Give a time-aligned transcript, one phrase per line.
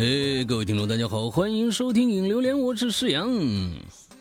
[0.00, 3.30] 哎，各位听众，大家好，欢迎收听《影流连》，我是世阳，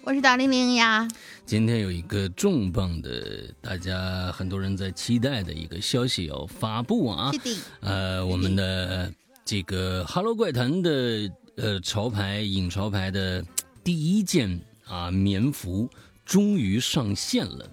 [0.02, 1.08] 我是大玲玲呀。
[1.46, 7.32] 今天有一个重磅的，大家很多人在期待的一个消息要发布啊。
[7.80, 9.10] 呃，我们的
[9.46, 13.42] 这个《哈喽怪谈》的呃潮牌影潮牌的
[13.82, 15.90] 第一件啊棉服
[16.26, 17.66] 终于上线了。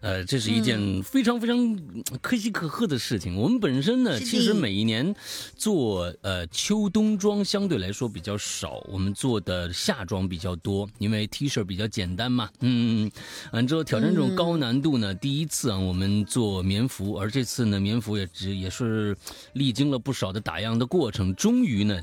[0.00, 1.78] 呃，这是一件非常非常
[2.20, 3.36] 可喜可贺的事情。
[3.36, 5.14] 我们本身呢，其实每一年
[5.56, 12.50] 做呃秋冬装相对来说比较少，我们做的夏装比较多，因为 T 恤比较简单嘛。
[12.60, 13.10] 嗯，
[13.52, 19.16] 完之后挑战这种高难度呢，第一次啊，我们做棉服，而这次呢，棉服也只也是
[19.54, 22.02] 历经了不少的打样的过程，终于呢，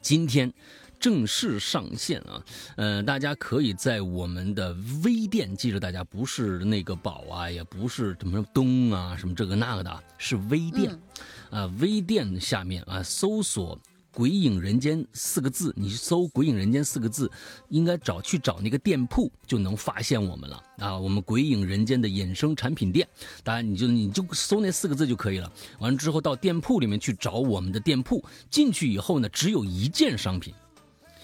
[0.00, 0.52] 今天。
[1.00, 2.44] 正式上线啊，
[2.76, 10.96] 呃，大家可以在我们的微店，记着大家不是那个宝啊，也不是什么东啊，什么这个那个的，是微店，
[11.48, 13.80] 啊，微店下面啊，搜索
[14.12, 17.30] “鬼影人间”四个字，你搜“鬼影人间”四个字，
[17.70, 23.08] 应该找去找那个店铺就能发现我们了啊，我们“鬼影人间”的衍生产品店，
[23.42, 25.50] 当然你就你就搜那四个字就可以了。
[25.78, 30.52] 完了之后到店铺里面去找我们的店铺，进去以后呢，只有一件商品。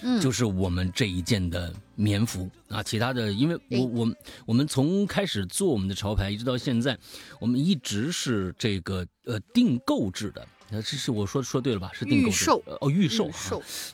[0.02, 2.48] 嗯，就是我们这一件的棉服。
[2.68, 4.12] 啊，其他的，因为我我
[4.46, 6.98] 我们从开始做我们的潮牌一直到现在，
[7.40, 11.90] 我们一直是这个呃订购制的，这是我说说对了吧？
[11.94, 13.30] 是订购制哦，预售。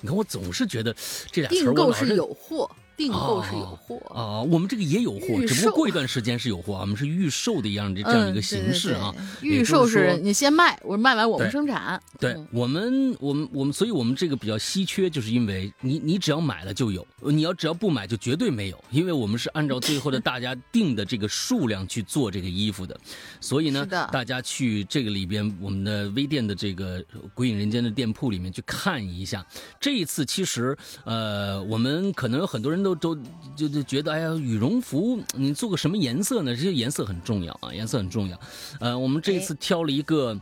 [0.00, 0.96] 你看我总是觉得
[1.30, 2.70] 这俩词儿订购是有货。
[2.96, 9.12] 订购是有货啊，我们这个也有货，只不过过一段时间是有货，我们是预售的一样的这样一个形式啊。
[9.40, 12.00] 预售是你先卖，我卖完我们生产。
[12.20, 22.98] 对我们，我们，我们，所以我们这个比较稀缺，就是因为你，你只要买了就有，你要只要不买就绝对没有，因为我们是按照最后的大家定的这个数量去做这个衣服的，
[23.40, 27.02] 所以呢，大家去这个里边我们的微店的这个
[27.34, 29.44] 鬼影人间的店铺里面去看一下。
[29.80, 32.81] 这一次其实，呃，我们可能有很多人。
[32.82, 33.14] 都都
[33.56, 36.54] 就就觉得，哎呀，羽绒服你做个什么颜色呢？
[36.54, 38.40] 这些颜色很重要啊，颜色很重要。
[38.80, 40.38] 呃，我们这次挑了一个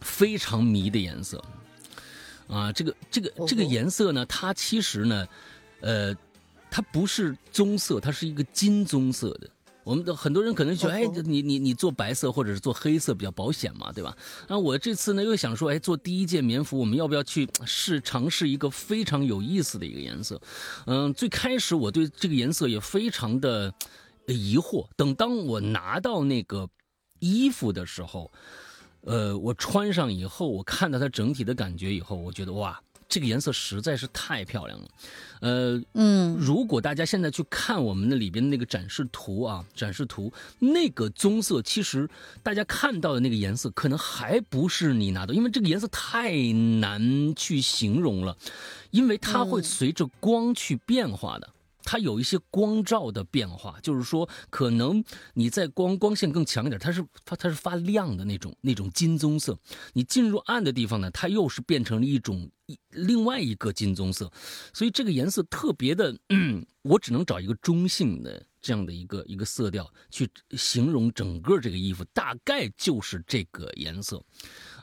[0.00, 1.42] 非常迷的颜色
[2.48, 5.28] 啊，这个这个这个颜色呢，它其实呢，
[5.80, 6.14] 呃，
[6.70, 9.50] 它不是棕色，它是一个金棕色的。
[9.82, 14.16] 我们的很多人可能觉得，哎，你你你做白色或者是做黑色比较保险嘛，对吧？
[14.48, 20.40] 那我这次呢又想说，哎，做第一件棉服，我们要不要去试尝试一个非常有意思的一个颜色？
[20.86, 23.72] 嗯，最开始我对这个颜色也非常的
[24.26, 24.86] 疑惑。
[24.96, 26.68] 等当我拿到那个
[27.18, 28.30] 衣服的时候，
[29.02, 32.80] 呃，我穿上以后，我看到它整体的感觉以后，我觉得哇。
[33.10, 34.88] 这个颜色实在是太漂亮了，
[35.40, 42.08] 呃，嗯，如果大家现在去看我们那里边的那个展示图啊，展示图那个棕色，其实
[42.40, 48.36] 大家看到的那个颜色可能还不是你拿到，因为这个颜色太难去形容了，
[48.92, 51.50] 因为它会随着光去变化的。
[51.90, 55.02] 它有一些光照的变化，就是说，可能
[55.34, 59.58] 你在光光线更强一点，它是它它是发亮的那种那种金棕色。
[59.92, 62.48] 你进入暗的地方呢，它又是变成了一种
[62.90, 64.30] 另外一个金棕色，
[64.72, 66.16] 所以这个颜色特别的，
[66.82, 74.24] 我只能找一个中性的这样的一个一个色调去形容整个这个衣服，大概就是这个颜色。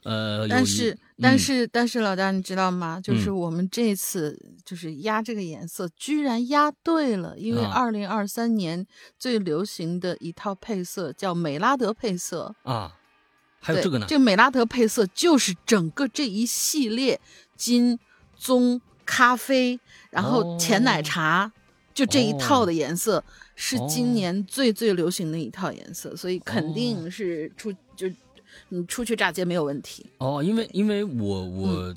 [0.09, 2.97] 呃，但是但是但是老大，你知道吗？
[3.03, 8.87] 就是我们这次就是压这个颜色，居然压对了，因为二零二三年
[9.19, 12.95] 最流行的一套配色叫美拉德配色啊，
[13.59, 14.05] 还有这个呢。
[14.07, 17.19] 这个美拉德配色就是整个这一系列
[17.57, 17.99] 金
[18.37, 19.77] 棕咖啡，
[20.09, 21.51] 然后浅奶茶，
[21.93, 23.21] 就这一套的颜色
[23.55, 28.09] 是今年最最流行的一套颜色，所以肯定是出就。
[28.69, 31.95] 你出去炸街没有问题哦，因为因为我我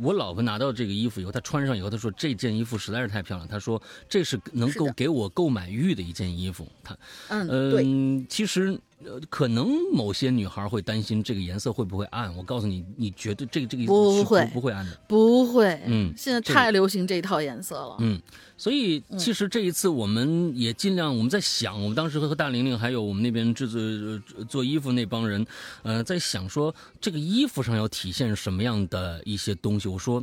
[0.00, 6.66] 我老婆拿到这个衣服以后，她穿上以后，她说这件衣服实在是太漂亮，她说这是能够给我购买欲的一件衣服。
[6.82, 6.96] 她
[7.28, 8.78] 嗯，对，其实。
[9.04, 12.34] 呃，可能某些女孩会担心这个颜色会不会暗。
[12.36, 15.80] 我告诉你，你觉得这个这个不会不会暗的，不会。
[15.86, 17.96] 嗯，现在太流行这一套颜色了。
[18.00, 18.20] 嗯，
[18.56, 25.46] 所以其实这一次我们也尽量，我们在想，我们当时和大玲玲还有我们那边制作做衣服那帮人，
[25.82, 29.88] 呃，在想说这个衣服上要体现什么样的一些东西。
[29.88, 30.22] 我说，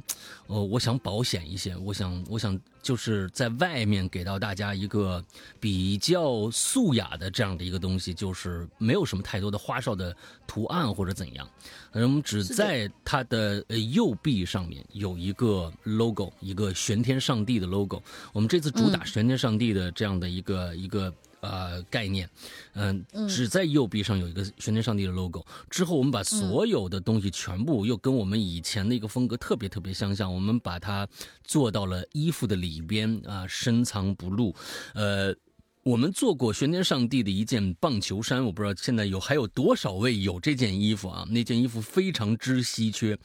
[0.50, 2.60] 呃，我想保险一些，我想，我想。
[2.82, 5.24] 就是在外面给到大家一个
[5.60, 10.16] 比较素雅的这样的一个东西，就是没有什么太多的花哨的
[10.48, 11.48] 图案或者怎样，
[11.92, 18.02] 我们只在它的呃右臂上面有一个 logo，一个玄天上帝的 logo。
[18.32, 22.30] 我们这次主打玄天上帝的这样的一个一个呃概念，
[22.74, 25.46] 嗯，只在右臂上有一个玄天上帝的 logo。
[25.70, 31.08] 之后我们把所有的东西全部又跟我们以前的一个风格特别特别相像，我们把它
[31.44, 34.56] 做到了衣服的里边啊，深藏不露，
[34.94, 35.36] 呃。
[35.82, 41.26] 我们做过玄天上帝的一件棒球衫，我不知道现在有还有多少位有这件衣服啊？
[41.30, 43.18] 那件衣服非常之稀缺，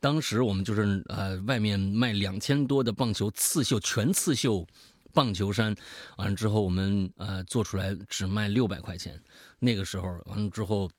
[0.00, 4.66] 当时我们就是呃外面卖两千多的棒球刺绣全刺绣
[5.12, 5.74] 棒球衫，
[6.16, 9.20] 完了之后我们呃做出来只卖六百块钱，
[9.58, 10.90] 那个时候完了之后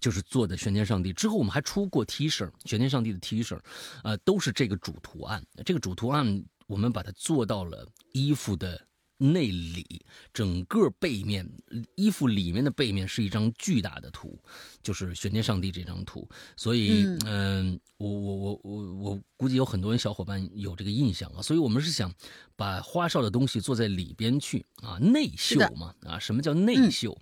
[0.00, 3.58] 就是做的玄天上帝，之后我们还出过 T 恤，玄天上帝的 T 恤，
[4.02, 8.86] 呃都是这个主图案，这个主图案我们把它做到了衣服的。
[9.16, 11.48] 内里整个背面
[11.94, 14.38] 衣服里面的背面是一张巨大的图，
[14.82, 16.28] 就是玄天上帝这张图。
[16.56, 21.40] 所以，嗯，我我我我我估计有很多人小伙伴有这个印象啊。
[21.40, 22.12] 所以我们是想
[22.56, 26.18] 把花哨的东西做在里边去啊，内秀嘛啊。
[26.18, 27.16] 什么叫内秀？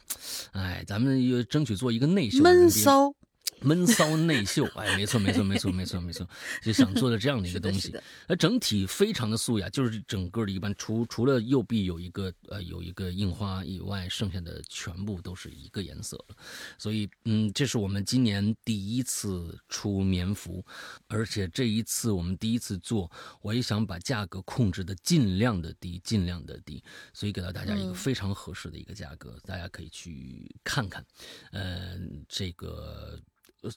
[0.53, 2.43] 哎，咱们又争取做一个内秀。
[2.43, 3.15] 闷骚。
[3.65, 6.29] 闷骚内秀，哎，没错，没错，没错，没错，没错，
[6.63, 7.95] 就想做的这样的一个东西。
[8.27, 16.37] 那整体非常的素雅，就是整个的一般，除除了右臂有一个呃有一个印花以外，剩下的全部都是一个颜色了。
[16.79, 20.65] 所以，嗯，这是我们今年第一次出棉服，
[21.09, 23.11] 而且这一次我们第一次做，
[23.41, 26.83] 我也想把价格控制的尽量的低，尽量的低，
[27.13, 31.05] 所以给到大家一个非常合适的一个价格，大家可以去看看。
[31.53, 33.19] 嗯，这个。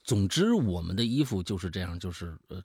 [0.04, 2.62] 总之，我们的衣服就是这样，就是呃，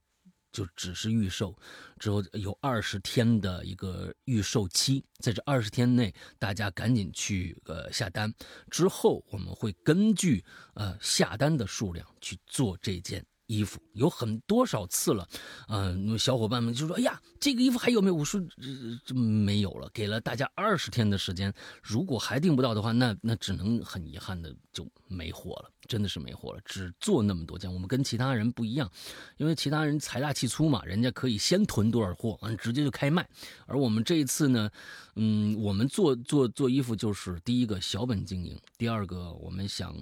[0.52, 1.56] 就只是预售，
[2.00, 8.34] 之后有二十天的一个预售期，在这二十天内，大家赶紧去呃下单，
[8.70, 13.26] 之后我们会根据呃下单的数量去做这件。
[13.48, 15.28] 衣服有很多少次了，
[15.68, 18.40] 嗯，小伙伴们就说：“哎呀，这个衣服还有没有？”我说
[19.04, 21.54] ：“这没有了。”给了大家二十天的时间，
[21.84, 26.60] 如果还订不到的话，那那只能很遗憾的就没货了，真的是没货了。
[26.66, 28.90] 只做那么多件，我们跟其他人不一样，
[29.38, 33.28] 因为其他人财大气粗嘛，人家可以先囤多少货，完直接就开卖。
[33.66, 34.70] 而我们这一次呢，
[35.16, 39.96] 嗯，我们做做做衣服就是第一个小本经营，第二个我们想。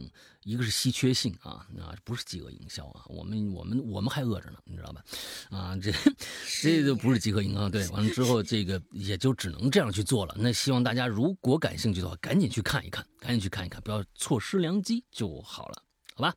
[0.45, 5.03] 一个是稀缺性啊，啊，不是饥饿营销啊，我们我们我们还饿着呢，你知道吧？
[5.51, 5.91] 啊，这
[6.63, 10.35] 这就不是饥饿营销，对，完了之后这个也就只能这样去做了。
[10.39, 15.78] 那希望大家如果感兴趣的话，赶紧去看一看，赶紧去看一看，不要错失良机就好了，
[16.19, 16.35] 好吧？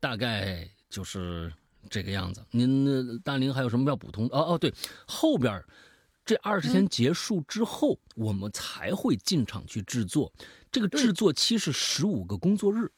[0.00, 1.52] 大概就是
[1.90, 2.42] 这个样子。
[2.50, 4.24] 您大林还有什么要补充？
[4.28, 4.72] 哦哦，对，
[5.06, 5.62] 后边
[6.24, 10.32] 这二十天结束之后，我们才会进场去制作，
[10.70, 12.90] 这个制作期是十五个工作日。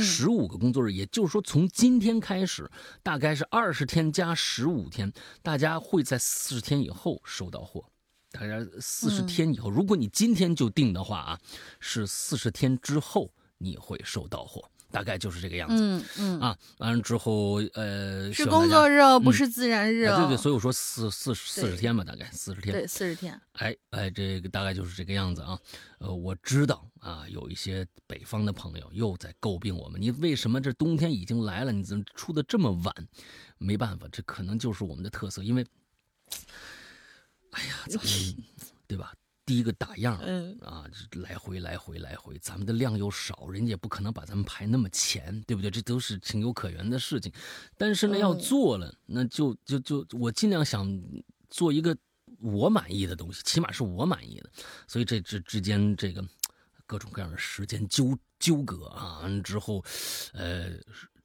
[0.00, 2.70] 十五个工作日，也就是说，从今天开始，
[3.02, 5.12] 大概是二十天加十五天，
[5.42, 7.84] 大家会在四十天以后收到货。
[8.30, 11.40] 大家四十天以后，如果你今天就定的话啊，
[11.80, 14.70] 是四十天之后你会收到货。
[14.90, 25.58] 大概就是这个样子，嗯嗯啊，完了之后，呃，是工作日哦，不是自然日哦，对对，所以我说四四四十天吧，大概四十天，对，四十天，哎哎，这个大概就是这个样子啊，
[25.98, 32.94] 呃，我知道啊，有一些北方的朋友又在诟病我们，你为什么这冬天已经来了，你怎么出的这么晚？
[33.58, 35.64] 没办法，这可能就是我们的特色，因为，
[37.52, 38.06] 哎呀，咱们
[38.88, 39.12] 对吧？
[39.50, 40.86] 第一个打样，嗯啊，
[41.24, 45.68] 来回来回来回，咱们的量又少，人家也不可能把咱们排那么前，对不对？
[45.68, 47.32] 这都是情有可原的事情。
[47.76, 50.88] 但是呢，要做了，那就就就我尽量想
[51.48, 51.96] 做一个
[52.38, 54.48] 我满意的东西，起码是我满意的。
[54.86, 56.24] 所以这之之间这个
[56.86, 59.84] 各种各样的时间纠纠葛啊，之后，
[60.32, 60.74] 呃，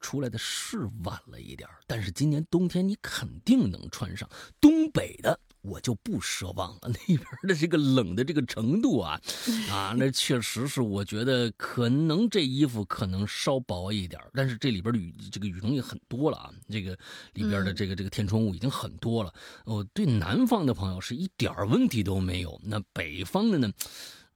[0.00, 4.28] 出来的是晚了一点但是今年冬天你肯定能穿上
[4.60, 5.38] 东北的。
[5.66, 9.20] 我就不奢望了，那边的这个冷的这个程度啊，
[9.70, 16.96] 啊，那确实是我觉得可能这衣服可能稍薄一点，但是这里边的羽这个羽绒也很多了啊，这个
[17.34, 19.34] 里边的这个这个填充物已经很多了。
[19.64, 23.72] 哦，对南方的朋友是一点问题都没有，那北方的呢，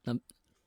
[0.02, 0.16] 那。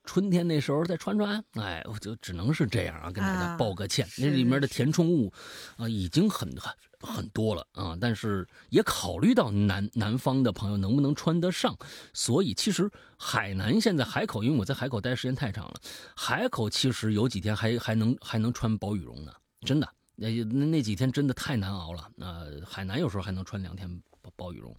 [0.06, 4.06] 春天那时候再穿穿，哎，我就只能是这样啊，跟大家报个歉。
[4.18, 5.32] 那里面的填充物
[5.78, 6.74] 啊，已经很很
[7.04, 11.78] 很很多了啊，但是也考虑到南南方的朋友能不能穿得上，
[12.14, 15.82] 所以其实海南现在海口，因为我在海口待时间太长了，
[16.16, 22.44] 海口其实有几天还还能还能穿薄羽绒呢，真的，那那那几天真的太难熬了啊。
[22.66, 23.90] 海南有时候还能穿两天
[24.22, 24.76] 薄薄羽绒，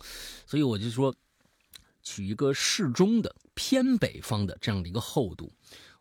[0.47, 1.14] 所以我就说。
[2.07, 5.50] 取一个适中的偏北方的这样的一个厚度，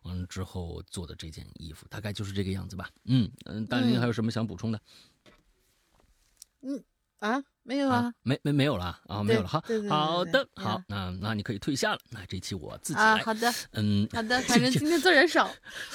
[0.02, 2.90] 完了之后做的这件衣服大概就是这个样子吧。
[3.06, 4.76] 嗯嗯，大林还有什么想补充的？
[4.76, 4.82] 嗯
[7.20, 9.62] 啊，没有啊，没没没有了啊，没有了哈。
[9.88, 12.00] 好的，好，那那你可以退下了。
[12.10, 13.16] 那这期我自己来。
[13.22, 15.50] 好的，嗯，好的，反正今天做人少。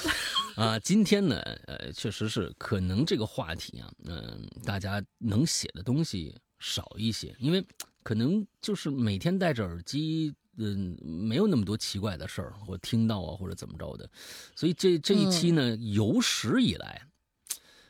[0.56, 7.64] 啊，今天呢，呃，确实是可能这个话题啊，嗯，大家能写的东西少一些，因为
[8.02, 10.34] 可能就是每天戴着耳机。
[10.62, 14.10] 嗯，没有那么多奇怪的事儿，我听到啊，或者怎么着的，
[14.54, 17.00] 所以这这一期呢，有史以来，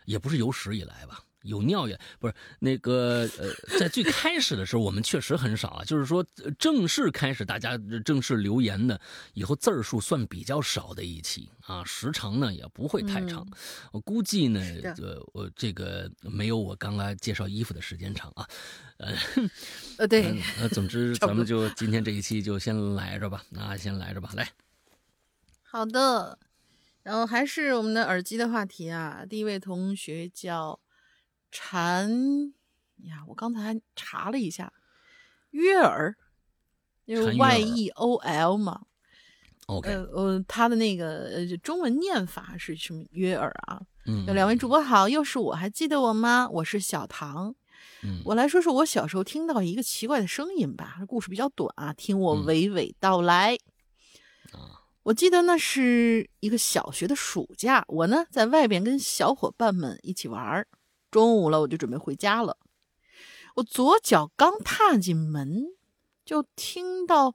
[0.05, 1.25] 也不是有史以来吧。
[1.43, 5.85] 有尿也不是那个呃，在最开始的时候，我们确实很少啊。
[5.85, 6.25] 就是说
[6.59, 9.01] 正式开始，大家正式留言的
[9.33, 13.47] 以后字数算比较少的一期啊，时长呢也不会太长。
[13.91, 14.61] 我估计呢，
[14.99, 18.47] 呃，我这个没有我刚刚介绍衣服的时间长啊。
[18.99, 19.15] 呃，
[19.97, 24.51] 呃，对，呃，总之咱们就今天这一期就先来着吧，啊，先来着吧，来。
[25.63, 26.39] 好的，
[27.03, 29.25] 然后还是我们的耳机的话题啊。
[29.27, 30.79] 第一位同学叫。
[31.50, 32.11] 禅
[33.04, 34.73] 呀，我刚才查了一下，
[35.50, 36.14] 约尔，
[37.07, 38.83] 就是 Y E O L 嘛。
[39.66, 43.04] OK，呃呃，他的那个呃中文念法是什么？
[43.11, 43.80] 约尔啊。
[44.07, 44.25] 嗯。
[44.26, 46.49] 有两位主播好，又是我，还记得我吗？
[46.50, 47.54] 我是小唐。
[48.02, 48.21] 嗯。
[48.25, 50.99] 我来说说我小时候听到一个奇怪的声音吧。
[51.07, 53.57] 故事比较短啊，听我娓娓道来。
[54.52, 54.83] 啊。
[55.04, 60.66] 我记得那是一个小学的暑假，我呢在外边跟小伙伴们一起玩儿。
[61.11, 62.57] 中午了，我就准备回家了。
[63.57, 65.67] 我左脚刚踏进门，
[66.25, 67.35] 就听到，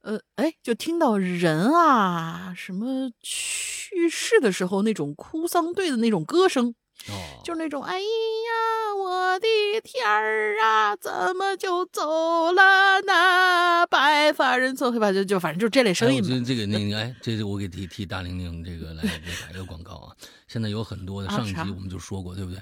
[0.00, 6.74] 呃，哎，就听到人啊，什么去世的时候那种哭丧队的那种歌声，
[7.08, 8.06] 哦，就那种，哎呀，
[8.96, 9.46] 我的
[9.84, 13.86] 天儿啊，怎么就走了呢？
[13.86, 16.22] 白发人送黑发，就就反正就这类声音。
[16.22, 20.16] 我觉得这个那个，哎，这是我给替替大玲玲这个来打一个广告啊。
[20.48, 22.58] 现在有很多的，上一集我们就说过，对不对？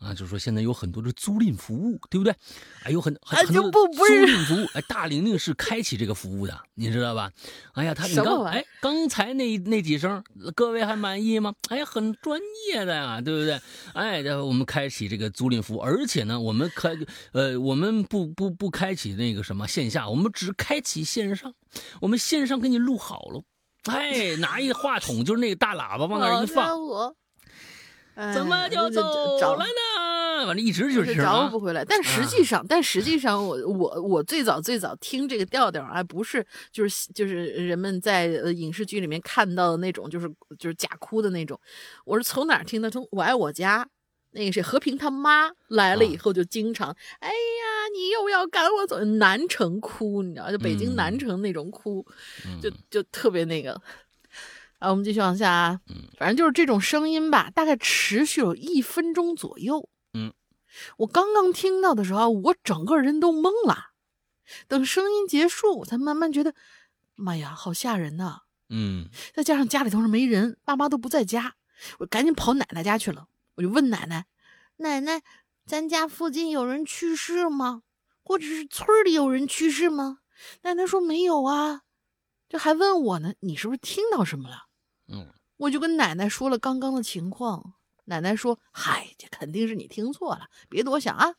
[0.00, 2.34] 啊，就是说现在有很多的租赁服务，对不对？
[2.82, 4.66] 哎，有很很很多租赁服务。
[4.74, 7.30] 哎，大玲玲是开启这个服务的，你知道吧？
[7.72, 10.22] 哎呀，他你刚哎刚才那那几声，
[10.54, 11.54] 各位还满意吗？
[11.68, 13.60] 哎，很专业的呀，对不对？
[13.94, 16.96] 哎，我们开启这个租赁服务，而且呢，我们开
[17.32, 21.54] 呃，我们不不不开启那个什么线下，我们只开启线上，
[22.00, 23.42] 我们线上给你录好了，
[23.84, 26.68] 哎，拿一个话筒，就是那个大喇叭往那儿一放。
[28.34, 30.46] 怎么就走了呢？
[30.46, 31.84] 反正一直就是找不回来。
[31.84, 41.60] 但实际上，但实际上，我我我最早最早听这个调调啊，不是就是就是人们在影视剧里面看到的那种，就是就是假哭的那种。
[42.04, 42.88] 我是从哪儿听的？
[42.90, 43.88] 从我爱我家
[44.30, 47.34] 那个谁和平他妈来了以后，就经常哎呀，
[47.92, 52.06] 你又要赶我走，南城哭，你知道，就北京南城那种哭，
[52.62, 53.80] 就就特别那个。
[54.78, 60.32] 啊，我们继续往下啊，嗯，反正就是这种声音吧，大概持续有一分钟左右，嗯，
[60.98, 63.90] 我刚刚听到的时候，我整个人都懵了，
[64.68, 66.54] 等声音结束，我才慢慢觉得，
[67.16, 71.54] 妈呀，好吓人呐，嗯，再加上家里头是没人，爸妈都不在家，
[71.98, 74.26] 我赶紧跑奶奶家去了，我就问奶奶，
[74.76, 75.22] 奶奶，
[75.66, 77.82] 咱家附近有人去世吗？
[78.22, 80.18] 或者是村里有人去世吗？
[80.62, 81.80] 奶奶说没有啊，
[82.48, 84.67] 这还问我呢，你是不是听到什么了？
[85.08, 87.74] 嗯，我就跟奶奶说了刚刚的情况，
[88.04, 91.34] 奶奶说：“嗨，这肯定是你听错了，别多想啊。”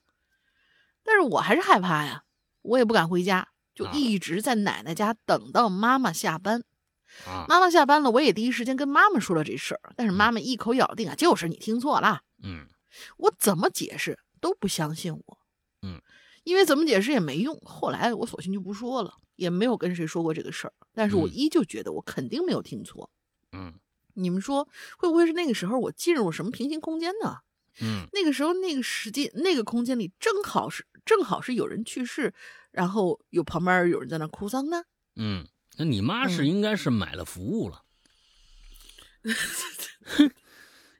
[1.04, 2.24] 但是我还是害怕呀，
[2.62, 6.64] 我也不敢回家，就一直在奶奶家等到妈妈下班。
[7.48, 12.22] 妈妈下班了，我也第一时间跟妈妈说了这事儿，但是妈妈一口咬定啊，就是你听错了。
[12.44, 12.68] 嗯，
[13.18, 15.40] 我怎么解释都不相信我。
[15.82, 16.00] 嗯，
[16.44, 17.60] 因为怎么解释也没用。
[17.62, 20.74] 后来我索性就不说了，也没有跟谁说过这个事儿。
[20.94, 23.10] 但是我依旧觉得我肯定没有听错。
[23.52, 23.74] 嗯，
[24.14, 27.40] 你们说会不会是那个时候我进入什么平行空间呢？
[27.82, 32.34] 嗯，那个时候那个时间那个空间里正好是正好是有人去世，
[32.72, 34.84] 然后有旁边有人在那哭丧呢。
[35.16, 37.84] 嗯，那你妈是应该是买了服务了。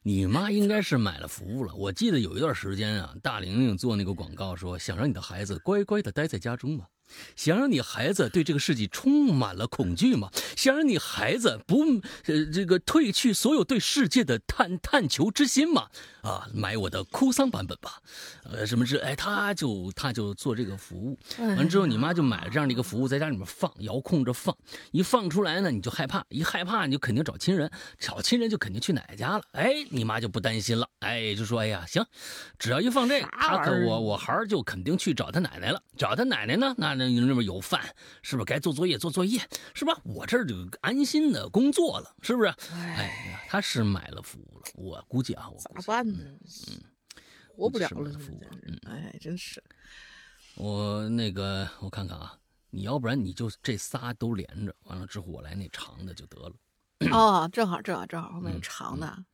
[0.04, 1.76] 你妈应该是买了服务了。
[1.76, 6.88] 我记得有一段时间啊，大玲玲做那个广告说，想让你的孩子乖乖的待在家中嘛。
[7.36, 10.30] 想让你孩子对这个世界充满了恐惧吗？
[10.56, 11.84] 想让你孩子不
[12.26, 15.88] 呃这个褪去所有对世界的探探求之心吗？
[16.22, 18.02] 啊，买我的哭丧版本吧，
[18.44, 24.56] 呃，什么是哎，他就他就做这个服务，完之后你妈就买了这样的一个服务，在家里面放，遥控着放，
[24.92, 32.06] 一放出来呢，你就害怕，一害怕你就肯定找亲人，找亲人就肯定去奶奶家了，哎，你妈就不担心了，哎，就说哎呀行，
[32.58, 39.40] 只要一放这个，他可我我孩儿就肯定去找他奶奶了，找他奶奶呢，那那那边有饭，是不是该做作业做作业，
[39.74, 39.98] 是吧？
[40.04, 42.50] 我这儿就安心的工作了，是不是？
[42.74, 46.20] 哎呀，他是买了服务了，我估计啊，我咋办呢？
[46.68, 46.82] 嗯，
[47.56, 48.12] 活不了了，
[48.88, 49.64] 哎，真是。
[50.56, 52.36] 我那个，我看看啊，
[52.72, 56.54] 你要不然你就这仨都连着，完了之后我来那长的就得了。
[57.12, 59.08] 哦，正好正好正好，后面长的。
[59.18, 59.26] 嗯。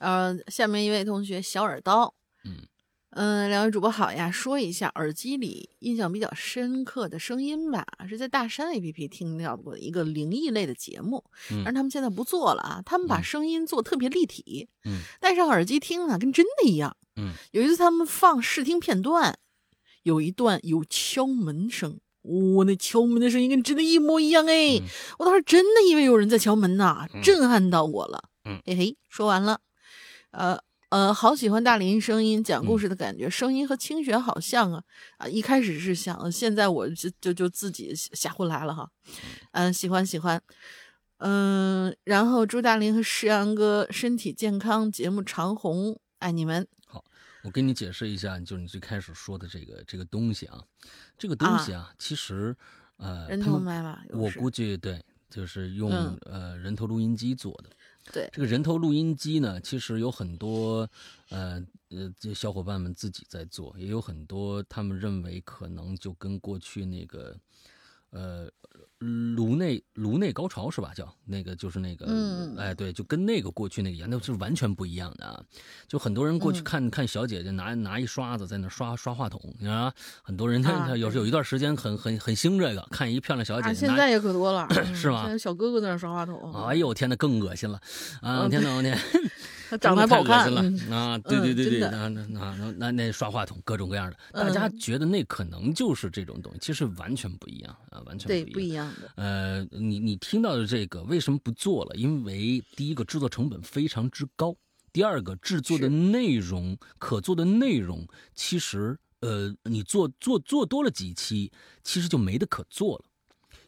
[0.00, 2.12] 呃，下面一位同学小耳刀。
[2.44, 2.66] 嗯。
[3.12, 19.36] 嗯，两位主播好呀，说一下耳机里印象比较深刻的声音吧，是在大山 APP 听到过的一个灵异类的节目，但是他们现在不做了啊，他们把声音做特别立体，嗯，戴上耳机听呢，跟真的一样，嗯，有一次他们放试听片段，
[20.04, 24.80] 有一段有敲门声，我，那敲门的声音跟真的一模一样哎，
[25.18, 29.58] 我当时真的以为有人在敲门呐，震撼到我了，嗯，嘿嘿，说完了，
[30.30, 30.58] 呃。
[30.90, 34.82] 呃，好喜欢大林声音讲故事的感觉，声音和清雪好像啊
[35.18, 35.28] 啊！
[35.28, 38.90] 一开始是想，现在我就就就自己吓回来了哈。
[39.52, 40.42] 嗯，喜欢喜欢，
[41.18, 46.66] 嗯，然后朱大林和石阳哥身体健康，节目长红，爱你们。
[46.88, 47.04] 好，
[47.44, 50.60] 我给你解释一下，就是你最开始说的这个这个东西啊，
[51.16, 52.56] 这个东西啊，其实
[52.96, 57.70] 呃，人头麦吧，我估计对，就是用呃人头录音机做的。
[58.12, 58.28] 对。
[58.32, 60.88] 这个人头录音机呢，其实有很多，
[61.28, 67.36] 呃呃，这小伙伴们自己在做，也有很多他们认为可能就跟过去那个，
[68.10, 68.48] 呃。
[69.34, 70.92] 颅内颅内高潮是吧？
[70.94, 72.06] 叫那个就是那个，
[72.58, 75.42] 哎，对，就跟那个过去那个一样，那是完全不一样的啊！
[75.88, 79.90] 就很多人过去看看小姐姐拿拿一刷子在那刷刷话筒，你知道
[80.22, 85.34] 很多人他他有时有一段时间很很很兴这个，看一漂亮小姐姐，现在也可多了， 是吗？
[85.38, 87.80] 小哥哥在那刷话筒，哎呦天哪，更恶心了
[88.20, 88.46] 啊！
[88.50, 88.98] 天哪，我天。
[89.70, 91.16] 他长得太恶心了啊！
[91.18, 99.12] 对对对对，那那那那那刷话筒各种各样的，大家觉得那可能就是这种东西，其实完全不一样啊，完全对不一样的。
[99.14, 101.94] 呃，你你听到的这个为什么不做了？
[101.94, 104.56] 因为第一个制作成本非常之高，
[104.92, 111.52] 第二个制作的内容可做的内容，其实呃，你做做做多了几期，
[111.84, 113.04] 其实就没得可做了。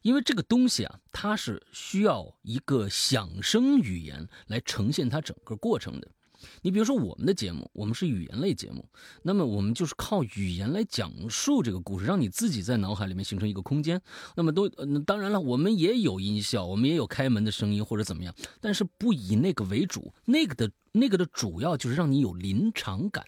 [0.02, 6.08] 因为这个东西啊，它是需要一个响声语言来呈现它整个过程的。
[6.60, 8.84] 你比如说我们的节目，我们是语言类节目，
[9.22, 14.02] 那么我们就是靠语言来讲述这个故事，让你自己在脑海里面形成一个空间。
[14.34, 14.68] 那么都，
[15.06, 23.24] 当然了，我们也有音效，我们也有开门的声音或者怎么样，但是不以那个为主，那个的那个的主要就是让你有临场感。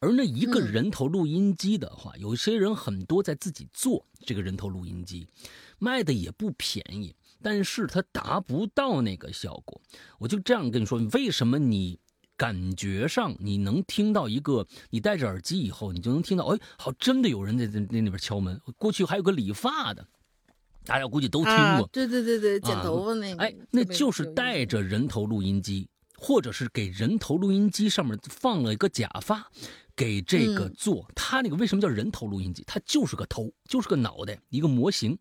[0.00, 5.28] 而那一个人头录音机的话，有些人很多在自己做这个人头录音机。
[5.78, 9.80] 卖的也不便宜，但是它达不到那个效果。
[10.18, 11.98] 我就这样跟你说，为什么你
[12.36, 18.60] 感觉上你能听到一个，你戴着耳机以后，你就能听到，哎，好，真的有人在在那里边敲门。
[18.76, 20.06] 过去还有个理发的，
[20.84, 29.50] 大家估计都听过，对对对对，剪头发那个，哎，那就是带着人头录音机，或者是给人头录音机上面放了一个假发。
[29.98, 32.62] 给这个做，他那个为什么叫人头录音机？
[32.68, 35.18] 它就是个头，就是个脑袋，一个模型，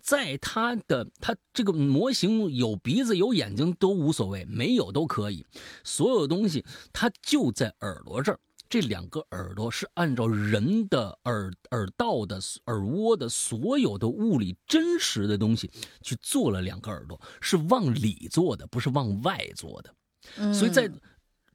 [0.00, 5.44] 在它的它这个模型有鼻子有眼睛都无所谓，没有都可以，
[5.84, 20.90] 所有东西它就在耳朵这儿，这两个耳朵是按照人的耳耳道的耳蜗的所有的物理真实的东西去做了两个耳朵，是往里做的，不是往外做的，所以在。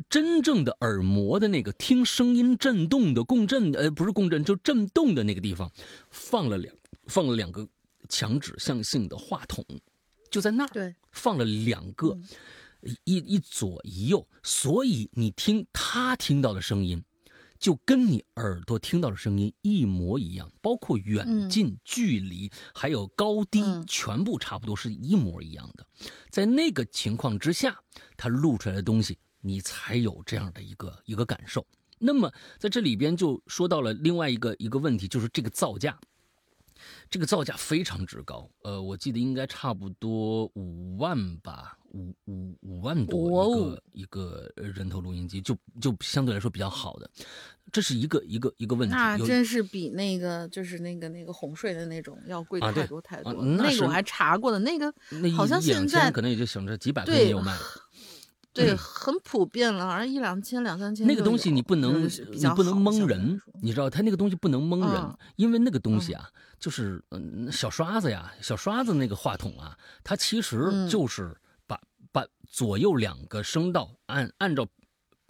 [0.07, 5.71] 真正的耳膜的那个听声音震动的共振，呃，不是共振，就震动的那个地方，
[6.09, 6.73] 放了两
[7.07, 7.67] 放了两个
[8.07, 9.65] 强指向性的话筒，
[10.31, 12.17] 就在那儿，对，放了两个，
[13.03, 17.03] 一一左一右，所以你听他听到的声音，
[17.59, 25.85] 就跟你耳朵听到的声音一模一样，包括远近距离，还有高低，全部差不多是一模一样的。
[26.31, 27.77] 在那个情况之下，
[28.15, 29.17] 他录出来的东西。
[29.41, 31.65] 你才有这样的一个一个感受。
[31.97, 35.99] 那么在这里边就说到了另外一个一个问题，就是这个造价，
[37.09, 38.49] 这个造价非常之高。
[38.63, 47.09] 呃，我记得应该差不多五万吧，五五五万多一个一个人头录音机，就就相对来说比较好的。
[47.69, 48.95] 这是一个一个一个问题。
[48.95, 53.33] 那真是比那个就是那个那个哄睡的那种要贵太多太多。
[53.43, 54.89] 那个我还查过的，那个
[55.35, 57.57] 好像现在可能也就想着几百块钱有卖。
[58.51, 61.05] 对，很普遍了，而一两千、两三千。
[61.05, 66.27] 那个东西你不能，你不能蒙人，你知道，他那个东西不能蒙人，因为那个东西啊，
[66.59, 71.35] 就是嗯，小刷子呀，小刷子那个话筒啊，它其实就是
[71.67, 71.79] 把
[72.11, 74.67] 把左右两个声道按按照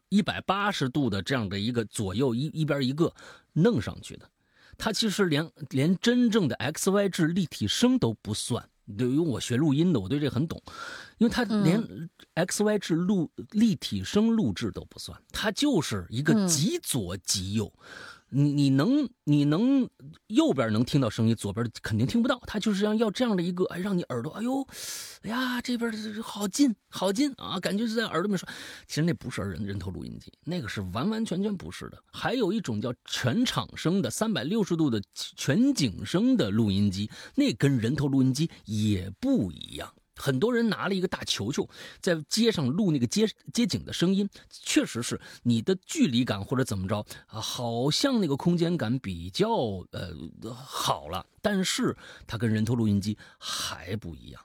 [0.07, 3.13] 一百八十度的这样的一个左右一一边一个
[3.53, 4.27] 弄上去的，
[4.77, 8.67] 它其实连连真正的 X Y 制立体声都不算。
[8.97, 10.61] 对于我学录音的，我对这很懂，
[11.17, 17.71] 因为它连 X Y 制录立体声录制都不算，它就是一个极左极右。
[18.31, 19.89] 你你能你能
[20.27, 22.39] 右边能听到声音，左边肯定听不到。
[22.45, 24.65] 他就是要要这样的一个，哎，让你耳朵，哎呦，
[25.21, 28.47] 哎呀，这边好近好近啊，感觉是在耳朵里面说。
[28.87, 31.97] 其实那不是人人头录音机，那个是完完全全不是的。
[32.11, 39.93] 还有一种叫全场声的三百六十度的全景声的录音机，那跟人头录音机也不一样。
[40.21, 41.67] 很多人拿了一个大球球，
[42.01, 49.49] 在街上录那个街街景的声音，确实是你的距离感或者怎么着啊，好像那个空间感比较
[49.91, 50.13] 呃
[50.53, 51.95] 好了，但是
[52.27, 54.41] 它跟人头录音机还不一样，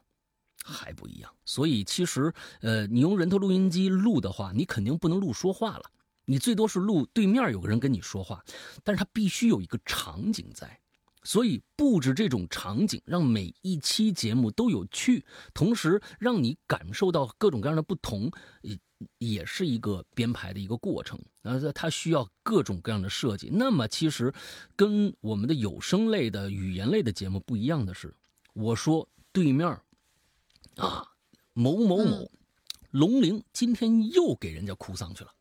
[0.64, 1.30] 还不一样。
[1.44, 5.90] 所以其实呃，你用人头录音机录的话，你肯定不能录说话了，
[6.26, 8.44] 你最多是录对面有个人跟你说话，
[8.84, 10.80] 但是它必须有一个场景在。
[11.24, 18.78] 所以布置这种场景，让每一期节目都有趣，同时让你感受到各种各样的不同，也
[19.18, 21.18] 也是一个编排的一个过程。
[21.42, 23.48] 啊，它需要各种各样的设计。
[23.50, 24.32] 那么，其实
[24.76, 28.14] 跟我们的有声类的语言类的节目不一样的是，
[28.52, 29.66] 我说对面
[30.76, 31.08] 啊，
[31.52, 32.30] 某某某
[32.90, 35.32] 龙陵今天又给人家哭丧去了，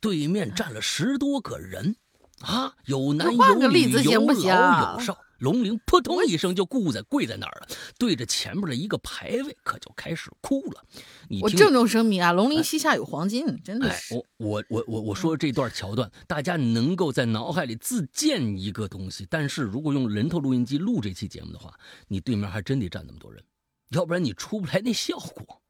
[0.00, 1.96] 对面站了十多个人。
[2.42, 10.84] 啊，有男有女，有老有少，龙鳞扑通一声就跪在跪在那儿了，对着前面的一个牌位，可就开始哭了。
[11.28, 14.14] 你我郑重声明啊，龙鳞膝下有黄金，真的是。
[14.14, 21.72] 我我我我我说这段桥段，大家能够在脑海里自建一个东西，但是如果用人头录音机录这期节目的话，
[22.08, 23.42] 你对面还真得站那么多人，
[23.90, 25.62] 要不然你出不来那效果，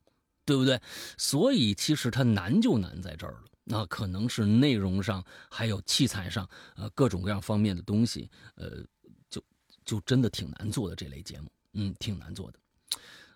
[0.45, 0.81] 对不对？
[1.17, 3.45] 所以其实它难就难在这儿了。
[3.65, 8.85] 那可能是内容上，还有器材上，呃，各种各样方面的东西，呃，
[9.31, 9.43] 就
[9.85, 12.59] 就真的挺难做的这类节目，嗯，挺难做的，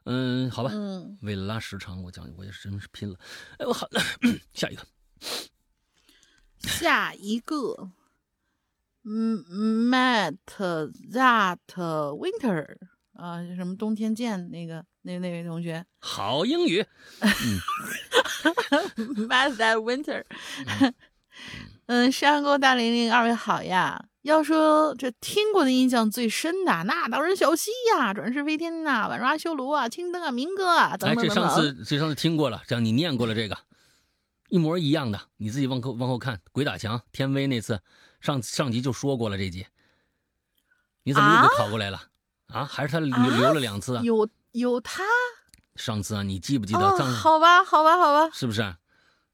[0.05, 0.73] 嗯，好吧，
[1.23, 3.19] 为了拉时长，我讲我也是真是拼了，
[3.59, 3.89] 哎，我好，
[4.53, 4.87] 下一个，
[6.59, 7.91] 下一个，
[9.05, 9.45] 嗯
[9.89, 10.39] ，Matt
[11.13, 12.77] that winter
[13.19, 14.85] 啊，什么冬天见那个。
[15.03, 16.85] 那那位同学，好英语。
[19.29, 20.25] Bad that winter。
[21.87, 24.07] 嗯，山沟大玲玲，二位好呀。
[24.23, 31.45] 要说这听过的印象最深的，那当然小溪呀，转世飞天呐，晚阿修罗啊，青灯啊，明哥啊，等等等等。
[31.45, 33.57] 哎，这上次这上次听过了，这样你念过了这个，
[34.49, 37.81] 一模一样的，你自己往后往后看，鬼打墙天威那次
[38.21, 39.67] 上上集就说过了这集，
[41.05, 42.05] 你怎么又给跑过来了啊？
[42.49, 44.03] 还是他留留了两次啊？
[44.03, 44.29] 有。
[44.53, 45.03] 有他，
[45.75, 46.81] 上次啊，你记不记得？
[46.81, 48.75] 好吧，好吧，好吧，是不是？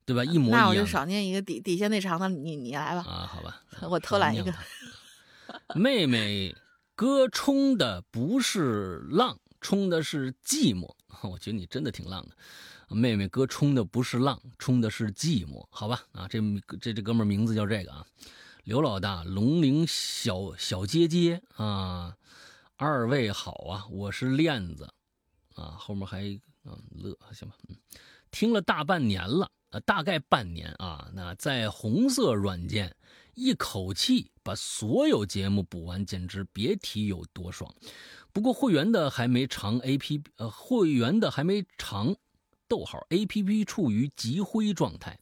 [0.04, 0.24] 对吧？
[0.24, 0.62] 一模一样。
[0.62, 3.04] 那我就少念一个底底下那长的，你你来吧。
[3.08, 4.52] 啊，好吧，我偷懒一个。
[5.76, 6.52] 妹妹
[6.96, 10.92] 哥冲的不是浪，冲的是寂寞。
[11.22, 12.34] 我觉得你真的挺浪的。
[12.92, 15.64] 妹妹哥冲的不是浪，冲的是寂寞。
[15.70, 16.40] 好吧，啊，这
[16.80, 18.04] 这这哥们名字叫这个啊，
[18.64, 22.16] 刘老大，龙陵小小街街啊，
[22.84, 24.92] 二位好啊，我是链子。
[25.54, 26.22] 啊，后面还
[26.64, 27.76] 嗯乐行吧，嗯，
[28.32, 32.92] 听了大半年了，呃，大概半年啊，那在红色软件
[33.34, 37.72] 一口气把所有节目补完，简直别提有多爽。
[38.32, 42.12] 不过会员的还没尝 A P，呃，会员的还没尝，
[42.66, 45.16] 逗号 A P P 处于积灰状态。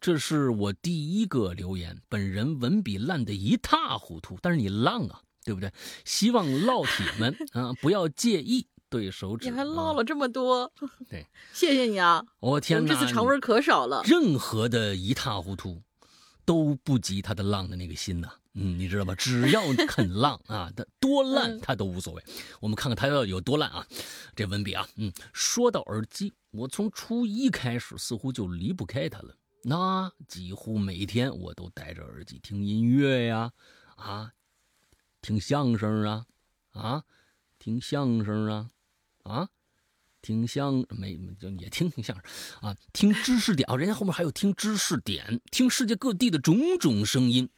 [0.00, 5.72] 这是我第一个留言，本人文笔烂得一塌糊涂，但是你浪啊，对不对？
[6.04, 8.66] 希望烙铁们啊不要介意。
[8.90, 10.70] 对手指，你还唠了这么多，
[11.10, 12.24] 对，谢谢你啊！
[12.40, 14.02] 我天哪，这次长文可少了。
[14.04, 15.82] 任何的一塌糊涂，
[16.46, 18.30] 都不及他的浪的那个心呐。
[18.54, 19.14] 嗯，你知道吧？
[19.14, 22.22] 只要肯浪啊，他多烂他都无所谓。
[22.60, 23.86] 我们看看他要有多烂啊！
[24.34, 29.34] 这文笔啊，嗯，说到耳机，我从初一开始似乎就离不开它了。
[29.64, 33.50] 那几乎每天我都戴着耳机听音乐呀，
[33.96, 34.32] 啊，
[35.20, 36.26] 听相声啊，
[36.72, 37.04] 啊，
[37.58, 38.70] 听相声啊。
[39.24, 39.50] 啊，
[40.22, 42.24] 听相没就也听听相声
[42.62, 47.50] 啊，听知识点啊，人家后面还有听知识点，听世界各地的种种声音。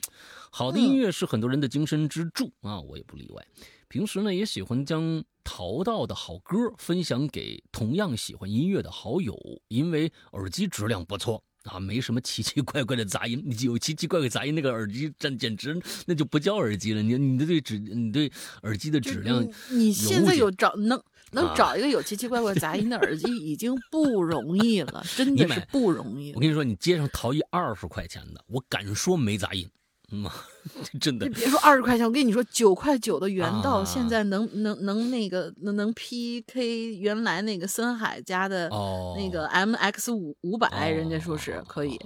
[0.51, 3.47] 好的音乐是很多人的精神支柱啊，我也不例外。
[3.87, 11.45] 平时呢，也喜欢将淘到的好歌分享给同样喜欢音乐的好友，因为耳机质量不错。
[11.65, 13.43] 啊，没什么奇奇怪怪的杂音。
[13.45, 17.03] 你有奇奇怪怪杂音，那个耳机真简直那就不叫耳机了。
[17.03, 21.01] 你你的对质，你对耳机的质量，你现在有找能
[21.33, 26.33] 能找一个有奇奇怪怪杂音的耳机已经不容易了， 真的是不容易。
[26.33, 29.69] 我跟你说，你街上淘一二十块钱的，我敢说没杂音
[30.11, 30.25] 嗯，
[31.01, 31.27] 真的。
[31.27, 38.69] 你别说二十块钱，我跟你说，九块九的原道现在能能能那个能能 PK 原来那个森海家的
[39.17, 41.99] 那个 MX 五五百，人家说是可以。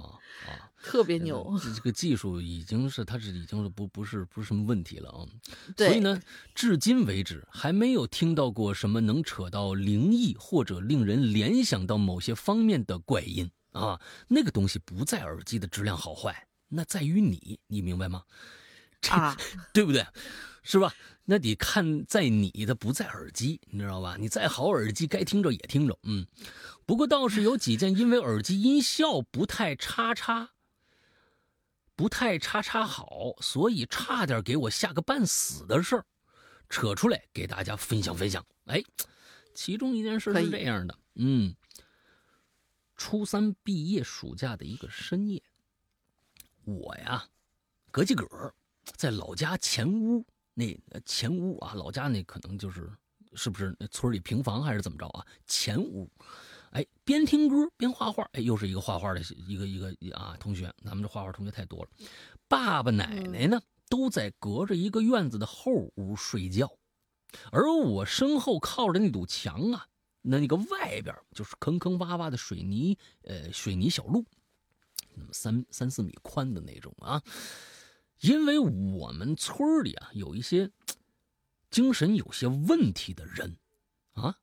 [0.86, 5.24] 特别牛，这个技术已经是，它是已经是不不是不是什么问题了啊。
[5.78, 6.20] 所以呢，
[6.54, 13.98] 至今为止还没有听到过什么能扯到灵异或者令人联想到某些方面的怪音啊。
[14.28, 18.24] 那个东西不在耳机的质量好坏，那在于你，你明白吗？
[19.10, 19.36] 啊，
[19.72, 20.06] 对不对？
[20.62, 20.94] 是吧？
[21.24, 24.16] 那得看在你的，不在耳机，你知道吧？
[24.18, 25.98] 你再好耳机，该听着也听着。
[26.02, 26.26] 嗯，
[26.84, 30.50] 不过倒是有几件因为耳机音效不太叉叉。
[31.96, 36.04] 不太叉叉好，所以差点给我吓个半死的事儿，
[36.68, 38.44] 扯出来给大家分享分享。
[38.64, 38.82] 哎，
[39.54, 41.54] 其中一件事是这样的，嗯，
[42.96, 45.40] 初三毕业暑假的一个深夜，
[46.64, 47.24] 我呀，
[47.90, 48.26] 隔几个
[48.84, 50.24] 在老家前屋
[50.54, 52.90] 那前屋啊，老家那可能就是
[53.34, 55.26] 是不是那村里平房还是怎么着啊？
[55.46, 56.10] 前屋。
[56.70, 61.90] 哎，边听歌边画画，哎，又是一个画画的一个一个啊同学，咱们这画画同学太多了。
[62.48, 66.76] 爸爸奶奶呢都在隔着一个院子的后屋睡觉，
[67.52, 69.86] 而我身后靠着那堵墙啊，
[70.22, 74.24] 那那个外边就是坑坑洼洼的水泥呃水泥小路，
[75.16, 77.22] 那么三三四米宽的那种啊。
[78.20, 80.70] 因为我们村里啊有一些
[81.70, 83.56] 精神有些问题的人
[84.12, 84.36] 啊。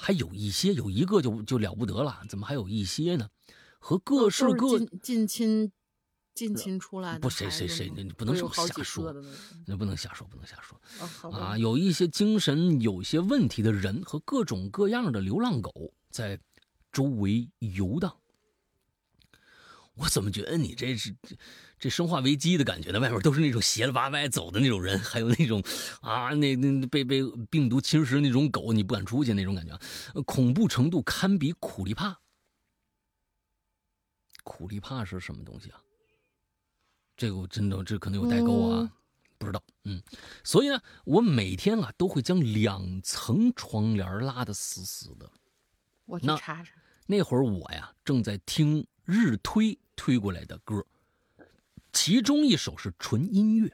[0.00, 3.28] 还有一些，有一个就就了不得了，怎么还有一些呢？
[3.80, 5.72] 和各式各近亲
[6.34, 9.12] 近亲出来的不谁谁谁，你不能说瞎说，
[9.66, 10.80] 那不能瞎说，不能瞎说
[11.32, 11.58] 啊！
[11.58, 16.38] 有一些精神有些问题的人和各种各样的流浪狗在
[16.92, 18.16] 周围游荡。
[19.98, 21.36] 我怎么觉得你这是这
[21.78, 23.00] 这生化危机的感觉呢？
[23.00, 25.62] 外面都是那种斜了歪歪走的那种人，还有那种
[26.00, 29.78] 啊，那那被被病毒侵蚀那种狗，你不敢出去那种感觉，
[30.22, 32.20] 恐怖程度堪比苦力怕。
[34.44, 35.80] 苦力怕是什么东西啊？
[37.16, 38.92] 这个我真的这可能有代沟啊，
[39.36, 39.62] 不知道。
[39.84, 40.02] 嗯，
[40.44, 45.30] 所以呢，我每天啊都会将两层窗帘拉得死死的。
[46.06, 46.72] 我去查查。
[47.06, 49.76] 那会儿我呀正在听日推。
[50.00, 50.86] 推过来的歌，
[51.92, 53.68] 其中一首是纯音乐，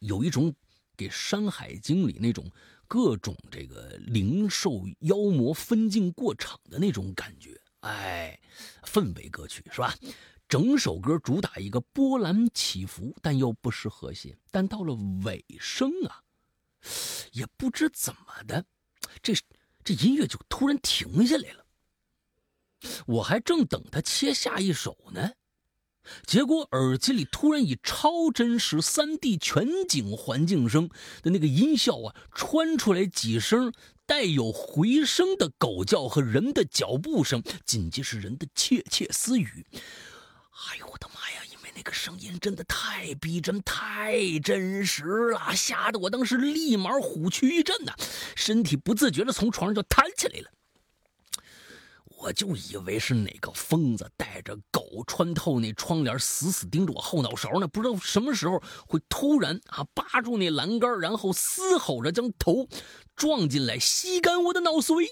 [0.00, 0.54] 有一种
[0.98, 2.52] 给《山海经》里那种
[2.86, 8.38] 各种这个灵兽妖魔分镜过场的那种感觉，哎，
[8.82, 9.96] 氛围歌曲是吧？
[10.46, 14.36] 整首歌主打一个波澜起伏，但又不失和谐。
[14.50, 14.94] 但到了
[15.24, 16.22] 尾声啊，
[17.32, 18.66] 也不知怎么的，
[19.22, 19.32] 这
[19.82, 21.63] 这音乐就突然停下来了。
[23.06, 25.32] 我还正等他切下一首呢，
[26.26, 30.88] 结果耳机里突然以超真实三 D 全景环境声
[31.22, 33.72] 的那个音效啊，穿出来几声
[34.06, 39.66] 带有回声的狗叫和人的脚步声，紧接着人的窃窃私语。
[40.70, 41.40] 哎呦我的妈呀！
[41.50, 47.92] 因为那个声音真的太逼真、太真实了，吓得我当时立马虎躯一震呐，
[48.36, 50.50] 身体不自觉的从床上就弹起来了。
[52.24, 57.68] 我就以为是哪个疯子带着狗穿透那窗帘，死死盯着我后脑勺呢。
[57.68, 62.66] 不知道什么时候会突然啊扒住那栏杆，然后嘶吼着将头
[63.14, 65.06] 撞进来，吸干我的脑髓。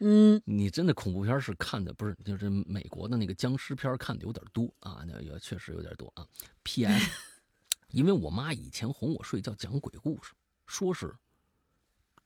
[0.00, 2.16] 嗯，你真的恐怖片是看的不是？
[2.24, 6.26] 就是美国的那个僵尸片看的有点多啊，那也确实有点多啊。
[6.64, 7.08] P.S.
[7.90, 10.32] 因为我妈以前哄我睡觉讲鬼故事，
[10.66, 11.14] 说是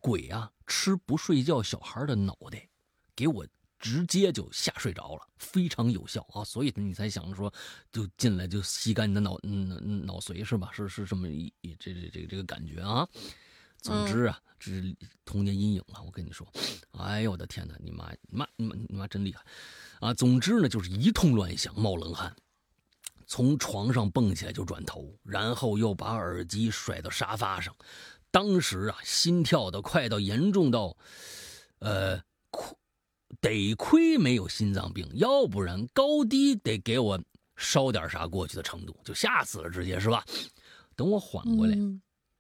[0.00, 2.66] 鬼啊吃不睡觉小孩的脑袋。
[3.14, 3.46] 给我
[3.79, 6.44] 直接就吓睡着了，非常有效啊！
[6.44, 7.53] 所以你才想着说，
[7.90, 10.70] 就进来就吸干你的脑嗯脑髓是吧？
[10.72, 13.09] 是是这么一这这这个这个感觉啊！
[13.79, 16.01] 总之啊，这是童年阴影啊！
[16.07, 16.46] 我跟你说，
[16.92, 19.44] 哎呦我的天哪，你妈你妈你妈你妈真厉害
[19.98, 20.14] 啊！
[20.14, 22.33] 总之呢，就是一通乱想，冒冷汗，
[23.27, 27.75] 从床上蹦起来就转头，然后又把耳机甩到沙发上，
[28.31, 30.96] 当时啊，心跳的快到严重到，
[31.81, 32.22] 呃。
[33.40, 37.20] 得亏没有心脏病，要不然高低得给我
[37.56, 40.24] 烧点啥过去的程度，就吓死了，直接是吧？
[40.94, 41.76] 等我缓过来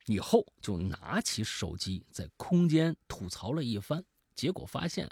[0.06, 5.08] 以后，就拿起手机在空间吐槽了一番，结果发现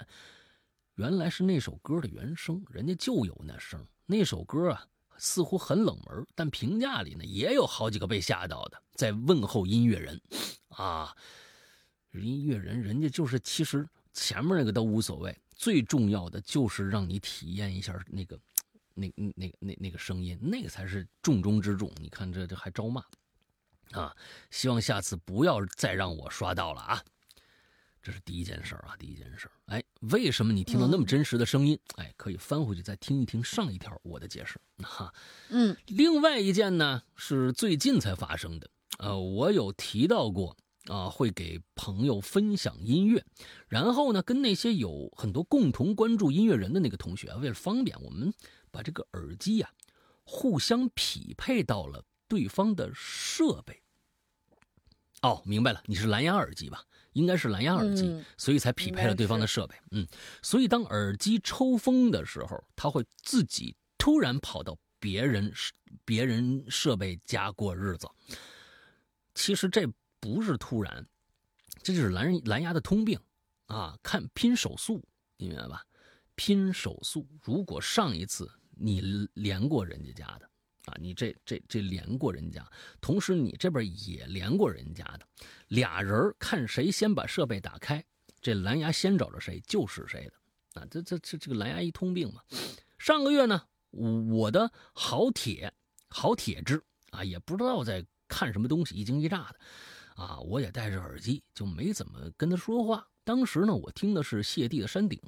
[0.95, 3.85] 原来是那首歌的原声，人家就有那声。
[4.05, 4.85] 那首歌啊，
[5.17, 10.21] 似乎很冷门，但评价里呢也有好几个被吓到的，在问候音乐人
[10.69, 11.15] 啊，
[12.11, 15.35] 音乐人人家就是其实前面那个都无所谓。
[15.61, 18.39] 最重要的就是让你体验一下那个
[18.95, 21.91] 那那那那个声音，那个才是重中之重。
[22.01, 23.05] 你看这这还招骂
[23.91, 24.11] 啊！
[24.49, 27.03] 希望下次不要再让我刷到了啊！
[28.01, 31.79] 这是第一件事啊，第一件事哎，为什么你听到那么真实的声音？
[31.97, 34.59] 哎，可以翻回去再听一听上一条我的解释。
[34.79, 35.13] 哈，
[35.49, 38.67] 嗯，另外一件呢是最近才发生的。
[38.97, 40.57] 呃，我有提到过
[40.91, 43.23] 啊，会给朋友分享音乐，
[43.69, 48.33] 然后呢，跟那些有很多共同关注音乐人的那个同学，为了方便，我们
[48.71, 49.71] 把这个耳机呀
[50.25, 53.81] 互相匹配到了对方的设备。
[55.21, 56.83] 哦，明白了，你是蓝牙耳机吧？
[57.13, 59.75] 应该是蓝牙耳机，所以才匹配了对方的设备。
[59.91, 60.05] 嗯，
[60.41, 65.53] 所以当耳机抽风的时候，它会自己突然跑到别人
[66.03, 68.09] 别人设备家过日子。
[69.33, 69.87] 其实这
[70.21, 71.05] 不是突然，
[71.83, 73.19] 这就是蓝蓝牙的通病
[73.65, 73.99] 啊！
[74.01, 75.03] 看拼手速，
[75.35, 75.83] 你明白吧？
[76.35, 80.49] 拼手速，如果上一次你连过人家家的。
[80.85, 82.67] 啊，你这这这连过人家，
[82.99, 85.27] 同时你这边也连过人家的，
[85.67, 88.03] 俩人看谁先把设备打开，
[88.41, 90.87] 这蓝牙先找着谁就是谁的啊！
[90.89, 92.41] 这这这这个蓝牙一通病嘛。
[92.97, 95.71] 上个月呢，我的好铁
[96.09, 99.59] 好铁质啊，也不知道在看什么东西，一惊一乍的
[100.15, 103.07] 啊，我也戴着耳机，就没怎么跟他说话。
[103.23, 105.19] 当时呢，我听的是谢帝的山顶，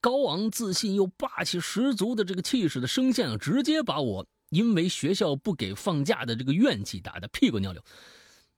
[0.00, 4.26] 高昂自信又霸气十足的这个气势的声线啊，直接把我。
[4.50, 7.82] 因为学校不给放假的这个怨气打得屁滚尿流，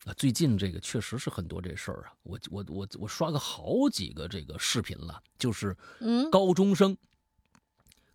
[0.06, 6.96] 啊，最近这个确实是很多这事儿啊，我我我我刷个好几个这个视频了，就是嗯，高中生，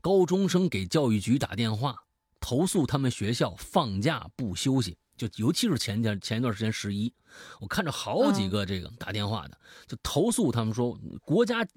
[0.01, 2.03] 高中生给教育局打电话
[2.41, 7.13] 投诉他们学校放假不休息，就尤其是前天前一段时间十一，
[7.59, 11.67] 我看着好几个这个打电话的，就投诉他们说国家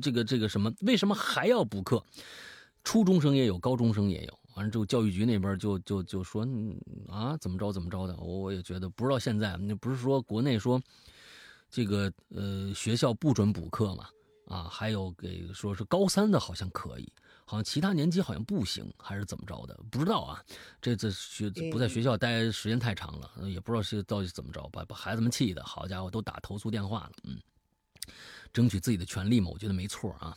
[0.00, 2.02] 这个这个什么为什么还要补课，
[2.84, 4.38] 初中生也有，高中生也有。
[4.54, 6.46] 完了之后，教育局那边就就就说
[7.08, 10.80] 啊，怎么着怎么着的，我我也觉得不知道现在那不是说国内说
[11.68, 14.06] 这个呃学校不准补课嘛
[14.46, 17.12] 啊，还有给说是高三的好像可以，
[17.44, 20.42] 好像其他年级好像不行，还是怎么着的，不知道啊。
[20.80, 27.38] 这次学不在学校待时间太长了，也不知道是到底怎么着，把把孩子们气的，好家伙都打投诉电话了，嗯，
[28.52, 30.36] 争取自己的权利嘛，我觉得没错啊。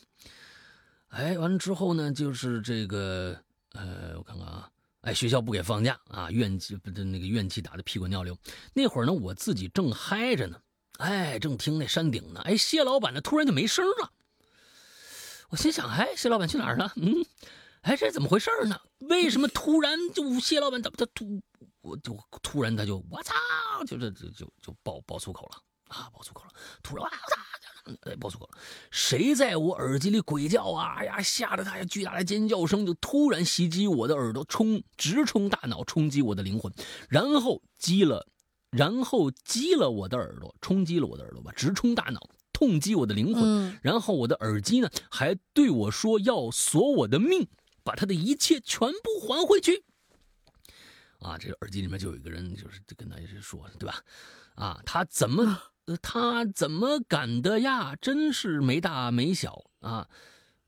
[1.10, 3.38] 哎，完了之后呢，就是这个。
[3.74, 4.68] 呃，我看看啊，
[5.02, 8.36] 哎，学校不给放假啊，怨气不那个怨气打的屁滚尿流。
[8.74, 10.60] 那会儿呢，我自己正嗨着呢，
[10.98, 14.12] 哎，正听那山顶呢，哎，谢老板呢突然就没声了。
[15.50, 16.92] 我心想，哎，谢老板去哪儿了？
[16.96, 17.26] 嗯，
[17.82, 18.80] 哎，这怎么回事呢？
[19.00, 21.42] 为什么突然就谢老板怎么他突
[21.82, 23.34] 我就突然他就我操，
[23.88, 26.50] 就这就就就爆爆粗口了啊，爆粗口了，
[26.84, 27.42] 突然我操！
[28.02, 28.58] 哎，爆粗口了！
[28.92, 30.96] 谁在我耳机里鬼叫啊？
[30.98, 31.86] 哎呀，吓得他呀！
[31.86, 36.70] 巨大的尖叫声就突然袭击我的耳朵，冲直冲大脑，冲击我的灵魂，
[37.08, 38.28] 然后击了，
[38.70, 42.20] 然后击了我的耳朵，冲击了我的耳朵吧，直冲大脑，
[42.58, 43.80] 痛击我的灵魂。
[43.84, 47.48] 然后我的耳机呢，还对我说要索我的命，
[47.84, 49.84] 把他的一切全部还回去。
[51.20, 54.04] 啊，这个耳机里面就有一个人，就是跟他说，对吧？
[54.56, 55.62] 啊，他怎么？
[56.02, 57.96] 他怎么敢的呀？
[57.98, 60.10] 真是没大没小啊！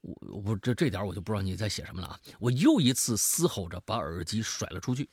[0.02, 2.19] 我我这这点我就不知道你在写什么了啊！
[2.39, 5.10] 我又一次嘶吼着把耳机甩了出去。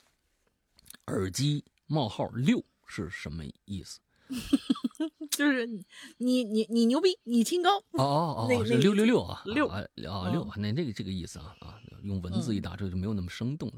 [1.07, 3.99] 耳机冒号六是什么意思？
[5.31, 5.85] 就是你
[6.19, 13.75] 你你你牛逼，你清高哦哦哦， 是六六六啊六啊啊六，那这个这个意思啊啊，用文字一打这就没有那么生动了，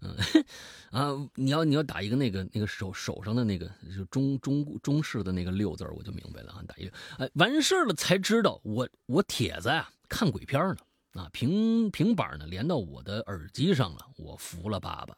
[0.00, 0.16] 嗯
[0.92, 10.76] 啊，你要你要打一个那个那个手手上的那个就中中中式的那个六字我就明白了啊，打一个哎完事了才知道我我帖子呀看鬼片呢
[11.14, 15.16] 啊平平板呢连到我的耳机上了，我服了爸爸。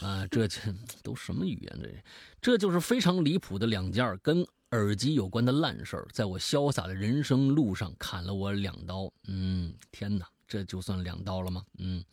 [0.00, 0.60] 啊，这这
[1.02, 2.02] 都什么语言？
[2.40, 9.12] 这这就是非常离谱的两件跟耳机有关的烂事儿，在我潇洒的人生路上砍了我两刀。
[9.26, 11.64] 嗯，天哪，这就算两刀了吗？
[11.78, 12.04] 嗯。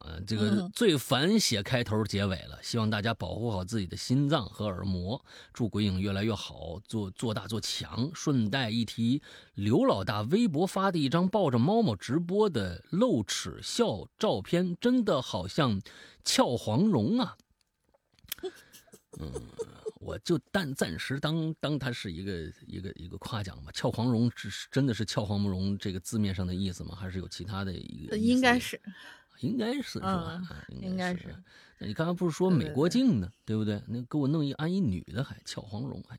[0.00, 8.10] 呃，这个最烦写开头结尾了，希望大家保护好自己的心脏和耳膜，祝鬼影越来越好，做做大做强。
[8.14, 9.20] 顺带一提，
[9.54, 15.78] 刘老大微博发的一张抱着猫猫直播的露齿笑照片，真的好像
[16.24, 17.36] 俏黄蓉啊。
[19.20, 19.30] 嗯，
[19.96, 23.70] 我就暂暂时当当它是一个一个一个夸奖吧。
[23.72, 26.96] 俏黄蓉是真的是俏黄蓉这个字面上的意思吗？
[26.96, 28.16] 还是有其他的一个？
[28.16, 28.80] 应该是。
[29.40, 30.40] 应该是是吧？
[30.68, 31.34] 应该是。
[31.78, 33.28] 那你刚才不是说美国境呢？
[33.44, 33.82] 对不对？
[33.88, 36.18] 那给我弄一安一女的，还俏黄蓉， 还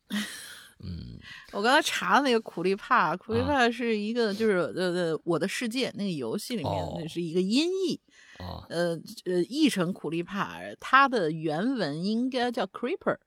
[0.84, 1.20] 嗯，
[1.52, 8.02] 我刚才查的那个苦力怕，苦力怕是一个就是呃呃我的世界那个游戏里面那是一个音译，
[8.40, 13.18] 哦，呃呃译成苦力怕，它的原文应该叫 creeper，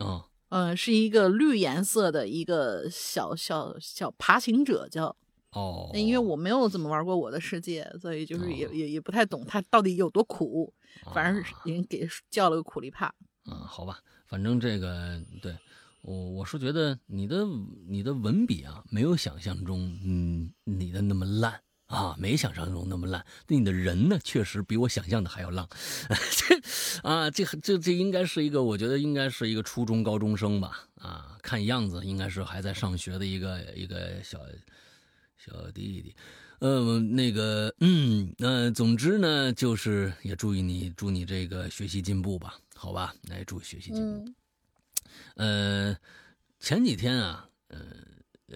[0.00, 5.16] 哦，嗯，是一个绿颜色的一个小小小爬行者叫。
[5.56, 10.70] 哦，那因为我没有怎么玩过我的世界，所以就是也也也不太懂它到底有多苦。
[11.14, 13.06] 反正人给叫了个苦力怕。
[13.44, 15.56] 啊，好吧，反正这个对
[16.02, 17.46] 我我是觉得你的
[17.88, 23.24] 你的文笔啊，没有想象中嗯你的那么烂啊，没想象中那么烂。
[23.46, 25.66] 对你的人呢，确实比我想象的还要浪。
[26.08, 26.60] 这
[27.08, 30.86] 啊，这这这应该是一个，我觉得应该是一个初中高中生吧。
[30.96, 34.38] 啊，看样子应该是还在上学的一个一个小。
[35.46, 36.12] 小弟弟，
[36.58, 44.32] 呃，那个，嗯，那总之呢，就是也祝意你，祝你这个学习进步吧，好吧，来祝学习进步。
[45.36, 45.96] 呃，
[46.58, 47.78] 前几天啊，呃，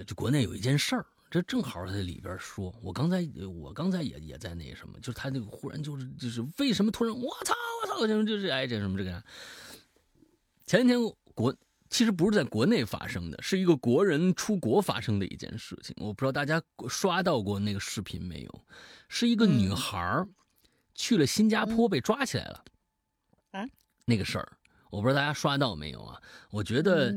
[0.04, 9.22] 这国内有一件事儿，这正好在里边说，我刚才我刚才也也在那什么，就是他那个忽然就是就是为什么突然我操我操，就就是哎这什么这个，
[10.66, 10.98] 前几天
[11.34, 11.54] 国。
[11.90, 15.94] 其实不是在国内发生的，是一个国人出国发生的一件事情。
[15.98, 18.66] 我不知道大家刷到过那个视频没有？
[19.08, 20.24] 是一个女孩
[20.94, 22.64] 去了新加坡被抓起来了。
[23.50, 23.66] 啊，
[24.04, 24.52] 那个事儿，
[24.88, 26.22] 我不知道大家刷到没有啊？
[26.50, 27.12] 我觉得，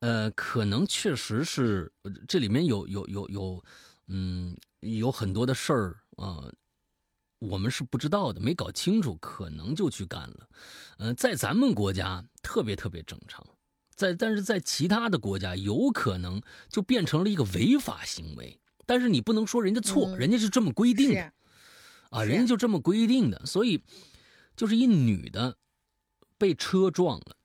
[0.00, 1.92] 呃，可能确实是
[2.26, 3.64] 这里面有有有有，
[4.08, 6.50] 嗯，有很多的事儿啊，
[7.40, 10.48] 我们是不知道的，没搞清楚，可能就去干了。
[10.96, 13.46] 嗯，在咱们国家特别特别正常。
[13.94, 18.58] 在，但是在其他的国家，有可能就变成了一个违法行为。
[18.86, 21.32] 但是你不能说人家错，人家是这么规定的，
[22.10, 23.46] 啊，人家就这么规定的。
[23.46, 23.82] 所以，
[24.56, 25.56] 就是一女的
[26.36, 27.36] 被车撞了，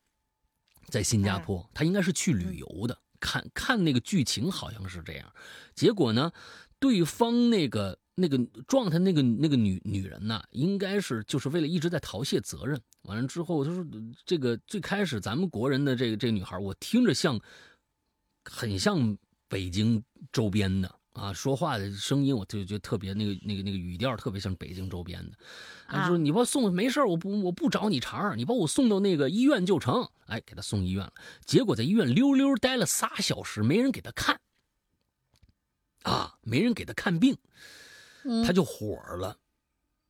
[0.88, 2.98] 在新加坡，她应该是去旅游的。
[3.20, 5.34] 看看那个剧情好像是这样，
[5.76, 6.32] 结果呢，
[6.80, 8.00] 对方那个。
[8.20, 12.80] 那个撞他那个那个女女人呐，应该是就是为了一直在逃卸责任。
[13.04, 13.86] 完了之后，他说
[14.26, 17.40] 这个最开始咱们国人的这个这个女孩，我听着像，
[18.44, 19.18] 很像
[19.48, 25.38] 北京周边的啊，说话的声音我就觉得特别那个那个那个语调特别像北京周边的。
[25.88, 30.08] 他说你把我送没事我不我不找你茬你把我送到那个医院就成。
[30.28, 31.14] 哎，给他送医院了，
[31.46, 34.40] 结果在医院溜溜待了仨小时，没人给他看，
[36.04, 37.36] 啊，没人给他看病。
[38.46, 39.38] 他就火了，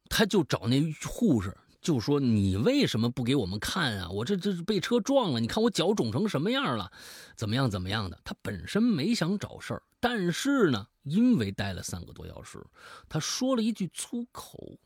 [0.09, 4.09] 他就找那护士，就说：“你为什么不给我们看啊？
[4.09, 6.91] 我这这是被车撞了，你看我脚肿成什么样了，
[7.35, 12.63] 怎么样怎么样的？”他本身没想找事儿，但是呢，因为待了三个多小时，
[13.07, 14.77] 他说了一句粗口。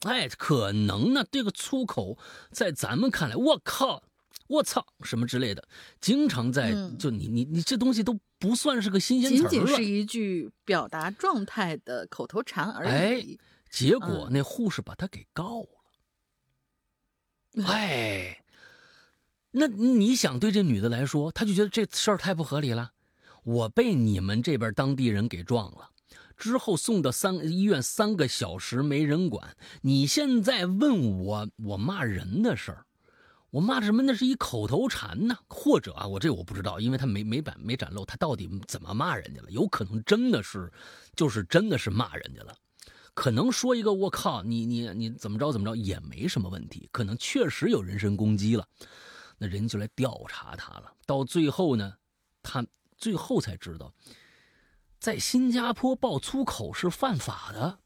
[0.00, 2.18] 哎，可能呢，这个粗口
[2.50, 4.02] 在咱们看来，我靠！
[4.48, 5.66] 我操，什么之类的，
[6.00, 12.88] 经常在就你你你这东西都不算是个新鲜词儿了，仅仅是一句表达状态的口头禅而已。
[12.88, 13.24] 哎，
[13.70, 15.68] 结果那护士把他给告了。
[17.68, 18.42] 哎，
[19.52, 22.92] 那你想对这女的来说，她就觉得这事儿太不合理了。
[23.44, 25.90] 我被你们这边当地人给撞了，
[26.36, 32.86] 之后送到三医院三个小时没人管，你现在问我我骂人的事儿。
[33.52, 34.02] 我骂什么？
[34.02, 39.50] 那是一口头禅呢，或者啊，我这我不知道，因为他没没展没展露，他到底怎么骂人家了？
[39.50, 40.72] 有可能真的是，
[41.14, 42.56] 就是真的是骂人家了，
[43.12, 48.66] 可能说一个我靠，你你你怎么着怎么着也没什么问题，可能确实有人身攻击了，
[49.36, 50.90] 那人就来调查他了。
[51.04, 51.98] 到最后呢，
[52.42, 52.64] 他
[52.96, 53.92] 最后才知道，
[54.98, 57.80] 在新加坡爆粗口是犯法的，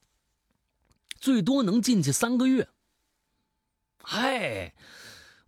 [1.19, 2.69] 最多能进去三个月。
[4.01, 4.73] 嗨。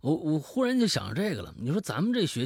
[0.01, 1.53] 我我忽然就想着这个了。
[1.57, 2.45] 你说咱们这学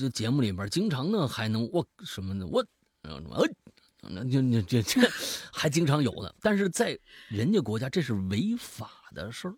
[0.00, 2.46] 这节目里边经常呢还能我什么的？
[2.46, 2.64] 我
[3.02, 5.08] 什么呃，那就就这这
[5.52, 6.32] 还经常有呢。
[6.40, 6.98] 但是在
[7.28, 9.54] 人家国家这是违法的事儿，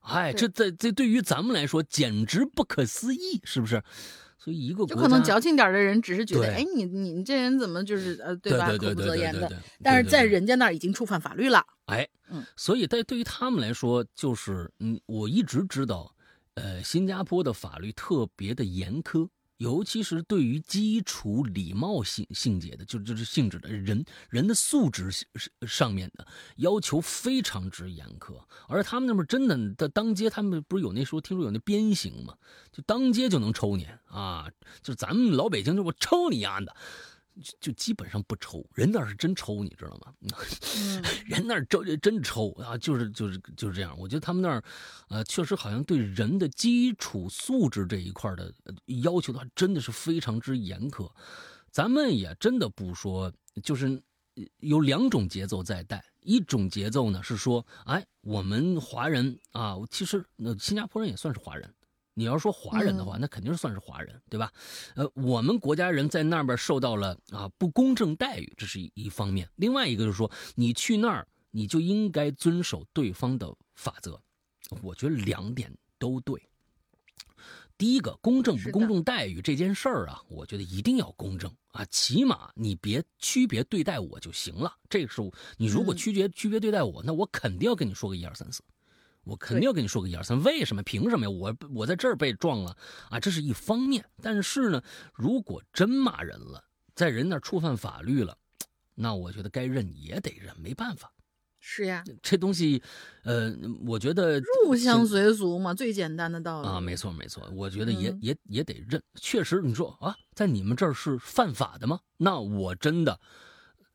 [0.00, 3.82] 哎，这在这对于咱们来说简直不可思议，是不是？
[4.38, 8.70] 所以一个就可能矫情点的人只是觉得，哎，你你你这人怎么就是呃对吧？
[8.70, 9.52] 口不择言的。
[9.82, 11.62] 但是在人家那儿已经触犯法律了。
[11.84, 16.10] 哎，嗯，所以在对于他们来说，就是嗯，我一直知道。
[16.54, 19.28] 呃，新加坡的法律特别的严苛，
[19.58, 25.10] 尤其是对于基础礼貌性性节的，就就是性质的人人的素质
[25.66, 26.26] 上面的
[26.56, 28.34] 要求非常之严苛。
[28.68, 32.34] 而他们那边真的的当街，他们不是有那时候听说有那鞭刑吗？
[32.72, 34.48] 就当街就能抽你啊！
[34.82, 36.74] 就咱们老北京就我抽你丫的，
[37.60, 40.12] 就基本上不抽，人那是真抽，你知道吗？
[40.20, 43.96] 嗯，人那儿真真抽啊，就是就是就是这样。
[43.98, 44.62] 我觉得他们那儿，
[45.08, 48.52] 呃，确实好像对人的基础素质这一块的
[49.02, 51.10] 要求的话，真的是非常之严苛。
[51.70, 54.02] 咱们也真的不说，就是
[54.58, 56.04] 有两种节奏在带。
[56.22, 61.74] 一种节奏呢是说，哎，我们华人啊，其实那新加坡人也算是华人。
[62.14, 64.52] 你要说华人的话，那肯定是算是华人，对吧？
[64.94, 69.48] 呃，我们国家人在那边受到了啊不公正待遇，这是一一方面。
[69.56, 74.20] 另外一个就是说，你去那儿，你就应该遵守对方的法则。
[74.82, 76.40] 我觉得两点都对。
[77.78, 84.70] 第一个，公正不公正待遇这件事儿啊，我觉得一定要公正啊，起码你别区别对待我就行了。
[84.90, 88.62] 这个时候你如果区别区别对待我，那我肯定要跟你说个一二三四。
[89.24, 90.82] 我肯定要跟你说个一二三，为什么？
[90.82, 91.30] 凭什么呀？
[91.30, 92.76] 我我在这儿被撞了
[93.10, 94.04] 啊，这是一方面。
[94.22, 94.82] 但是呢，
[95.14, 96.64] 如果真骂人了，
[96.94, 98.36] 在人那触犯法律了，
[98.94, 101.12] 那我觉得该认也得认，没办法。
[101.62, 102.82] 是呀，这东西，
[103.22, 103.54] 呃，
[103.86, 107.46] 我觉得入乡随俗嘛，最简单的道理啊，没错没错。
[107.54, 109.02] 我觉得也也也得认。
[109.20, 112.00] 确实，你说啊，在你们这儿是犯法的吗？
[112.16, 113.20] 那我真的，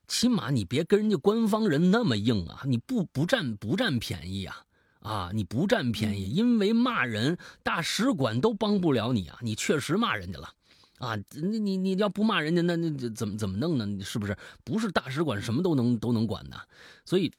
[0.08, 4.62] 起码你别跟人家官方人那么硬啊，你不不占不占便宜啊。
[5.06, 5.30] 啊！
[5.32, 9.38] 你不占便宜，因为骂人，大使馆都帮不了你啊！
[9.42, 10.50] 你确实骂人家了，
[10.98, 11.16] 啊！
[11.32, 13.86] 你你你要不骂人家，那那怎么怎么弄呢？
[13.86, 16.58] 你是不是不是大使馆什么都能都能管的？
[17.06, 17.32] 所以，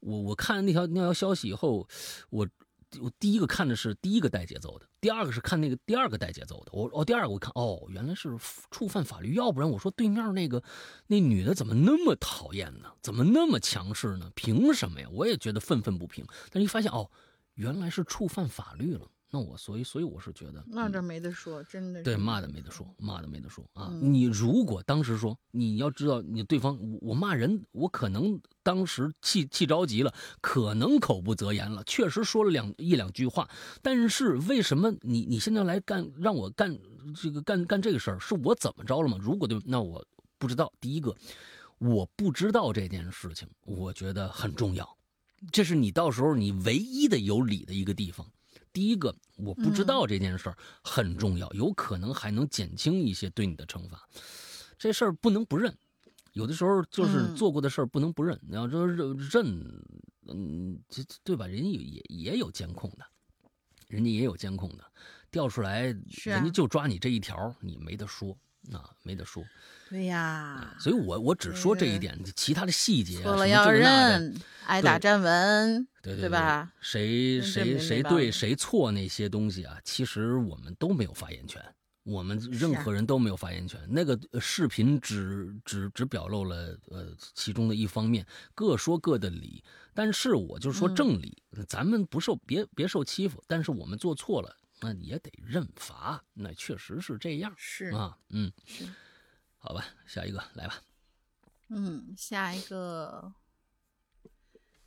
[0.00, 1.88] 我我看那条那条消息以后，
[2.28, 2.46] 我。
[3.00, 6.72] 我第一个看的是第一个带节奏的，第二个是看那个第二个带节奏的。
[6.72, 8.36] 我哦，第二个我看哦，原来是
[8.70, 10.62] 触犯法律，要不然我说对面那个
[11.06, 12.92] 那女的怎么那么讨厌呢？
[13.02, 14.30] 怎么那么强势呢？
[14.34, 15.08] 凭什么呀？
[15.12, 16.24] 我也觉得愤愤不平。
[16.50, 17.10] 但是一发现哦，
[17.54, 19.08] 原来是触犯法律了。
[19.34, 23.90] 那我所以所以我是觉得那这没得说，真的对骂的没得说，骂的没得说啊！
[24.00, 33.50] 你如果当时说你要知道，你对方我骂人，我可能当时气气着急了，可能口不择言了，确实说了两一两句话。
[33.82, 36.78] 但是为什么你你现在来干让我干
[37.20, 39.18] 这个干干这个事儿，是我怎么着了吗？
[39.20, 40.06] 如果对，那我
[40.38, 40.72] 不知道。
[40.80, 41.12] 第一个，
[41.78, 44.96] 我不知道这件事情，我觉得很重要，
[45.50, 48.24] 这是你到时候你唯一的有理的一个地方。
[48.74, 54.06] 第一个，我不知道这件事儿很重要，有可能还能减轻一些对你的惩罚。
[54.76, 55.72] 这事儿不能不认，
[56.32, 58.36] 有的时候就是做过的事儿不能不认。
[58.42, 59.84] 你要说认认，
[60.26, 61.46] 嗯，这对吧？
[61.46, 63.06] 人家也也有监控的，
[63.86, 64.84] 人家也有监控的，
[65.30, 68.36] 调出来，人家就抓你这一条，你没得说
[68.72, 69.44] 啊，没得说。
[69.90, 74.34] 对呀，所以我我只说这一点，其他的细节错了要认，
[74.66, 75.86] 挨打站稳。
[76.02, 76.72] 对对吧？
[76.80, 81.62] 谁谁谁对谁错那些东西啊，其实我们都没有发言权，
[82.02, 83.80] 我们任何人都没有发言权。
[83.88, 89.62] 那个视频只只只表露了呃其中的一方面，各说各的理。
[89.94, 93.42] 但是我就说正理，咱们不受别别受欺负。
[93.46, 96.22] 但是我们做错了，那也得认罚。
[96.34, 98.86] 那确实是这样，是啊，嗯，是，
[99.56, 100.82] 好吧，下一个来吧。
[101.70, 103.32] 嗯，下一个。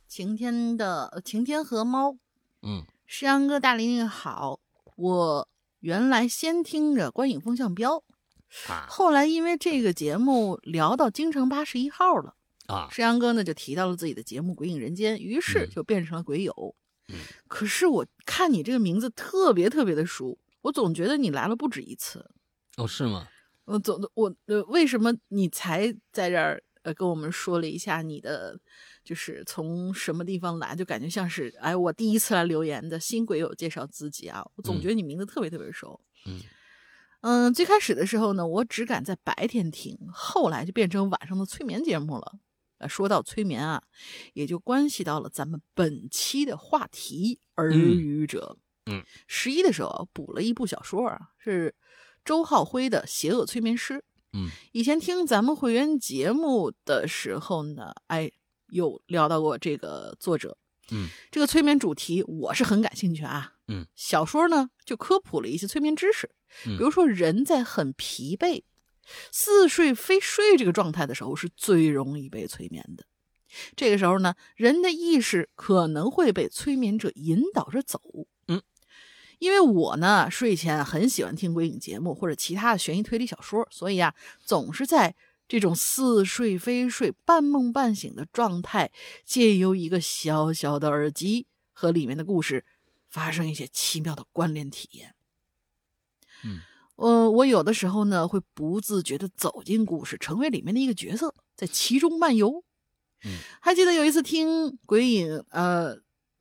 [0.06, 2.16] 晴天的晴天和猫，
[2.62, 4.58] 嗯，诗阳哥大林好，
[4.96, 5.48] 我
[5.80, 8.02] 原来先听着观影风向标，
[8.70, 12.34] 啊，后来因为这个节目聊到京城八十一号了，
[12.68, 16.74] 啊，诗阳哥呢就提到了自己的节目《鬼影人间》，于是就变成了鬼友。
[17.08, 22.30] 嗯，可是我看你这个名字特别特别的熟，我总觉得你来了不止一次。
[22.76, 23.28] 哦，是吗？
[23.64, 28.58] 我总我呃，为什么你才在这儿呃跟我们说了一下你的？
[29.04, 35.98] 就是从什么地方来，就感觉像是哎，我第一次来留言的新鬼友介绍自己啊，我总觉得你名字特别特别熟。
[36.26, 36.40] 嗯
[37.22, 42.38] 嗯，最开始的时候呢，我只敢在白天听，后来就变成晚上的催眠节目了。
[42.78, 43.82] 呃，说到催眠啊，
[44.34, 48.56] 也就关系到了咱们本期的话题——耳语者。
[48.86, 51.74] 嗯，十一的时候补了一部小说啊，是
[52.24, 53.94] 周浩辉的《邪恶催眠师》。
[54.32, 58.32] 嗯，以前听咱们会员节目的时候呢，哎。
[58.70, 60.58] 有聊到过这个作者，
[60.90, 66.30] 嗯，这个催眠主题我是很感兴趣啊，嗯，小说呢就科普了一些催眠知识，
[66.64, 68.62] 比如说人在很疲惫、
[69.30, 73.04] 似睡非睡这个状态的时候是最容易被催眠的，
[73.76, 78.00] 这个时候呢，人的意识可能会被催眠者引导着走，
[78.46, 78.62] 嗯，
[79.38, 85.14] 因为我呢睡前很喜欢听鬼影节目或者其他的悬疑推理小说，所以啊总是在。
[85.50, 88.92] 这种似睡非睡、半梦半醒的状态，
[89.24, 92.66] 借由一个小小的耳机和里面的故事，
[93.08, 95.14] 发生一些奇妙的关联体验。
[96.44, 96.60] 嗯，
[96.98, 102.64] 呃，我有的时候呢会不自觉的走进故事，成为里面的一个角色，在其中漫游。
[103.24, 105.96] 嗯，还记得有一次听鬼影呃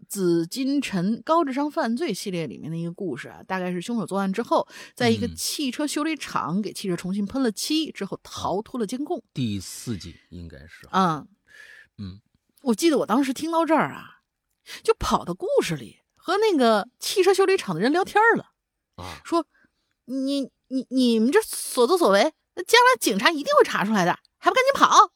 [0.08, 9.24] 紫金陈高智商犯罪系列里面的一个故事啊，大概是凶手作案之后，在一个汽车修理厂给汽车重新喷了漆之后，逃脱了监控。
[9.36, 11.28] 第四季应该是啊，
[12.00, 12.20] 嗯，
[12.64, 14.22] 我记得我当时听到这儿啊，
[14.84, 18.54] 就跑到故事里和那个汽车修理厂的人聊天了
[18.96, 19.46] 啊，说
[20.08, 25.12] 你你你们这所作所为，那将来警察一定会查出来的，还不赶紧跑？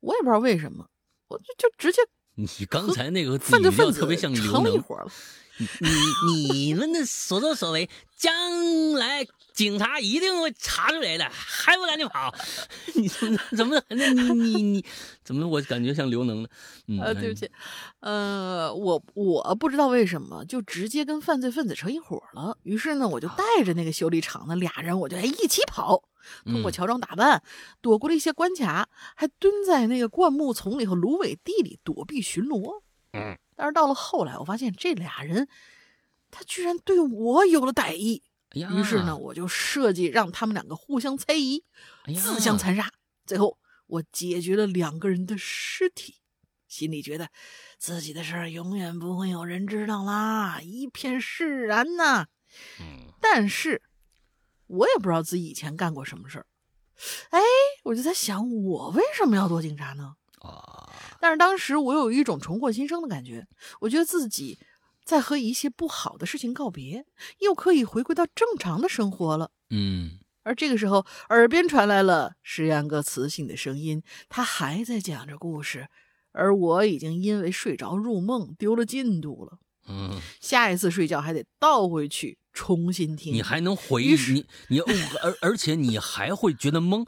[0.00, 0.88] 我也不知道为什么，
[1.28, 2.02] 我就就直接
[2.34, 5.10] 你刚才那个分子分子特别像刘成了一，伙了。
[5.58, 12.34] 你你们的所作所为，将来警察一定会查出来的，还不赶紧跑？
[12.94, 14.84] 你怎么怎么那你你你
[15.22, 16.48] 怎么我感觉像刘能呢？
[16.88, 17.48] 嗯，呃，对不起，
[18.00, 22.58] 呃，我我不知道为什么就直接跟犯罪分子成一伙了。
[22.64, 26.02] 于是呢，我就带着那个修理厂的俩人，我就哎一起跑，
[26.44, 27.42] 通过嗯乔装打扮，
[27.80, 32.82] 躲过了一些关卡，还蹲在那个灌木丛里和芦苇地里躲避巡逻。
[33.12, 35.48] 嗯，但是到了后来，我发现这俩人，
[36.30, 38.22] 他居然对我有了歹意。
[38.50, 41.64] 哎，于是呢，我就设计让他们两个互相猜疑，
[42.04, 42.90] 哎自相残杀。
[43.26, 46.16] 最后，我解决了两个人的尸体，
[46.68, 47.30] 心里觉得
[47.78, 52.26] 自己的事儿永远不会有人知道啦，一片释然呐。
[52.80, 53.82] 嗯但是，
[54.66, 56.46] 我也不知道自己以前干过什么事儿。
[57.30, 57.40] 哎，
[57.84, 60.14] 我就在想，我为什么要做警察呢？
[60.44, 60.90] 啊，
[61.20, 63.46] 但是当时我有一种重获新生的感觉，
[63.80, 64.58] 我觉得自己
[65.04, 67.06] 在和一些不好的事情告别，
[67.40, 69.50] 又可以回归到正常的生活了。
[69.70, 75.88] 嗯而这个时候，耳边传来了石阳哥磁性的声音，他还在讲着故事，
[76.32, 79.58] 而我已经因为睡着入梦，丢了进度了。
[79.88, 83.34] 嗯，下一次睡觉还得倒回去重新听。
[83.34, 84.84] 你还能回忆你你哦
[85.22, 87.04] 而而且你还会觉得懵，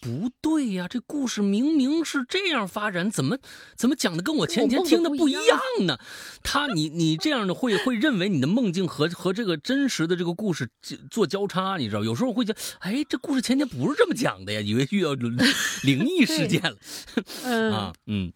[0.00, 3.38] 不对呀，这故事明明是这样发展，怎么
[3.76, 5.98] 怎么讲的跟我前天听的不一样呢？
[6.42, 10.68] 他你你这样的会会认为你的梦境和和这个真实的这个故事
[11.10, 12.02] 做交叉，你知道？
[12.02, 16.76] 有时候会觉得，哎，这故事前天不是这么讲的呀，以为遇到灵异事件了
[17.44, 18.32] 嗯啊，嗯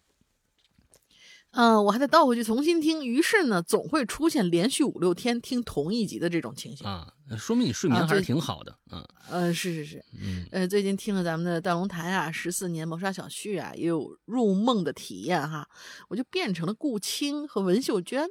[1.53, 3.05] 嗯、我还得倒回去重新听。
[3.05, 6.85] 于是呢，总会出现连续五六天听同一集的这种情形。
[6.87, 15.69] 啊，说明你睡眠啊还是挺好的，嗯呃，是是是，嗯呃，最近听了咱们的大龙台啊，十四年谋杀小旭啊，也有入梦的体验哈，
[16.09, 18.27] 我就变成了顾青和文秀娟。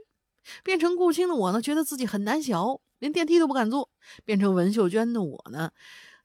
[0.64, 3.88] 变成顾青的我呢，觉得自己很胆小，连电梯都不敢坐；
[4.24, 5.70] 变成文秀娟的我呢，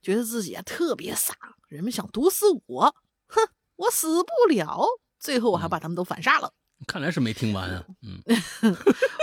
[0.02, 1.36] 觉得自己啊特别傻，
[1.68, 2.96] 人们想毒死我，
[3.28, 4.84] 哼，我死不了。
[5.20, 6.52] 最后我还把他们都反杀了。
[6.86, 8.22] 看来是没听完啊， 嗯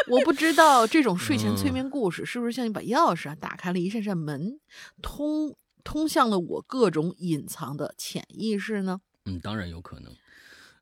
[0.09, 4.61] 我不知道这种睡前催嗯眠故事是不是像一把钥匙啊，打开了一扇扇门，
[5.01, 9.01] 通通向了我各种隐藏的潜意识呢？
[9.27, 10.15] 嗯，当然有可能。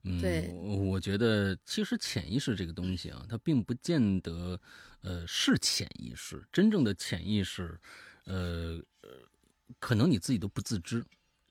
[0.04, 4.60] 嗯，对我我觉得其实潜意识这个东西啊，它并不见得，
[5.02, 6.44] 呃，是潜意识。
[6.50, 7.78] 真正的潜意识，
[8.24, 9.10] 呃呃，
[9.78, 11.04] 可能你自己都不自知，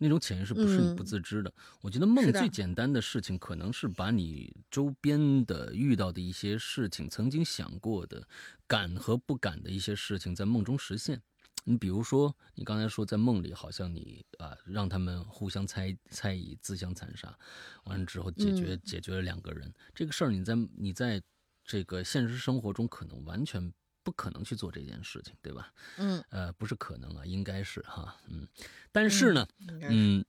[0.04, 1.54] 那种潜意识不是你不嗯自知的。
[1.82, 8.28] 我觉得梦最简单的事情，可能是把你周边的遇到的一些事情，曾经想过的
[8.68, 11.22] 敢和不敢的一些事情，在梦中实现。
[11.64, 17.38] 你比如说，你刚才说在梦里，好像你啊让他们互相猜猜疑、自相残杀，
[17.84, 21.22] 完了之后解决、嗯解决了两个人，这个事儿你在你在
[21.64, 23.72] 这个现实生活中可能完全
[24.04, 25.72] 不可能去做这件事情，对吧？
[25.98, 28.48] 嗯，呃，不是可能啊，应该是哈，嗯，
[28.92, 29.48] 但是呢，
[29.82, 30.24] 嗯，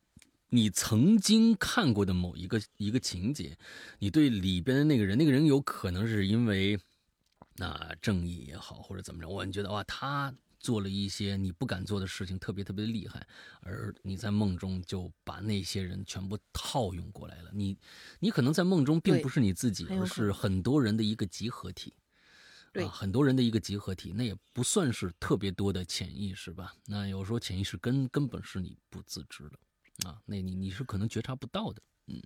[0.51, 3.57] 你曾经看过的某一个一个情节，
[3.99, 6.79] 你对里边的那个人，那个人有可能是因为
[7.57, 13.27] 那、正义也好，或者怎么着，我你觉得哇，他做了一些你不敢做的事情，特别特别厉害，
[13.63, 17.51] 而你在梦中就把那些人全部套用过来了。
[17.53, 17.77] 你
[18.21, 21.95] 你可能在梦中并不是你自己，而是很多人的一个集合体。
[22.73, 26.73] 对啊，很多人的一个集合体，那也不算是特别多的潜意识吧？
[26.87, 32.21] 那有时候潜意识根根本是你不自知的，啊，那你你是可能觉察不到的，嗯，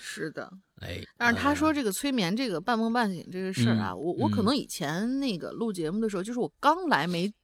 [0.00, 0.52] 是的。
[0.80, 7.34] 哎，但是他说呃这个催眠这个半梦半醒这个事儿啊，嗯我我可嗯能以前那个录节目的时候，就是我刚来没，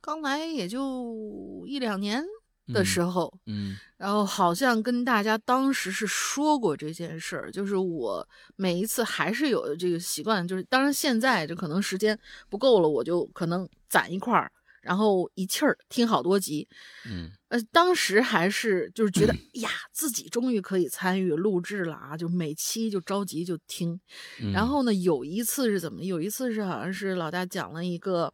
[0.00, 2.24] 刚来也就一两年
[2.72, 12.18] 的时候，嗯然后好像跟大家当时是说过这件事儿，就是我每一次还是有这个习惯，就是当然现在就可能时间
[12.50, 14.52] 不够了，我就可能攒一块儿，
[14.82, 16.68] 然后一气儿听好多集。
[17.06, 23.98] 嗯呃，当时还是就是觉得呀，自己终于可以参与录制了啊，就每期就着急就听。
[24.42, 26.02] 嗯，然后呢，有一次是怎么？
[26.02, 28.32] 有一次是好像是老大讲了一个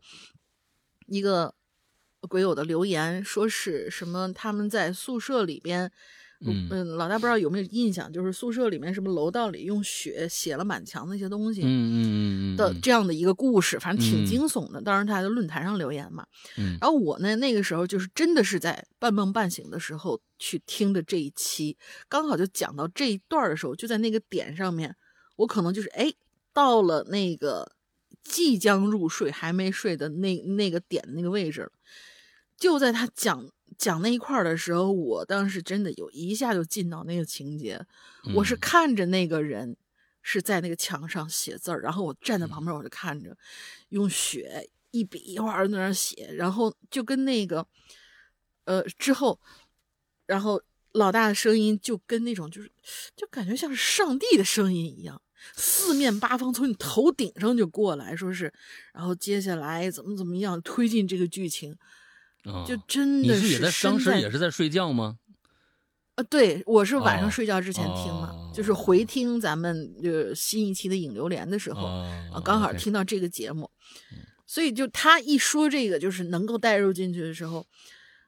[1.07, 1.55] 一个
[2.29, 5.91] 鬼友的留言，说是什么他们在宿舍里边。
[6.45, 14.83] 嗯嗯，老大不知道有没有印象，就是宿舍里面什么楼道里用血写了满墙那些东西，嗯嗯嗯的这样的一个故事，反正挺惊悚的。
[14.83, 21.77] 当时他在论坛上留言嘛，嗯，然后我呢那个时候就是真的是在半梦半醒的时候去听的这一期，
[22.09, 24.97] 刚好就讲到这一段的时候，就在那个点上面，
[25.37, 26.13] 我可能就是哎
[26.53, 27.71] 到了那个
[28.25, 31.71] 即将入睡还没睡的那那个点那个位置了，
[32.63, 33.51] 就在他讲。
[33.79, 37.85] 讲那一块的时候，我当时真的有一下就进到那个情节。
[38.33, 39.77] 我是看着那个人
[40.21, 43.37] 是在那个墙上写字儿，然后我站在旁边，我就看着
[43.89, 47.67] 用血一笔一画在那写，然后就跟那个
[48.67, 49.41] 呃之后，
[50.27, 52.71] 然后老大的声音就跟那种就是
[53.17, 55.21] 就感觉像是上帝的声音一样，
[55.57, 58.53] 四面八方从你头顶上就过来说是，
[58.93, 61.77] 然后接下来怎么怎么样推进这个剧情。
[62.67, 65.17] 就真的是也在当时也是在睡觉吗？
[66.17, 71.87] 啊，对，我是晚上睡觉之前听嘛，就是回听咱们就新一期的影榴莲的时候
[72.33, 73.71] 啊，刚好听到这个节目，
[74.47, 77.65] 所以就他一说这个就是能够带入进去的时候，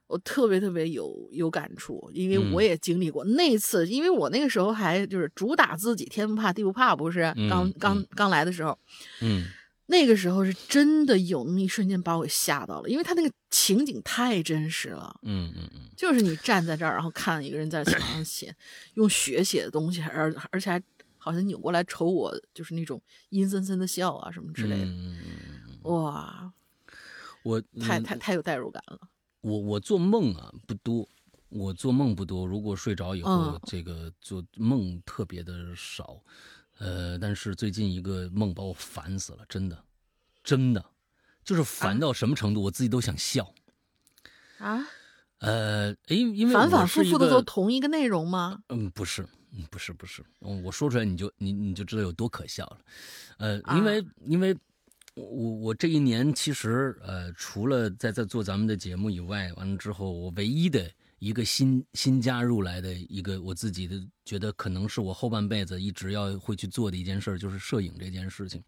[0.06, 8.78] 我特别特别有有感触，因为我也经历过那次，因为我那个时候还就是主打自己天不怕地不怕，不是刚刚刚来的时候，
[9.20, 9.44] 嗯。
[9.86, 15.20] 那个时候是真的有那么一瞬间把我吓到了，因为他那个情景太真实了。
[15.22, 18.54] 嗯嗯嗯，就是你站在这儿，然后看一个人在墙上写，
[18.94, 20.82] 用血写的东西，而而且还
[21.18, 24.84] 好像扭过来瞅我，就是那种阴森森的笑啊什么之类的。
[24.86, 25.18] 嗯
[25.82, 26.50] 哇，
[27.42, 28.98] 我太太太有代入感了。
[29.42, 31.06] 我我做梦啊不多，
[31.50, 32.46] 我做梦不多。
[32.46, 36.22] 如果睡着以后，这个做梦特别的少。
[36.78, 39.84] 呃，但是最近一个梦把我烦死了，真的，
[40.42, 40.84] 真的，
[41.44, 43.54] 就是烦到什么程度，我自己都想笑。
[44.58, 44.84] 啊？
[45.38, 48.62] 呃，因因为反反复复的做同一个内容吗？
[48.70, 49.26] 嗯，不是，
[49.70, 50.24] 不是，不是。
[50.40, 52.78] 我说出来你就你你就知道有多可笑了。
[53.38, 54.56] 呃，因为因为
[55.14, 60.90] 我我这一年其实呃，除了在在做咱们的节目以外，完了之后我唯一的。
[61.24, 63.96] 一个新新加入来的一个我自己的
[64.26, 68.62] 觉得可能是我后半辈子一直要会去做的一件事，就是摄影这件事情。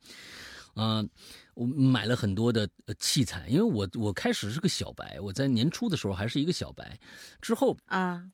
[0.73, 1.05] 啊，
[1.53, 2.67] 我买了很多的
[2.99, 6.99] 器材，因为我我开始是个小白，我在年初的时候还是一个小白，
[7.43, 8.25] 之后啊，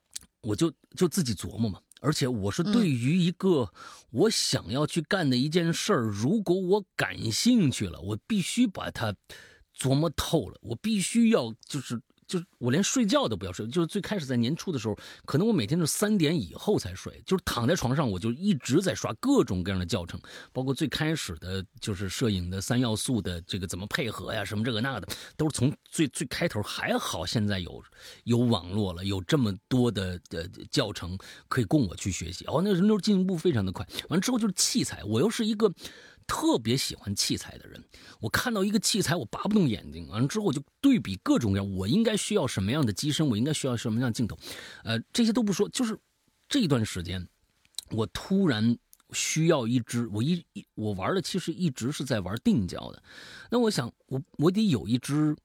[0.42, 1.80] 我就就自己琢磨嘛。
[2.00, 3.72] 而且我是对于一个
[4.10, 9.12] 我想要去干的一件事儿，如果我感兴趣了，我必须把它
[9.76, 12.00] 琢磨透了，我必须要就是。
[12.32, 20.18] 就是我连睡觉都不要睡，就是最开始在年初的时候，可能我每天都是三点以后才睡，就是躺在床上我就一直在刷各种各样的教程，
[20.50, 25.06] 包括最开始的就是摄影的三要素的这个怎么配合呀，什么这个那的，
[25.36, 26.62] 都是从最最开头。
[26.62, 27.84] 还好现在有
[28.24, 31.18] 有网络了，有这么多的的教程
[31.48, 32.46] 可以供我去学习。
[32.46, 33.86] 哦，那个时候进步非常的快。
[34.08, 35.70] 完了之后就是器材，我又是一个。
[36.26, 37.82] 特别喜欢器材的人，
[38.20, 40.08] 我看到一个器材，我拔不动眼睛。
[40.08, 44.38] 完了之后，我就对比各种各样，我应该需要什么样的机身，我应该需要什么样的镜头，
[44.84, 45.98] 呃，这些都不说，就是
[46.48, 47.26] 这段时间，
[47.90, 48.76] 我突然
[49.12, 50.44] 需要一支，我一
[50.74, 53.02] 我玩的其实一直是在玩定焦的，
[53.50, 55.36] 那我想，我我得有一支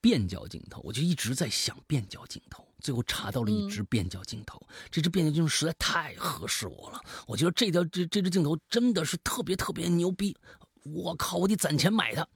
[0.00, 2.66] 变焦镜头，我就一直在想变焦镜头。
[2.82, 4.60] 最后查到了一只变焦镜头，
[4.90, 7.00] 这只变焦镜头实在太合适我了。
[7.26, 10.36] 我觉得这条这这只镜头真的是特别特别牛逼。
[10.84, 12.26] 我靠，我得攒钱买它，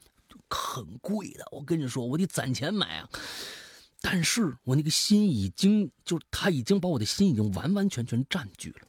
[0.49, 1.45] 很贵的。
[1.51, 3.09] 我跟你说，我得攒钱买啊。
[4.01, 8.87] 但是我那个心已经，就他已经把我的心已经完完全全占据了。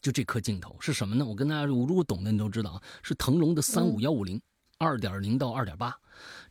[0.00, 1.24] 就这颗镜头是什么呢？
[1.24, 4.40] 我跟大家，如果懂的你都知道啊，是腾龙的三五幺五零，
[4.78, 5.96] 二点零到二点八，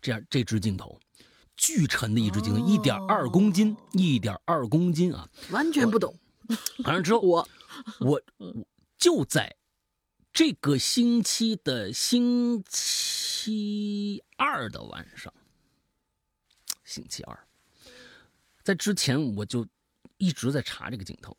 [0.02, 1.00] 这样这支镜头。
[1.62, 5.30] 巨沉的一只镜头，一点二公斤，一点二公斤啊！
[5.52, 6.18] 完全不懂。
[6.84, 7.48] 反正之后， 我
[8.00, 9.56] 我我就在
[10.34, 15.32] 这个星期的星期二的晚上，
[16.84, 17.40] 星期二，
[18.64, 19.64] 在之前我就
[20.18, 21.38] 一直在查这个镜头。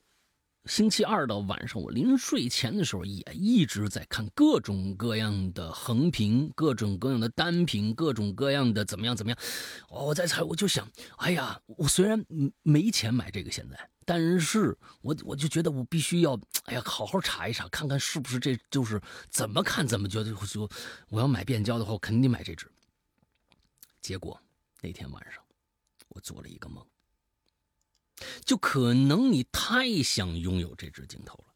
[0.66, 9.38] 星期二的晚上，我临睡前的时候也一直在看各种各样的横屏、各种各样的单屏、各种各样的怎么样怎么样。
[9.88, 12.24] 我在猜，我就想，哎呀，我虽然
[12.62, 19.00] 没钱买这个现在，但是我我就觉得我必须要，哎呀，好好查一查，看看是不是这就是
[19.30, 20.70] 怎么看怎么觉得说
[21.08, 22.70] 我要买变焦的话，我肯定得买这支。
[24.00, 24.40] 结果
[24.80, 25.42] 那天晚上，
[26.08, 26.86] 我做了一个梦。
[28.44, 31.54] 就可能你太想拥有这支镜头了，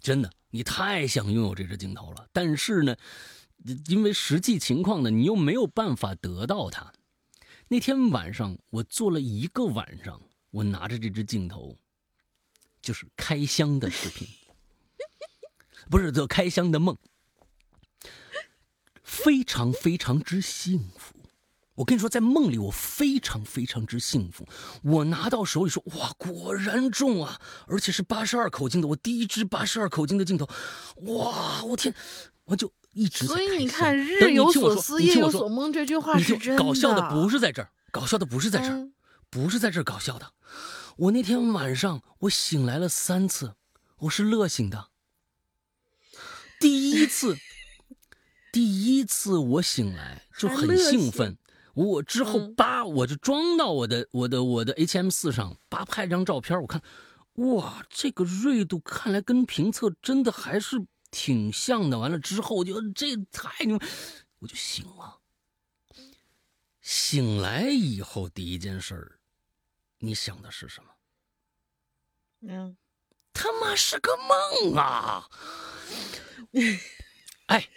[0.00, 2.28] 真的，你太想拥有这支镜头了。
[2.32, 2.96] 但是呢，
[3.86, 6.92] 因为实际情况呢，你又没有办法得到它。
[7.68, 11.76] 那天晚上我做了一个晚上，我拿着这支镜头，
[12.80, 14.26] 就是开箱的视频，
[15.90, 16.96] 不是做开箱的梦，
[19.02, 20.97] 非常非常之幸福。
[21.78, 24.44] 我跟你说，在梦里我非常非常之幸福。
[24.82, 30.48] 我拿到手里说，哇，果然重啊，而且是八十二口径的，我第一支八十二口径的镜头，
[31.02, 31.94] 哇，我天，
[32.46, 33.26] 我就一直。
[33.26, 36.60] 所以你看，日有所思，夜有所梦这句话是真的。
[36.60, 38.90] 搞笑的不是在这儿，搞笑的不是在这儿，
[39.30, 40.32] 不是在这儿搞笑的。
[40.96, 43.54] 我那天晚上我醒来了三次，
[44.00, 44.88] 我是乐醒的。
[46.58, 47.36] 第一次，
[48.52, 51.38] 第一次我醒来就很兴奋。
[51.86, 56.82] 我之后叭，我就装到我的我的我的 H M 四上，叭拍张照片，我看，
[57.34, 61.96] 哇，这个锐度看来跟评测真的还是挺像的。
[61.96, 63.78] 完了之后，我就这太牛，
[64.40, 65.20] 我就醒了。
[66.80, 69.20] 醒来以后第一件事儿，
[69.98, 70.90] 你想的是什么？
[72.48, 72.76] 嗯，
[73.32, 75.28] 他妈是个梦啊！
[77.46, 77.68] 哎，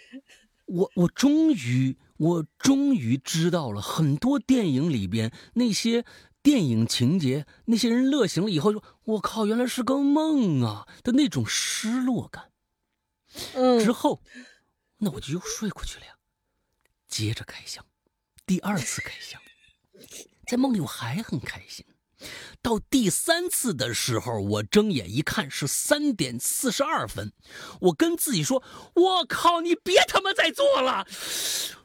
[0.66, 1.96] 我我终于。
[2.22, 6.04] 我终于知道了很多电影里边那些
[6.40, 12.52] 电影情节，那些人乐醒了以后说：“我靠，原来是个梦啊！”的那种失落感。
[13.54, 13.80] 嗯。
[13.82, 14.22] 之后，
[14.98, 16.12] 那我就又睡过去了呀。
[17.08, 17.84] 接着开箱，
[18.46, 19.40] 第二次开箱，
[20.46, 21.84] 在梦里我还很开心。
[22.62, 27.32] 到第三次的时候，我睁眼一看是三点四十二分，
[27.80, 28.62] 我跟自己说
[28.94, 31.04] ：“我靠，你别他妈再做了。”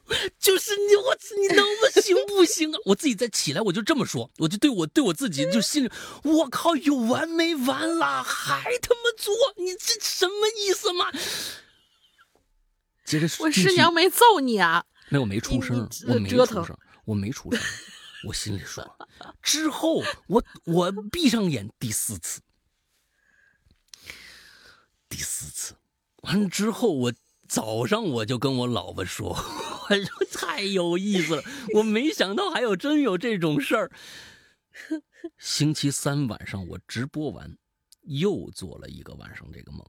[0.38, 2.78] 就是你，我你能不行不行啊？
[2.86, 5.90] 我自己再起来，我就这么说，我就对我对我自己就心里，
[6.24, 8.22] 我靠，有完没完了？
[8.22, 9.34] 还他妈做？
[9.56, 11.12] 你这什么意思嘛？
[13.04, 14.84] 接着我师娘没揍你啊？
[15.08, 17.60] 没有，没出声，我没出声，我没出声，
[18.24, 18.96] 我心里说。
[19.42, 22.40] 之后我我闭上眼，第四次，
[25.08, 25.74] 第四次，
[26.22, 27.12] 完了之后我。
[27.48, 29.30] 早上我就跟我老婆说，
[29.88, 31.42] 我说太有意思了，
[31.74, 33.90] 我没想到还有真有这种事儿。
[35.38, 37.56] 星期三晚上我直播完，
[38.02, 39.84] 又做了一个晚上这个梦，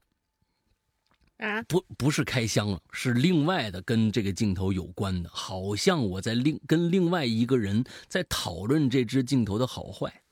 [1.36, 10.22] 啊，不不是开箱了，是另外的跟这个镜头有关的，好像我在另跟另外一个人在讨论这只镜头的好坏。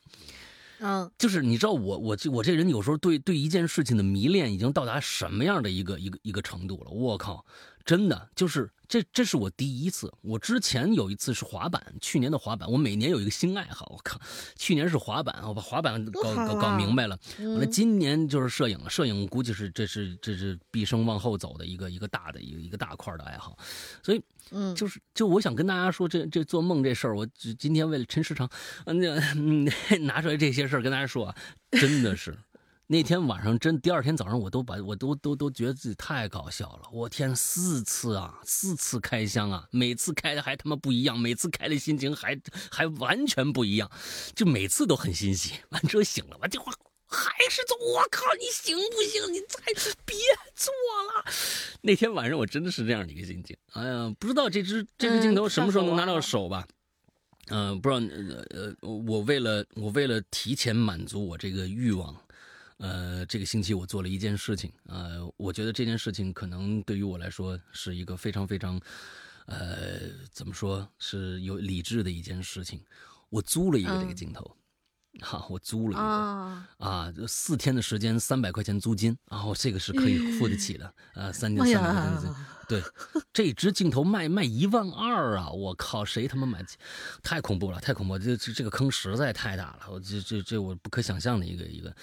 [0.80, 6.90] 嗯，就是你知道我我这我这人有时候对对一件事情的迷恋已经到达什么样的一个一个一个程度了？
[6.90, 7.44] 我靠，
[7.88, 10.12] 真的就是这这是我第一次。
[10.20, 13.90] 我之前有一次是滑板，去年的滑板，我每年有一个新爱好。
[13.96, 14.20] 我靠，
[14.56, 17.18] 去年是滑板，我把滑板搞搞搞明白了。
[17.38, 18.90] 完了，今年就是摄影了。
[18.90, 23.56] 摄影估计是这是这是毕生往后走的一个一个大的一个一个大块的爱好，
[24.02, 24.22] 所以。
[24.50, 27.26] 嗯，就是就我想跟大家说，这这做梦这事儿，我
[27.58, 28.48] 今天为了陈时长，
[28.86, 28.98] 嗯，
[29.66, 31.36] 那 拿出来这些事儿跟大家说啊，
[31.72, 32.34] 真的是，
[32.90, 36.88] 那天晚上真，第二天早上我都把我都都都觉得自己太搞笑了。
[36.90, 43.90] 我天，四次啊，四次开箱啊，每次开的还他妈不一样，每次开的心情还还完全不一样，
[44.34, 45.52] 就每次都很欣喜。
[45.68, 46.72] 完之后醒了，完这话。
[47.10, 49.34] 还是做，我靠，你行不行？
[49.34, 49.58] 你再
[50.06, 50.16] 别
[50.54, 50.72] 做
[51.12, 51.30] 了。
[51.82, 53.54] 那天晚上我真的是这样的一个心情。
[53.72, 56.66] 哎呀，不知道这只这支镜头什么时候能拿到手吧？
[57.48, 58.14] 嗯，不知道。
[58.14, 62.14] 呃呃，我为了我为了提前满足我这个欲望，
[62.78, 64.72] 呃，这个星期我做了一件事情。
[64.86, 68.80] 呃，我觉得这件事情可能对于我来说是一个非常非常，
[69.46, 72.80] 呃，怎么说是有理智的一件事情。
[73.30, 74.56] 我租了一个这个镜头。
[75.20, 82.34] 哈，我租了一个啊，四天的时间，三百块钱租金，然后这个是可以付得起的啊，三天三百块钱，
[82.68, 82.82] 对，
[83.32, 86.64] 这支镜头卖卖一万二啊，我靠，谁他妈买？
[87.22, 91.94] 太恐怖了，太恐怖，这这这个坑实在太大了，我这这这我不可想象的一个一个，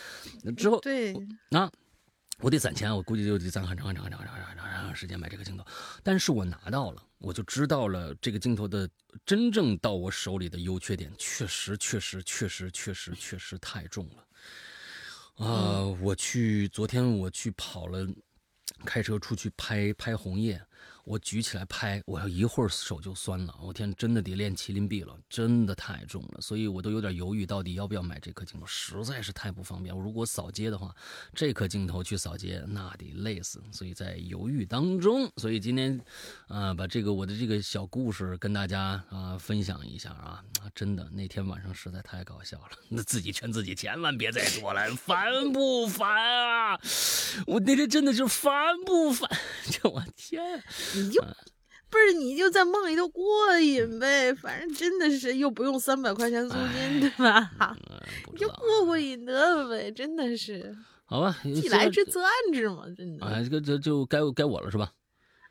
[0.53, 1.14] 之后对
[1.51, 1.72] 啊。
[2.39, 5.65] 我得攒钱，我估计就得攒很长很长很长很长很长很长时间买这个镜头，
[6.03, 8.88] 但是我拿到了，我就知道了这个镜头的
[9.25, 15.86] 真正到我手里的优缺点，确实确实确实确实确实太重了，啊！
[16.01, 18.07] 我去昨天我去跑了，
[18.86, 20.61] 开车出去拍拍红叶。
[21.03, 23.55] 我举起来拍，我要一会儿手就酸了。
[23.61, 29.95] 我天，真的得练麒麟臂了，真的太重了，所以我都有点犹豫，到底要不要买这颗镜头，实在是太不方便。
[29.95, 30.95] 我如果扫街的话，
[31.33, 35.31] 这颗镜头去扫街那得累死，所以在犹豫当中。
[35.38, 35.99] 所以今天，
[36.47, 46.79] 啊，把这个我的这个小故事跟大家啊分享一下啊，真的那天晚上实在太搞笑了，那自己劝自己千万别再做了，烦不烦啊？
[47.45, 49.29] 我那天真的是烦不烦？
[49.69, 50.63] 就我天！
[50.95, 51.21] 你就
[51.89, 54.34] 不是，你就在梦里头过瘾呗。
[54.34, 57.76] 反正真的是又不用三百块钱租金，对吧？
[58.32, 60.76] 你就过过瘾得了呗，真的是。
[61.05, 63.26] 好吧，既来之则安之嘛，真的。
[63.26, 64.91] 哎，这个这就该该我了是吧？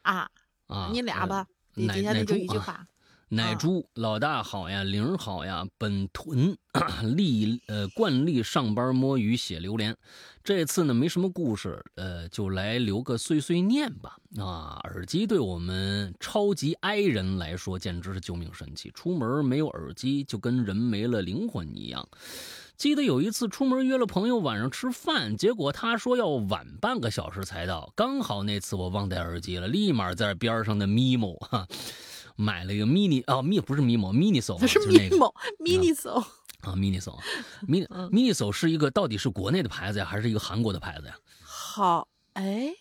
[0.03, 0.29] 啊
[0.67, 2.87] 啊，你俩吧，你底下那就一句话。
[3.35, 6.57] 奶猪老大好呀，玲好呀，本屯
[7.17, 9.97] 例呃惯例上班摸鱼写榴莲，
[10.45, 14.17] 这次呢没什么故事，呃就来留个碎碎念吧。
[14.39, 22.09] 啊，耳机对我们超级 i 人来说简直是救命神器，出门没有耳机就跟人没了灵魂一样。
[22.77, 31.67] 记得有一次出门约了朋友晚上吃饭，结果他说要晚半个小时才到，刚好那次我忘带耳机了，立马在边上的 mimo 哈。
[32.37, 36.15] 买了一个 mini 啊，mi 不是 mimo，mini so， 是 mimo，mini so
[36.63, 41.17] 啊，mini so，mini mini so 是一个到底是国内的牌子呀，还是一个韩国的牌子呀？
[41.43, 42.73] 好，哎，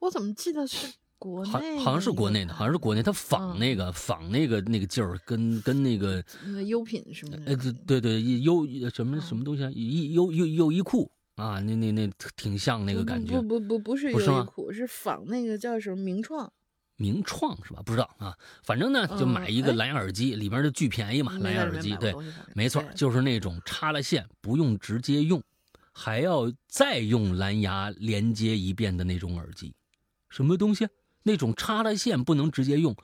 [0.00, 0.86] 我怎么记得是
[1.18, 1.78] 国内？
[1.78, 7.52] 好像是国内的，好像是国内，它仿那个仿那个那个劲儿，跟跟那个那个优品什么的。
[7.52, 9.70] 哎，对对对，优什么什么东西啊？
[9.70, 13.40] 优优优衣库啊，那那那挺像那个感觉。
[13.40, 16.52] 不不不不是优衣库，是仿那个叫什么名创。
[16.96, 17.82] 名创是吧？
[17.84, 21.38] 不知道啊，反正呢就买一个蓝牙耳机，里边就巨便宜嘛。
[21.38, 22.14] 蓝牙耳机对，
[22.54, 25.42] 没错，就是那种插了线不用直接用，
[25.92, 29.74] 还要再用蓝牙连接一遍的那种耳机。
[30.28, 30.88] 什么东西？
[31.22, 32.96] 那种插了线不能直接用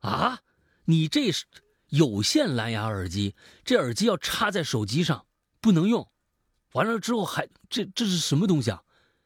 [0.00, 0.40] 啊？
[0.84, 1.44] 你这是
[1.88, 3.34] 有线蓝牙耳机，
[3.64, 5.26] 这耳机要插在手机上
[5.60, 6.08] 不能用，
[6.72, 8.82] 完了之后还这这是什么东西啊？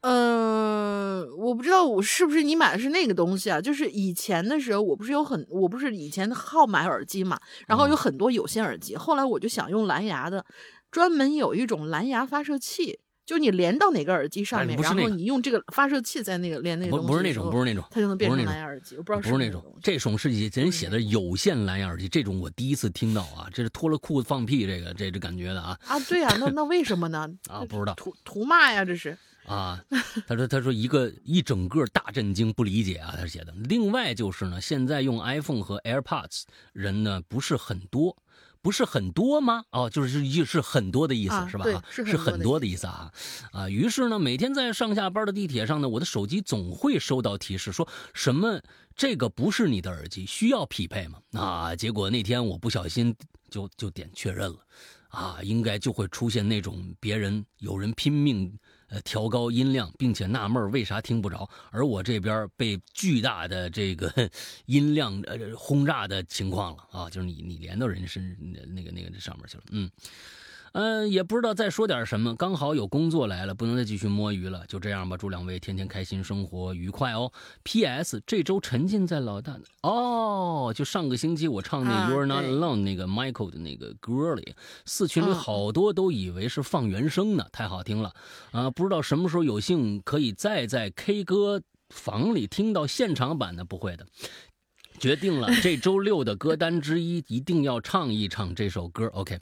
[0.07, 3.59] 嗯，我不知道我是不是你买的是那个东西啊？
[3.59, 10.45] 就是以前的时候，我不是有很，我不是以前好买耳机嘛，然后有很多有线耳机，后来我就想用蓝牙的，
[10.91, 18.97] 专门有一种蓝牙发射器，就你连到哪个耳机上面，然后你用这个发射器在那个连那个不不是那种，不是那种，它就能变成蓝牙耳机。
[18.99, 27.27] 我不知道是不是那种，这种是人写的有线蓝牙耳机，这种我第一次听到啊，这是脱了裤子放屁，这个这这感觉的啊啊，对呀，那那为什么呢？
[27.49, 29.17] 啊，不知道，图图嘛呀，这是。
[29.47, 29.85] 啊，
[30.27, 33.53] 他说：“他说一个一整个大震惊，不理解啊。”他写的。
[33.65, 38.17] 另外就是呢，现在用 iPhone 和 AirPods 人呢不是很多，
[38.63, 39.65] 不是很多吗？
[39.71, 41.67] 哦，就是是是很多的意思是吧？
[41.91, 43.13] 是很多的意思啊
[43.53, 43.69] 啊！
[43.69, 48.59] 于是呢，每天在上下班的地铁上呢，我的手机总会收到提示，说什么
[48.97, 51.19] 这个不是你的耳机，需要匹配吗？
[51.33, 53.15] 啊，结果那天我不小心
[53.51, 54.57] 就就点确认了，
[55.09, 58.59] 啊，应该就会出现那种别人有人拼命。
[59.03, 64.13] 调高音量，并且纳闷为啥听不着，而我这边被巨大的这个
[64.67, 67.11] 音量呃轰炸的情况了啊！
[67.11, 68.37] 就是你你连到人身
[68.75, 69.91] 那个那个那上面去了，嗯。
[70.75, 75.17] 嗯，也不知道再说点什么，刚好有工作来了，不能再继续摸鱼了，就这样吧。
[75.17, 77.31] 祝两位天天开心，生活愉快哦。
[77.63, 78.21] P.S.
[78.27, 88.13] 这周沉浸在老大哦，就上个星期我唱那 You're Not Alone 那个 Michael 的那个歌里，四群里好多都以为是放原声呢，太好听了
[88.51, 88.69] 啊！
[88.69, 94.05] 不知道什么时候有幸可以再在 K 歌房里听到现场版的，不会的。
[94.99, 99.07] 决定了，这周六的歌单之一一定要唱一唱这首歌。
[99.15, 99.39] OK。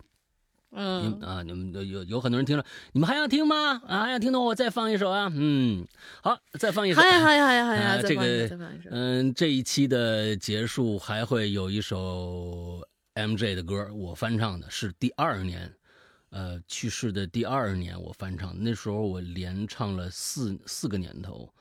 [0.75, 3.83] 嗯啊，你们有有很多人听了，你们还想听吗？
[3.87, 5.31] 啊，还想听的话，我再放一首啊。
[5.35, 5.87] 嗯，
[6.23, 7.01] 好，再放一首。
[7.01, 8.03] 好呀，好呀，好呀，好呀。
[8.03, 8.49] 这个，
[8.91, 12.83] 嗯，这一期的结束还会有一首
[13.15, 15.71] MJ 的歌，我翻唱的，是第二年，
[16.31, 21.53] 呃，去世的第二年我翻唱，那时候我连唱了四四个年头，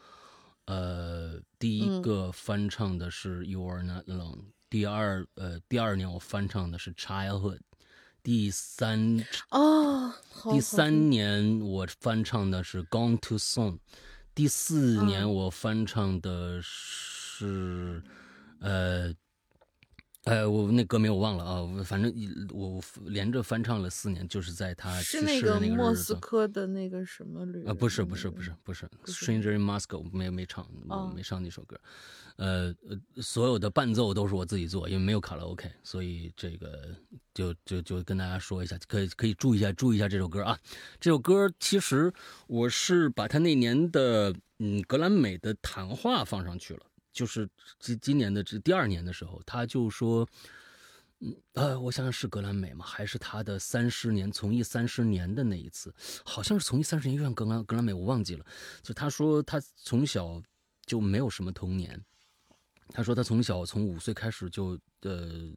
[0.68, 4.40] 呃，第一个翻唱的是 You Are Not Alone，
[4.70, 7.60] 第二呃第二年我翻唱的是 Childhood。
[8.24, 10.14] 第三哦，
[10.52, 13.74] 第三年我翻唱的是《Gone Too Soon》，
[14.36, 18.02] 第四年我翻唱的是，
[18.60, 19.14] 呃。
[20.26, 22.14] 呃，我那歌名我忘了啊，反正
[22.52, 30.64] 我连着翻唱了四年，就是在他去世的那个莫斯科的那个什么旅啊，不是不是不是不是，Stranger in Moscow 没没唱，
[31.16, 31.76] 没唱那首歌，
[32.36, 36.96] 呃呃，所有的伴奏都是我自己做，因为没有卡拉 OK，所以这个
[37.34, 40.56] 就就就跟大家说一下，可以可以注意一下注意一下这首歌啊，
[41.00, 42.14] 这首歌其实
[42.46, 46.82] 我是把他那年的嗯格兰美的谈话放上去了。
[47.12, 47.50] 就是
[47.80, 50.28] 今今年的这第二年的时候，他就说，
[51.20, 52.86] 嗯呃，我想想是格兰美吗？
[52.86, 55.94] 还是他的三十年从艺三十年的那一次？
[56.24, 58.46] 好像是从艺三十年，又像格兰格兰美，我忘记了。
[58.82, 60.42] 就他说他从小
[60.86, 62.02] 就没有什么童年，
[62.90, 65.52] 他说他从小从五岁开始就呃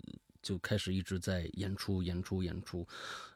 [0.45, 2.87] 就开始一直在演出演出演出，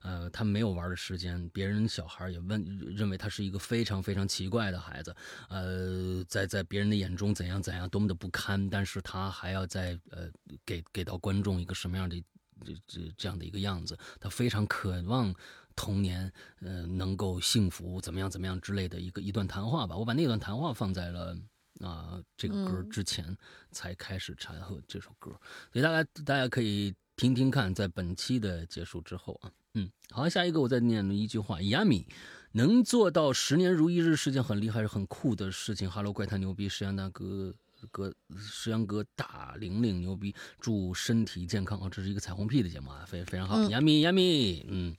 [0.02, 5.12] 呃，他没有玩的时间，别人小孩也问认为他是一个非常非常奇怪的孩子，
[5.48, 10.30] 呃，在在别人的眼中怎样怎样多么的不堪，但是他还要在呃
[10.64, 12.22] 给给到观众一个什么样的
[12.64, 15.34] 这这这样的一个样子，他非常渴望。
[15.80, 19.96] 童年，呃，能够幸福，怎么样，怎么样之类的一个一段谈话吧。
[19.96, 21.38] 我把那段谈话放在了
[21.80, 23.36] 啊这个歌之前，
[23.70, 25.30] 才开始柴禾这首歌，
[25.72, 32.06] 所以大家大家可以听听看，在本期的结束之后啊，嗯，好，下一个我再念一句话：亚米
[32.52, 35.90] 能做到十年如一日是件很厉害、很酷的事情。
[35.90, 37.54] 哈喽，怪谈牛逼，石阳大哥
[37.90, 41.78] 哥，石阳哥大玲玲牛逼，祝身体健康。
[41.78, 41.88] 啊！
[41.90, 44.96] 这是一个彩虹屁的节目啊，非非常好，亚米亚米，嗯。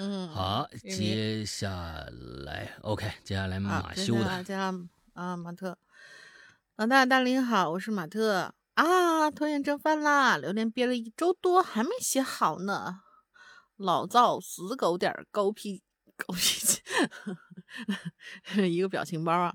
[0.00, 1.72] 嗯，好，接下
[2.44, 4.78] 来 OK，接下来马修的，接下来
[5.14, 5.76] 啊，马特，
[6.78, 13.00] 老大大林好，我是马特啊，拖延症犯啦，留言憋了一周多还没写好呢，
[13.76, 15.82] 老赵死狗点狗屁
[16.16, 16.80] 狗屁气，
[18.62, 19.54] 一个表情包啊，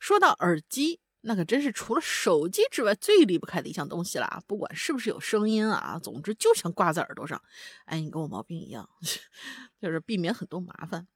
[0.00, 0.98] 说到耳机。
[1.20, 4.42] 那可真是除了手机之外最离不开的一项东西啦！
[4.48, 7.40] 不管是不是有声音啊，总之就想挂在耳朵上。
[7.84, 8.88] 哎，你跟我毛病一样，
[9.80, 11.06] 就是避免很多麻烦。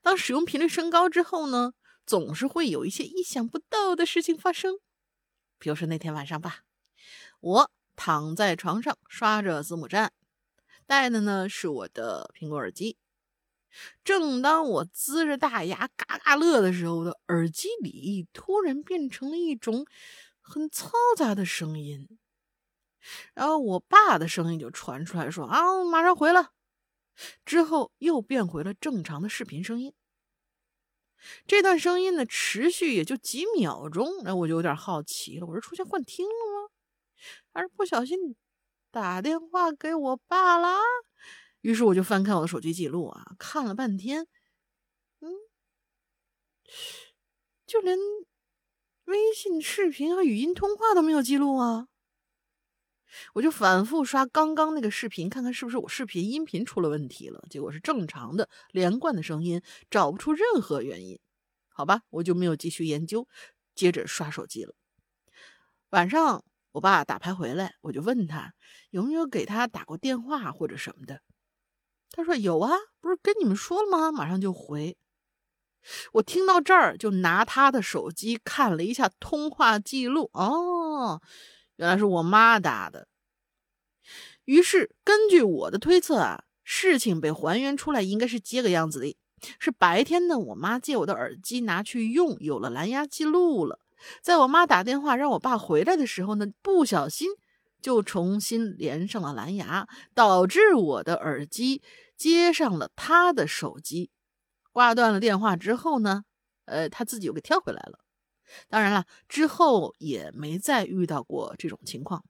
[0.00, 1.74] 当使用频率升高之后呢，
[2.08, 4.78] 总是会有一些意想不到的事情发生。
[5.58, 6.62] 比如说那天晚上吧，
[7.40, 10.12] 我躺在床上刷着字母站，
[10.86, 12.96] 戴的呢是我的苹果耳机。
[14.02, 19.84] 正当我呲着大牙嘎嘎乐的时候，我的耳机里突然变成了一种
[20.40, 22.08] 很嘈杂的声音，
[23.34, 26.48] 然后我爸的声音就传出来，说：“啊，马上回来。”
[27.44, 29.92] 之后又变回了正常的视频声音。
[31.46, 36.70] 这段声音呢，持续也就几秒钟，那我就有点好奇了，我是出现幻听了吗？
[37.52, 38.36] 还是不小心
[38.90, 40.80] 打电话给我爸啦？
[41.60, 44.26] 于是我就翻看我的手机记录啊，看了半天，
[45.20, 45.30] 嗯，
[47.66, 47.98] 就连
[49.06, 51.88] 微信视频和语音通话都没有记录啊。
[53.34, 57.42] 我就反复刷刚刚那个视频，看看是不是我视频音频出了问题了。
[57.50, 61.18] 结果是正常的连贯的声音，找不出任何原因。
[61.68, 63.28] 好吧，我就没有继续研究，
[63.74, 64.74] 接着刷手机了。
[65.90, 68.52] 晚上我爸打牌回来，我就问他
[68.90, 71.20] 有没有给他打过电话或者什么的。
[72.10, 74.10] 他说有啊，不是跟你们说了吗？
[74.10, 74.96] 马上就回。
[76.14, 80.28] 我听到这儿，就拿他的手机看了一下通话记录。
[80.32, 81.22] 哦，
[81.78, 83.08] 原来是我妈打的。
[84.44, 89.16] 于是根据我的推测啊，事情被还原出来，应该是这个样子的：
[89.58, 93.80] 是白天呢，我妈借我的耳机拿去用，有了蓝牙记录了。
[94.20, 97.28] 在我妈打电话让我爸回来的时候呢，不小心。
[97.80, 101.80] 就重新连上了蓝牙，导致我的耳机
[102.16, 104.10] 接上了他的手机。
[104.72, 106.24] 挂断了电话之后呢，
[106.64, 108.00] 呃，他自己又给跳回来了。
[108.68, 112.24] 当然了，之后也没再遇到过这种情况。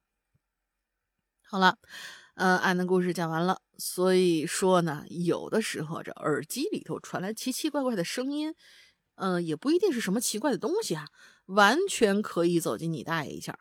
[1.42, 1.78] 好了，
[2.34, 3.60] 嗯，俺的故事讲完了。
[3.78, 8.54] 所以说呢，有的时候这耳机里头传来奇奇怪怪的声音，
[9.16, 11.06] 嗯，也不一定是什么奇怪的东西啊，
[11.46, 13.58] 完全可以走进你大爷一下。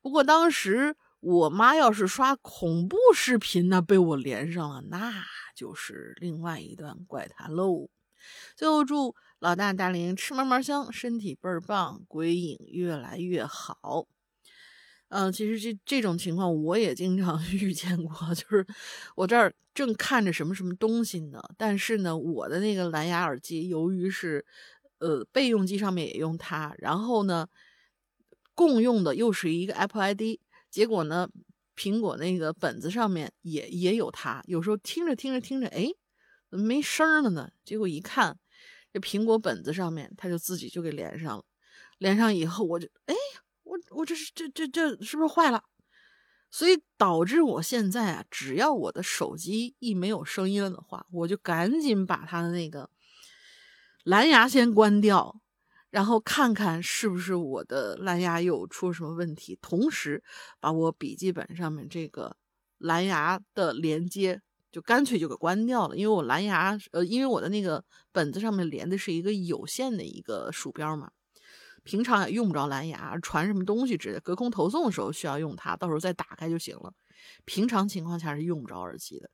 [0.00, 0.96] 不过当时。
[1.20, 5.24] 我妈要是刷恐怖视频呢，被我连上了，那
[5.56, 7.88] 就是另外一段怪谈喽。
[8.54, 14.06] 最后祝老大大林吃嘛嘛香，身体倍儿棒，鬼影越来越好。
[15.08, 18.66] 嗯，其实这这种情况我也经常 遇见过，就是
[19.14, 24.44] 我这儿正看着什么什么东西呢，但是呢，我的那个蓝牙耳机由于是
[24.98, 27.46] 呃备用机上面也用它，然后呢
[28.54, 30.40] 共用的又是一个 Apple ID。
[30.70, 31.28] 结果呢，
[31.76, 34.42] 苹果那个本子上面也也有它。
[34.46, 35.86] 有时候听着听着听着，哎，
[36.50, 37.50] 怎么没声了呢？
[37.64, 38.38] 结果一看，
[38.96, 41.44] 这苹果本子上面它就自己就给连上了。
[41.98, 43.14] 连上以后，我就哎，
[43.62, 45.62] 我我这是这这这是不是坏了？
[46.50, 52.88] 所以导致我现在啊，只要我的手机一没有声音了的话，我就赶紧把它的那个
[54.02, 55.42] 蓝牙先关掉。
[55.90, 60.24] 然后看看是不是我的蓝牙又出什么问题，同时
[60.58, 62.36] 把我笔记本上面这个
[62.78, 64.40] 蓝牙的连接
[64.76, 67.82] 就干脆就给关掉了，因为我蓝牙呃，因为我的那个
[68.12, 71.10] 本子上面连的是一个有线的一个鼠标嘛，
[71.82, 76.92] 平常也用不着蓝牙，传什么东西之类，隔空投送的时候需要用它，到时候再打开就行了。
[77.46, 79.30] 平常情况下是用不着耳机的。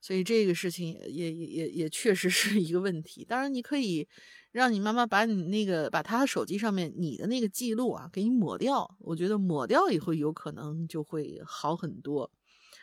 [0.00, 3.24] 所以这个事情也也也也确实是一个问题。
[3.24, 4.08] 当然，你可以
[4.50, 8.96] 让你妈妈把你那个把她手机上面你的那个记录啊给你抹掉。
[8.98, 12.32] 我觉得抹掉以后有可能就会好很多。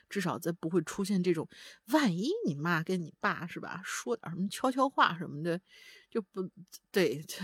[0.10, 1.48] 至少在不会出现这种，
[1.92, 5.60] 万一你妈跟你爸是吧，说点什么悄悄话什么的，
[6.10, 6.50] 就不
[6.92, 7.44] 对，这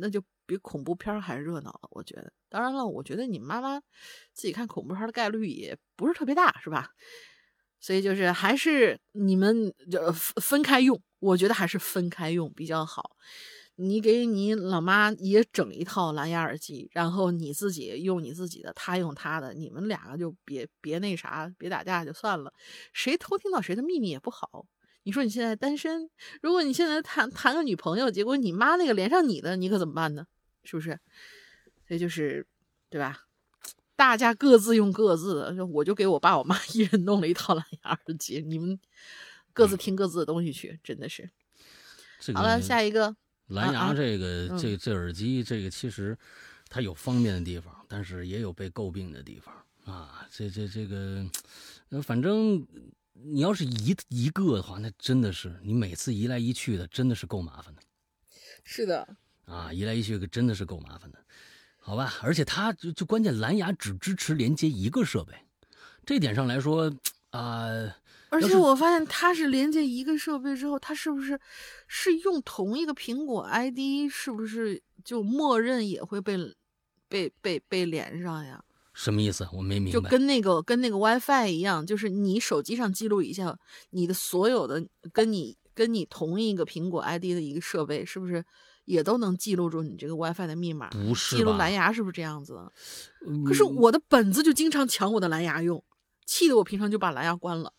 [0.00, 1.88] 那就比恐怖片还热闹了。
[1.90, 3.80] 我觉得，当然了，我觉得你妈妈
[4.32, 6.90] 自己看恐怖片的概率也不是特别大，是吧？
[7.78, 13.16] 所以就是还是你们就分开用，我觉得还是分开用比较好。
[13.78, 22.52] 你给你老妈也整一套蓝牙耳机，然后你自己用你自己的，他用他的，你们两个就别别那啥，别打架就算了。
[22.94, 24.66] 谁偷听到谁的秘密也不好。
[25.02, 30.26] 你说你现在单身，如果你现在谈谈个女朋友，结果你妈那个连上你的，你可怎么办呢？
[30.64, 30.98] 是不是？
[31.86, 32.46] 所以就是，
[32.88, 33.26] 对吧？
[33.94, 38.80] 大家各自用各自的，我就给我爸我妈 一人弄了一套蓝牙耳机，你们
[39.52, 41.30] 各自听各自的东西去，真的是。
[42.34, 43.14] 好了，下一个。
[43.48, 46.16] 蓝牙这个这这耳机这个其实
[46.68, 49.54] 它有方便的地方，但是也有被诟病的地方
[49.84, 50.26] 啊。
[50.30, 51.24] 这这这个，
[52.02, 52.66] 反正
[53.12, 57.82] 你要是一一个的话，那真的是你每次移来移去的，真的是够麻烦的。
[58.64, 59.08] 是的，
[59.44, 61.18] 啊，移来移去真的是够麻烦的，
[61.78, 62.14] 好吧？
[62.22, 65.32] 而且它就就关键蓝牙只支持连接一个设备，
[66.04, 66.92] 这点上来说
[67.30, 67.96] 啊。
[68.28, 71.38] 而且我发现它是连接一个设备之后，它是不是
[71.86, 74.10] 是用同一个苹果 ID？
[74.10, 76.36] 是不是就默认也会被
[77.08, 78.62] 被被被连上呀？
[78.92, 79.46] 什么意思？
[79.52, 79.92] 我没明白。
[79.92, 83.56] 就跟那个跟那个 WiFi 一样，就是你手机上记录一下
[83.90, 88.44] 你的所有的跟你跟你同一个苹果 ID 的一个设备，是不是
[88.86, 90.88] 也都能记录住你这个 WiFi 的密码？
[90.88, 92.58] 不是记录蓝牙是不是这样子？
[93.46, 95.84] 可是我的本子就经常抢我的蓝牙用，
[96.24, 97.72] 气得我平常就把蓝牙关了。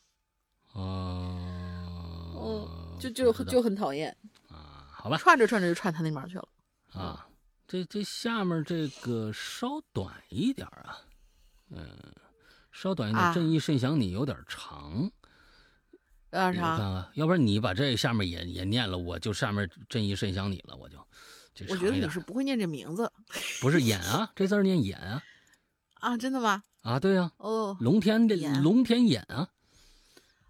[0.77, 4.15] 哦，就就就很讨厌
[4.49, 6.47] 啊，好吧，串着串着就串他那边去了
[6.93, 7.27] 啊。
[7.67, 10.99] 这这下面这个稍短一点啊，
[11.71, 11.85] 嗯，
[12.71, 15.11] 稍短一点，正义甚想你有点长，
[16.31, 20.97] 有点长，看看，要不然你把这下面也也念了，我就下面正义甚想你了，我就，
[21.69, 23.11] 我觉得你是不会念这名字，
[23.59, 25.23] 不是演啊，这字念演啊，
[25.95, 26.63] 啊，真的吗？
[26.83, 29.49] 啊，对呀，哦，龙天的龙天演啊。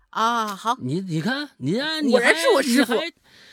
[0.10, 1.74] 啊，好，你你看，你
[2.10, 2.96] 果然是我师傅，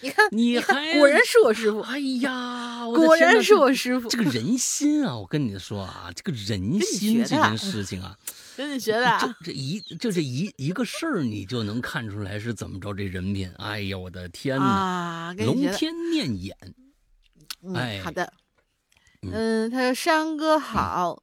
[0.00, 4.08] 你看，你还果然是我师傅，哎呀， 果然是我师傅。
[4.08, 8.16] 这个人心啊，我跟你说啊，这个人心这件事情啊，
[8.56, 13.52] 跟你学的，就这一就这一一个事儿，你就能看出来是怎么着这人品。
[13.58, 16.56] 哎呀，我的天哪，龙天念眼，
[17.74, 18.32] 哎，好的，
[19.22, 21.22] 嗯，他说山哥好，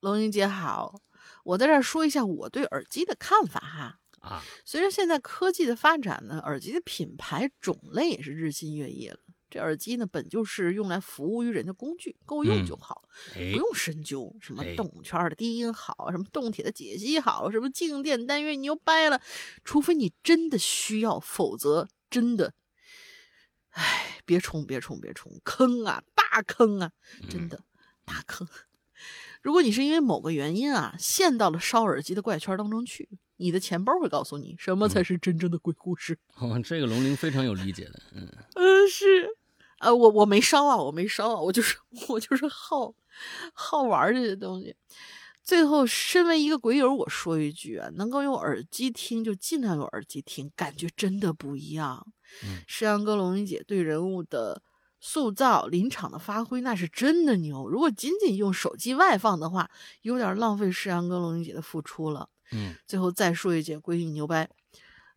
[0.00, 1.00] 龙云姐好，
[1.44, 3.98] 我在这儿说一下我对耳机的看法哈。
[4.22, 9.18] 啊，随着现在科技的发展呢，耳机的品牌种类也是日新月异了。
[9.50, 13.02] 这耳机呢，本就是用来服务于人的工具，够用就好，
[13.34, 19.20] 不用深究什么动圈的低音好，什么动铁的解析好，什么静电单元你又掰了。
[19.62, 22.54] 除非你真的需要，否则真的，
[23.70, 26.92] 哎，别冲，别冲，别冲，坑啊，大坑啊，
[27.28, 27.62] 真的
[28.06, 28.48] 大坑。
[29.42, 33.08] 如果你是因为某个原因啊，陷到了烧耳机的怪圈当中去。
[33.38, 36.16] 你的钱包会告诉你什么才是真正的鬼故事。
[36.36, 39.28] 哦，这个龙鳞非常有理解的，嗯嗯 是，
[39.80, 41.76] 呃我我没烧啊，我没烧啊，我就是
[42.08, 42.94] 我就是好
[43.52, 44.76] 好玩这些东西。
[45.42, 52.06] 最后，身为一个鬼友，我说一句啊，能够用耳机听就尽量用耳机听，感觉真的不一样。
[52.44, 54.62] 嗯，石阳哥、龙鳞姐对人物的
[55.04, 57.68] 塑造、临场的发挥，那是真的牛。
[57.68, 59.68] 如果仅仅用手机外放的话，
[60.02, 62.30] 有点浪费诗阳跟、龙云姐的付出了。
[62.52, 64.48] 嗯，最后再说一句，鬼影牛掰，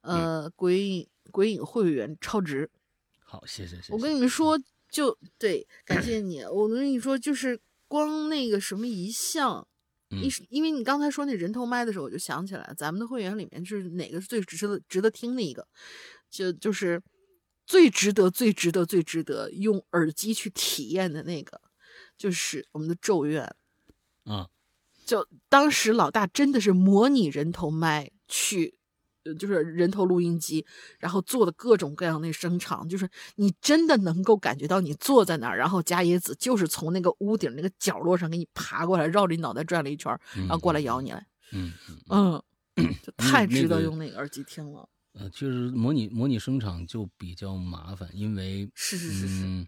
[0.01, 2.71] 呃，鬼影鬼影会员超值。
[3.23, 3.93] 好，谢谢谢谢。
[3.93, 4.59] 我跟你们说，
[4.89, 6.41] 就对，感谢你。
[6.43, 9.67] 我跟你说，就是光那个什么一项，
[10.09, 15.67] 因因为你刚才说那人头麦的时候，我就想起来，咱们的会员里面是哪个是最值得值得听的一个，
[16.31, 16.99] 就就是
[17.65, 21.61] 最值得最值得最值得用耳机去体验的那个，
[22.17, 23.55] 就是我们的咒怨
[24.25, 24.47] 嗯。
[25.05, 28.75] 就当时老大真的是模拟人头麦去，
[29.37, 30.65] 就是人头录音机，
[30.97, 41.27] 然后做的各种各样的声场，就是你真的能够感觉到你坐在那儿，然后加野子就是从那个屋顶那个角落上给你爬过来，绕着你脑袋转了一圈，然后过来咬你来。
[41.51, 41.71] 嗯
[42.09, 42.41] 嗯，
[43.03, 44.89] 就太值得用那个耳机听了。
[45.15, 49.67] 呃，就是模拟模拟声场就比较麻烦，因为是是是是，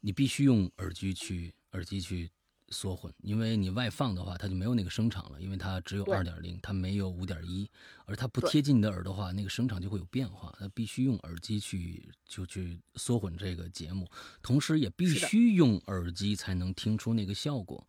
[0.00, 2.30] 你必须用耳机去耳机去。
[2.74, 7.68] 缩混，因为你外放的话，它就没有那个声场了，因为它只有二点零，它没有五点一，
[8.06, 14.08] 而它不贴近你的耳朵的话，那个声场就会有变化，它必须用耳机去就去缩混这个节目，
[14.40, 17.86] 同时也必须用耳机才能听出那个效果。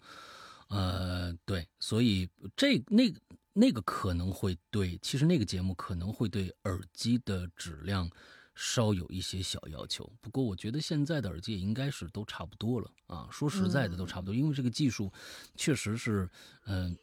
[0.67, 3.09] 呃，对，所以这那
[3.53, 8.09] 那个可能会对，其实那个节目可能会对耳机的质量
[8.55, 10.11] 稍有一些小要求。
[10.21, 13.27] 不过我觉得现在的耳机也应该是都差不多了啊。
[13.31, 15.11] 说实在的，都差不多，因为这个技术
[15.55, 16.29] 确实是，
[16.65, 16.97] 嗯，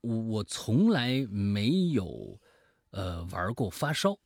[0.00, 2.38] 我我从来没有
[2.90, 4.18] 呃玩过发烧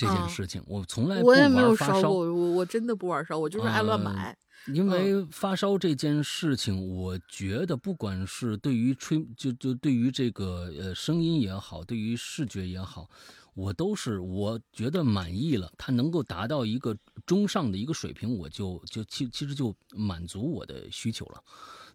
[0.00, 4.34] 这件事情，我从来我也没有烧过，我我真的不玩烧，我就是爱乱买。
[4.74, 13.08] 因为发烧这件事情，我觉得不管是对于吹，就就对于这个呃声音也好，对于视觉也好，
[13.54, 21.42] 我都是我觉得满意了，它能够达到一个中上的一个水平，我就就其其实就满足我的需求了。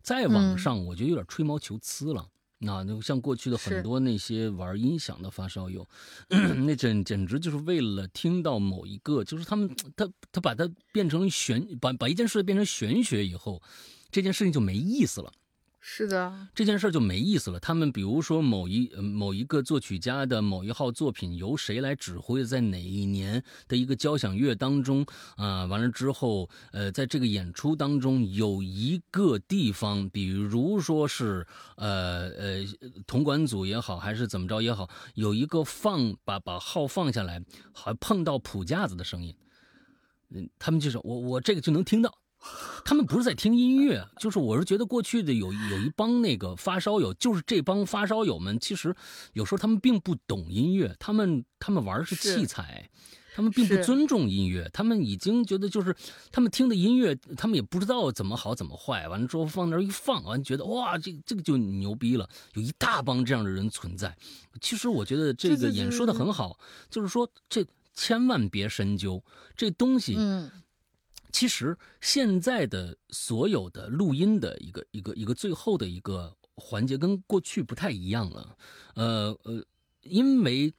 [0.01, 2.27] 再往上，我觉得有点吹毛求疵了。
[2.59, 5.87] 那就像过去的很多那些玩音响的发烧友，
[6.65, 13.61] 那简简直就是为了听到某一个，就是他们他他把它变成玄，把把一件事变成玄学以后，
[14.09, 15.31] 这件事情就没意思了。
[15.87, 17.59] 是的，这件事就没意思了。
[17.59, 25.05] 他们比如说某一某一个作曲家的某一号作品由谁来指挥，在哪一年的一个交响乐当中
[25.37, 31.45] 啊，完了之后，呃，在这个演出当中有一个地方，比如说是
[31.75, 32.65] 呃呃
[33.05, 37.39] 铜管组也好，还是怎么着也好，有一个放把把号放下来，
[37.71, 39.35] 还碰到谱架子的声音，
[40.31, 42.11] 嗯，他们就是我我这个就能听到。
[42.83, 48.95] 他们不是在听音乐，就是我是觉得过去的有有一帮那个发烧友，就是这帮发烧友们，其实
[49.33, 52.87] 有时候他们并不懂音乐，他们他们玩的是器材，
[53.33, 55.95] 他们并不尊重音乐，他们已经觉得就是
[56.31, 64.15] 他们听的音乐，他们也不知道怎么好怎么坏，完了之后放那儿一放，完觉得哇，这这个就牛逼了，有一大帮这样的人存在。
[64.61, 66.59] 其实我觉得这个演说的很好，
[66.91, 67.65] 就是说这
[67.95, 69.23] 千万别深究
[69.57, 70.15] 这东西。
[70.19, 70.51] 嗯。
[71.35, 78.57] 其实现在的所有的录音的一个一个一个最后的一个环节跟过去不太一样了，
[78.95, 79.65] 呃呃，
[80.03, 80.73] 因为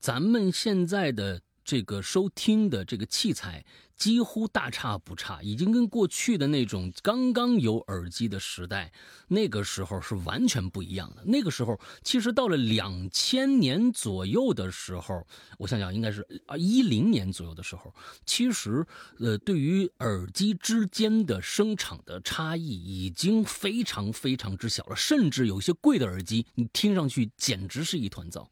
[0.00, 1.40] 咱们现在的。
[1.68, 3.62] 这个收听的这个器材
[3.94, 8.90] 几乎大差不差，已经跟过去的那种刚刚有耳机的时代，
[9.28, 11.22] 那个时候是完全不一样的。
[11.26, 15.26] 那个时候，其实到了两千年左右的时候，
[15.58, 18.86] 我想想，应该是啊一零年左右的时候，其实
[19.18, 28.50] 呃，对于耳机之间的声场的差异已经非常非常之小了，甚至有些贵的耳机，你听上去简直是一团糟。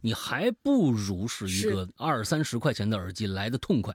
[0.00, 3.94] 你还不如是一个二三十块钱的耳机来的痛快，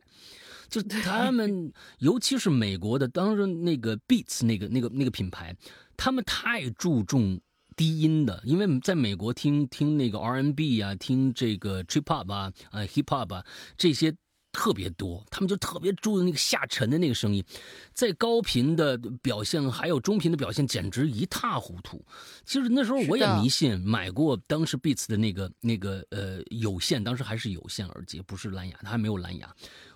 [0.69, 5.55] 就他们，尤其是美国的，当时那个 Beats 那个那个那个品牌，
[5.95, 7.39] 他们太注重
[7.75, 13.45] 低音的，因为在美国听听那个 R N B 啊，听这个 Trip Hop 啊，啊 Hip Hop 啊
[13.77, 14.15] 这些。
[14.53, 17.43] 特别多，他们就特别注意那个下沉的那个声音，
[17.91, 22.01] 在高频的表现还有中频的表现简直一塌糊涂。
[22.45, 29.53] 其实那时候我也迷信，买过当时 Beats 的那个那个呃有线，当时还是有线耳机，不是蓝牙，它还没有蓝牙。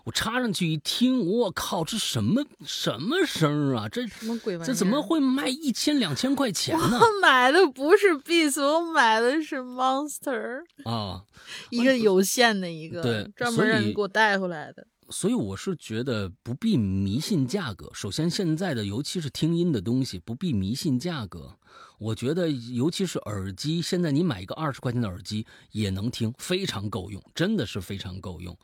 [0.07, 3.89] 我插上去一听，我靠，这什么什么声啊？
[3.89, 4.67] 这什么鬼玩意？
[4.67, 6.97] 这怎么会卖一千两千块钱呢？
[7.03, 11.23] 我买的不是 Beats，我买的是 Monster 啊，
[11.71, 14.87] 一个有线的一个，对，专门让你给我带回来的。
[15.09, 17.89] 所以我是觉得不必迷信价格。
[17.93, 21.57] 首先，现在的尤其是听音的东西，不必迷信价格。
[21.99, 28.55] 我觉得，尤其是耳机，现在你买一个二十块钱的耳机也能听，非常够用，真的是非常够用。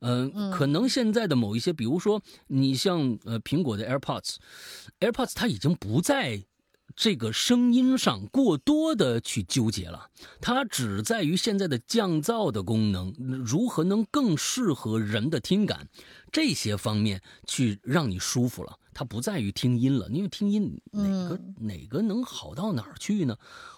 [0.00, 6.44] 嗯，可能现在的某一些，比如说你像呃苹果的 AirPods，AirPods 它已经不在。
[6.96, 10.10] 这个声音上过多的去纠结了，
[10.40, 13.14] 它只在于现在的降噪的功能，
[13.44, 15.88] 如何能更适合人的听感，
[16.32, 18.76] 这些方面去让你舒服了。
[18.92, 23.36] 它不在于听音了，因为听音哪个哪个能好到哪儿去呢？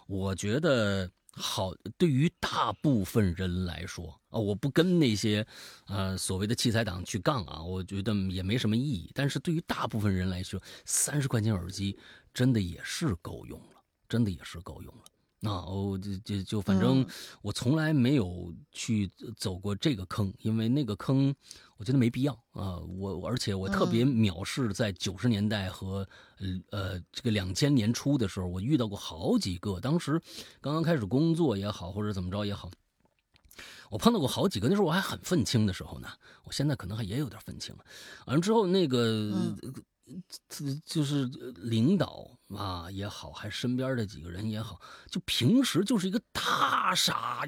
[0.08, 5.46] 我觉得好，对于大部分人来说啊，我不跟那些
[5.86, 9.10] 呃所谓的器材党去杠啊，我觉得也没什么意义。
[9.14, 11.98] 但是对于大部分人来说，三十块钱耳机。
[12.34, 15.02] 真的也是够用了，真的也是够用了。
[15.38, 17.06] 那我就就就反正
[17.42, 19.06] 我从来没有去
[19.36, 21.34] 走过这个坑，因为那个坑
[21.82, 22.78] 我觉得没必要啊。
[22.78, 26.08] 我而且我特别藐视在九十年代和
[26.70, 29.80] 呃这个两千年初的时候，我遇到过好几个。
[29.80, 30.22] 当时
[30.60, 32.70] 刚刚开始工作也好，或者怎么着也好，
[33.90, 34.68] 我碰到过好几个。
[34.68, 36.08] 那时候我还很愤青的时候呢，
[36.44, 37.84] 我现在可能还也有点愤青了。
[38.26, 39.56] 完了之后那个。
[40.84, 41.24] 就是
[41.56, 44.80] 领导啊也好，还身边的几个人也好，
[45.10, 47.44] 就平时就是一个大傻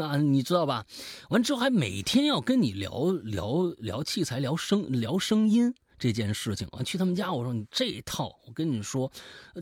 [0.00, 0.86] 啊，你知道吧？
[1.30, 6.68] 完之后还每天要跟你聊聊聊器材、聊声、聊声音这件事情。
[6.72, 9.10] 完去他们家，我说你这套，我跟你说，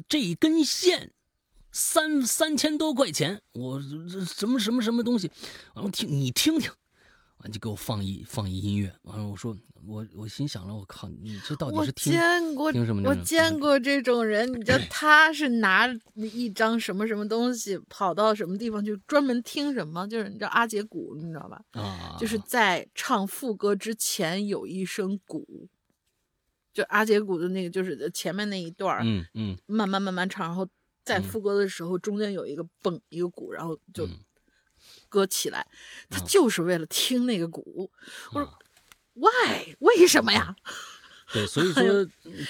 [0.08, 1.12] 这一根线
[1.70, 5.30] 三三千多块钱，我这什么什么什么东西，
[5.74, 6.70] 完了听你听听，
[7.42, 9.56] 完就给我放一放一音乐，完了我说
[9.86, 13.02] 我我心想了，我靠，你这到底是听见过听什么？
[13.08, 20.06] 我见过这种人，你知道 他是拿一张什么什么东西跑到什么地方去专门听什么？
[20.08, 21.60] 就是你知道阿杰鼓，你知道吧？
[21.72, 25.68] 啊，就是在唱副歌之前有一声鼓。
[26.72, 30.66] 就阿杰鼓的那个，就是前面那一段儿，嗯嗯，慢慢慢慢唱，然后
[31.04, 34.08] 在副歌的时候，中间有一个嘣一个鼓，然后就
[35.12, 35.66] 歌起来，
[36.08, 37.90] 他就是为了听那个鼓。
[38.32, 38.58] 我说
[39.12, 39.76] ，Why？
[39.80, 40.56] 为什么呀？
[41.32, 41.82] 对，所以 说，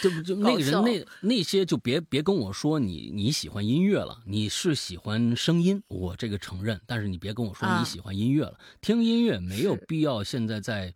[0.01, 10.95] 就就那个人那那些就别别跟我说你你喜欢音乐了，你是喜欢声音，我这个承认，但是你别跟我说你喜欢音乐了，听音乐没有必要现在在。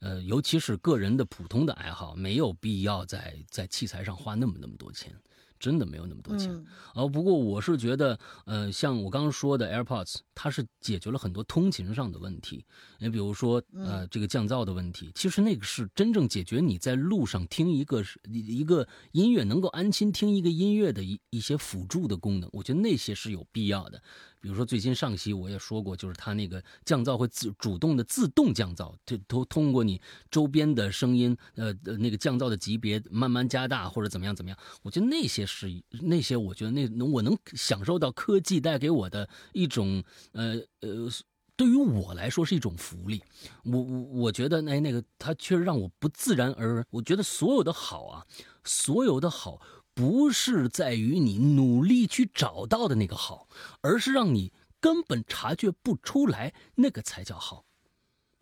[0.00, 5.12] 呃，尤其是个人的普通的爱好，没有必要在在器材上花那么那么多钱，
[5.58, 6.64] 真的没有那么多钱。
[6.94, 12.64] 哦，不过我是觉得，呃，像我刚刚说的 AirPods，它是解决了很多通勤上的问题。
[12.98, 24.02] 你比如说，呃，这个降噪的问题，其实那个是真正解决你在路上听一个一个音乐能够安心听一个音乐的一一些辅助的功能，我觉得那些是有必要的。
[24.40, 30.00] 比如说，最近上期我也说过，就是它那个降噪会自主动的自动降噪，就都通过你
[30.30, 34.58] 周边的声音，呃呃，那个降噪的级别慢慢加大或者怎么样怎么样。
[34.82, 40.02] 我觉得那些是那些，我觉得那我能享受到科技带给我的一种，
[40.32, 41.08] 呃呃，
[41.56, 43.20] 对于我来说是一种福利。
[43.64, 48.24] 我我我觉得那那个它确实让我不自然而然，我觉得所有的好啊，
[48.62, 49.60] 所有的好。
[49.98, 53.48] 不是在于你努力去找到的那个好，
[53.80, 57.64] 而是让你根本察觉不出来，那个才叫好，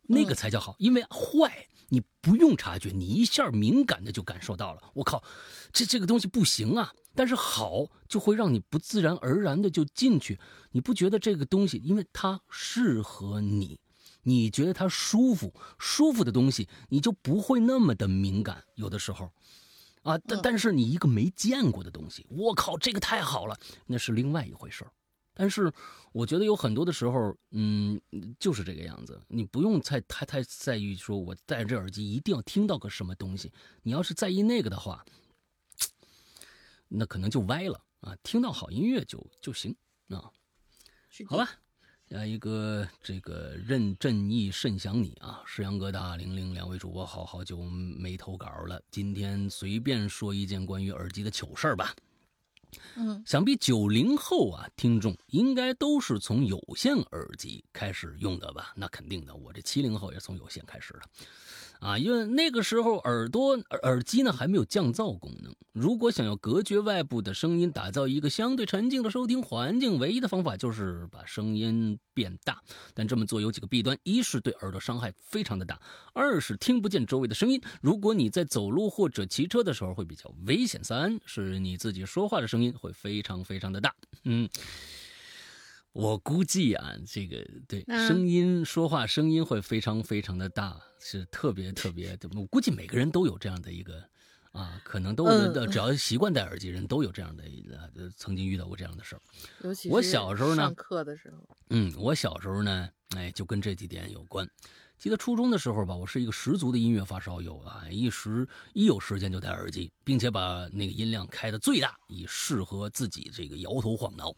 [0.03, 0.75] 那个才叫好。
[0.77, 4.91] 因为坏你不用察觉，你一下敏感的就感受到了。
[4.93, 5.23] 我靠，
[5.73, 6.93] 这这个东西不行啊！
[7.15, 10.39] 但是好就会让你不自然而然的就进去。
[10.73, 13.79] 你不觉得这个东西，因为它适合你，
[14.21, 18.63] 你觉得它舒服，舒服的东西你就不会那么的敏感。
[18.75, 19.31] 有的时候。
[20.07, 24.91] 啊，但但是你一个没见过的东西，我靠，这个太好了，那是另外一回事儿。
[25.33, 25.69] 但是
[26.13, 27.99] 我觉得有很多的时候，嗯，
[28.39, 33.51] 就是这个样子，你不用太太太在意说，我戴着这耳机一定要听到个什么东西。
[33.83, 35.05] 你要是在意那个的话，
[36.87, 38.15] 那可能就歪了啊。
[38.23, 39.75] 听到好音乐就就行
[40.07, 40.31] 啊，
[41.27, 41.49] 好吧。
[42.09, 51.93] 下一个，这个任正义甚想你啊，石阳哥大玲玲两位主播好好久没投稿了，今天随便说一件关于耳机的糗事儿吧。
[52.95, 58.71] 嗯，想必九零后啊，听众应该都是从有线耳机开始用的吧？
[58.73, 61.01] 那肯定的，我这七零后也从有线开始的。
[61.79, 65.53] 啊，因为那个时候耳朵耳机呢还没有降噪功能。
[65.73, 72.61] 如果想要隔绝外部的声音，打造一个相对沉静的收听环境，唯一的方法就是把声音变大。
[72.95, 75.75] 但这么做有几个弊端：一是对耳朵伤害非常的大；
[76.13, 77.61] 二是听不见周围的声音。
[77.81, 83.93] 如果你在走路或者骑车的时候会比较危险；三是你自己说话的声音会非常非常的大。
[84.23, 84.49] 嗯。
[85.93, 92.29] 我估计啊，这个对声音说话声音会非常非常的大，是特别特别的。
[92.35, 94.03] 我估计每个人都有这样的一个
[94.51, 95.25] 啊，可能都
[95.67, 97.43] 只要习惯戴耳机人都有这样的，
[98.15, 99.21] 曾经遇到过这样的事儿。
[99.63, 104.47] 尤其我小时候呢，上课的时候，嗯，我小时候呢，哎，就跟这几点有关。
[104.99, 114.35] 记得初中的时候吧，我是一个十足的音乐发烧友啊，一时一有时间就戴耳机，并且把那个音量开的最大，以适合自己这个摇头晃脑。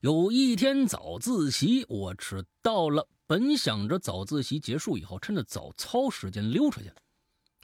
[0.00, 3.08] 有一天早自习，我迟到了。
[3.26, 6.92] 本想着早自习结束以后，趁着早操时间溜出去，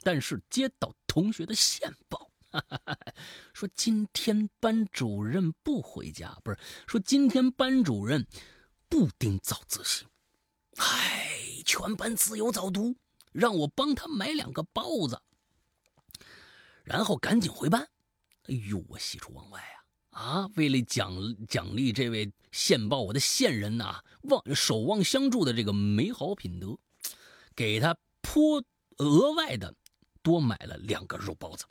[0.01, 2.29] 但是接到同学的线报，
[3.53, 8.27] 说今天班主任不回家，不是说今天班主任
[8.89, 10.05] 不盯早自习，
[10.77, 12.97] 唉，全班自由早读，
[13.31, 15.21] 让我帮他买两个包子，
[16.83, 17.87] 然后赶紧回班。
[18.47, 19.82] 哎呦，我喜出望外啊！
[20.13, 20.49] 啊！
[20.55, 21.13] 为了奖
[21.47, 26.77] 奖励这位线报我的线人呐，望守望相助的这个美好品德，
[27.55, 28.63] 给他颇
[28.97, 29.73] 额外的
[30.21, 31.65] 多买了两个肉包子。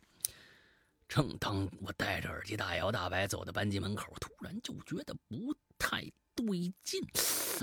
[1.08, 6.02] 正当我戴着耳机大摇大摆走到班级门口，突然就觉得不太
[6.34, 7.00] 对劲。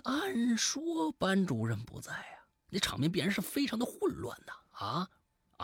[0.04, 4.54] 按说班主任不在啊，那场面必然是非常的混乱呐！
[4.70, 4.88] 啊！
[4.88, 5.10] 啊，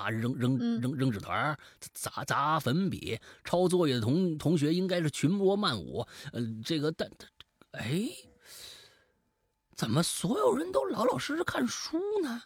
[0.10, 1.58] 扔扔扔扔纸团，
[1.94, 6.06] 砸砸粉笔，抄作业的同同学应该是群魔漫舞。
[6.34, 7.10] 呃，这个但，
[7.72, 8.10] 哎，
[9.76, 12.44] 怎么所有人都老老实实看书呢？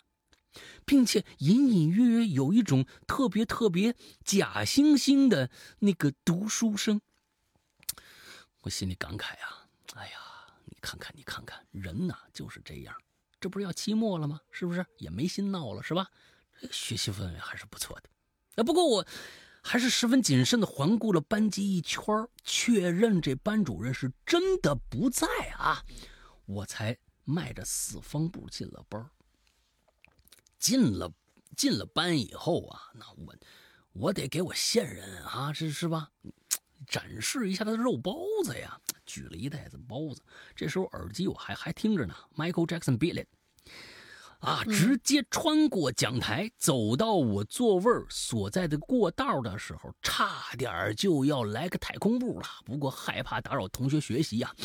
[0.86, 7.00] 并且隐隐约约有一种特别特别假惺惺的那个读书声。
[8.62, 10.18] 我心里感慨啊，哎呀，
[10.66, 12.96] 你看看，你看看，人呐就是这样，
[13.40, 14.42] 这不是要期末了吗？
[14.52, 16.10] 是不是也没心闹了，是吧？
[16.72, 18.10] 学习氛围还是不错的。
[18.56, 19.06] 啊，不过我
[19.62, 22.04] 还是十分谨慎的环顾了班级一圈，
[22.44, 25.28] 确认这班主任是真的不在
[25.58, 25.84] 啊，
[26.46, 29.10] 我才迈着四方步进了班。
[30.58, 31.12] 进了
[31.56, 33.36] 进了班以后啊，那我
[33.94, 36.12] 我得给我线人啊，是是吧？
[36.88, 38.80] 展示一下他的肉包子呀！
[39.06, 40.22] 举了一袋子包子。
[40.56, 43.28] 这时候耳机我还还听着呢，Michael Jackson b i l l i
[44.40, 52.48] 啊，直接穿过讲台，走到我座位所在的过道的时候，差点就要来个太空步了。
[52.66, 54.56] 不过害怕打扰同学学习呀，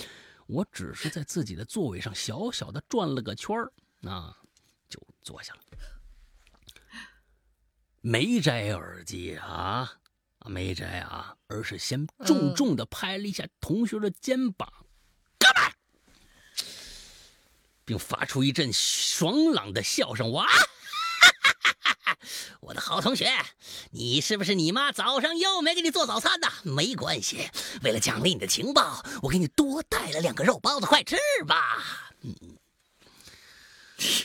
[0.47, 3.73] 我只是在自己的座位上小小的转了个圈儿，
[4.09, 4.37] 啊，
[4.89, 5.61] 就坐下了，
[8.01, 9.93] 没摘耳机啊。
[10.47, 14.71] 没摘啊，而是先重重的拍了一下同学的肩膀，
[15.39, 15.73] 哥们，
[17.85, 20.33] 并发出一阵爽朗的笑声。
[20.33, 20.47] 哇，
[22.61, 23.31] 我的好同学，
[23.91, 26.49] 你是不是你妈早上又没给你做早餐呢？
[26.63, 27.49] 没关系，
[27.83, 31.17] 为了奖励你的情报，我给你多带了两个肉包子，快吃
[31.47, 32.11] 吧。
[32.23, 32.35] 嗯，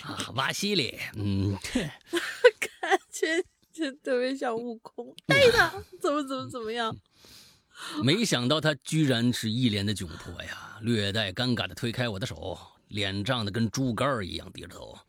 [0.03, 3.43] 啊，瓦西里，嗯， 感觉。
[3.71, 6.93] 就特别像悟空，对的，怎么怎么怎么样？
[8.03, 12.59] 没想到他居然是一脸的窘迫呀，略带尴尬的推开我的手，
[12.89, 14.99] 脸涨得跟猪肝一样低着头。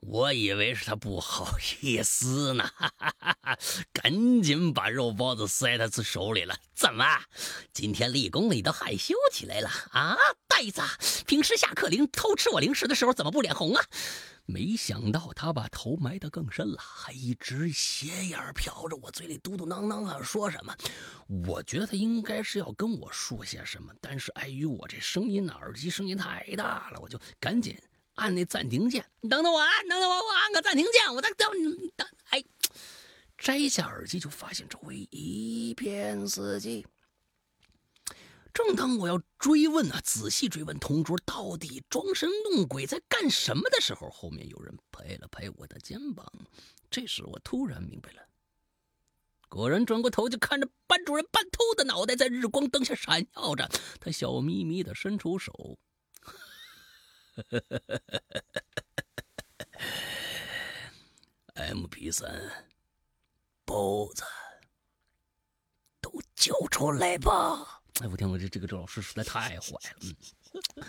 [0.00, 3.58] 我以为是他不好意思呢，哈哈哈哈
[3.90, 6.54] 赶紧把肉包子塞他手里了。
[6.74, 7.06] 怎么，
[7.72, 10.14] 今天立功了，你都害羞起来了啊？
[10.46, 10.82] 呆子，
[11.26, 13.82] 平时下课铃偷吃我零食的时候怎么不脸红啊？
[14.46, 20.76] 没想到他把头埋得更深了，还一直斜眼瞟着我，嘴里嘟嘟囔囔的说什么。
[21.46, 27.74] 我觉得他应该是要跟我说些什么，但是碍于我这声音呢耳机声音太大了，我就赶紧
[28.16, 29.04] 按那暂停键。
[29.22, 31.14] 你等等我，啊，等等我，我按个暂停键。
[31.14, 32.44] 我再等你等，哎，
[33.38, 36.84] 摘下耳机就发现周围一片死寂。
[38.54, 46.24] 正当我要追问啊，仔细追问同桌到底装神弄鬼在干什么的时候，后面有人拍了拍我的肩膀。
[46.88, 48.22] 这时我突然明白了，
[49.48, 53.68] 果然转过头就看着班主任半秃的脑袋在日光灯下闪耀着，
[54.00, 55.76] 他笑眯眯的伸出手，
[61.56, 62.68] MP 三
[63.64, 64.22] 包子
[66.00, 67.80] 都交出来吧。
[68.00, 69.98] 哎，我天，我这这个这老师实在太坏了。
[70.02, 70.84] 嗯，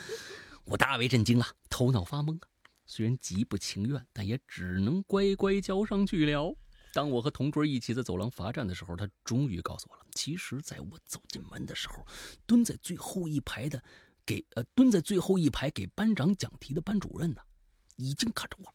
[0.63, 2.47] 我大为震惊啊，头脑发懵啊。
[2.87, 6.55] 虽然极不情愿，但也只能乖乖交上去了。
[6.93, 10.05] 当我和同桌一起在走廊罚站的时候，他终于告诉我了。
[10.15, 12.05] 其实，在我走进门的时候，
[12.47, 13.83] 蹲在最后一排的
[14.25, 17.41] 给呃蹲在最后一排给班长讲题的班主任呢，
[17.97, 18.73] 已经看着我了。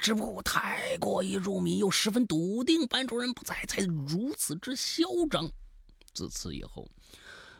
[0.00, 5.50] 只不过我太过于入迷，又十分笃定班主任不在，才如此之嚣张。
[6.12, 6.88] 自此以后。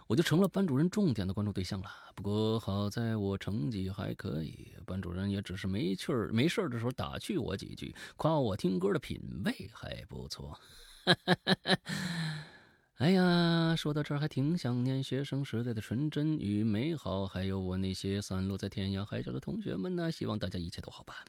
[0.06, 1.90] 我就成了班主任重点的关注对象了。
[2.14, 10.59] 不过好在我成绩还可以，班主任也只是没趣儿、没事儿的时候打趣我几句，夸我听歌的品味还不错。
[12.97, 20.12] 哎呀，说到这儿还挺想念学生时代的纯真与美好，还有我那些散落在天涯海角的同学们呢。
[20.12, 21.24] 希望大家一切都好吧。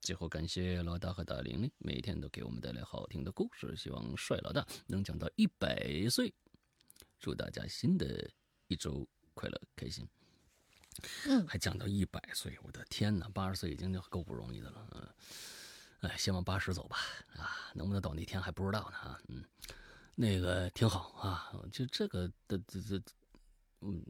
[0.00, 3.76] 最后感谢老大和大玲玲，每天都给我们带来好听的故事。
[3.76, 6.32] 希望帅老大能讲到一百岁。
[7.20, 8.28] 祝大家新的
[8.66, 10.08] 一周快乐开心。
[11.26, 14.88] 嗯，还讲到一百岁，我的天哪，八十岁已经就够不容易的了。
[14.92, 16.98] 嗯，哎，先往八十走吧。
[17.36, 18.96] 啊，能不能到那天还不知道呢。
[18.96, 19.44] 啊，嗯，
[20.14, 21.52] 那个挺好啊。
[21.70, 23.02] 就这个的这这，
[23.80, 24.02] 嗯，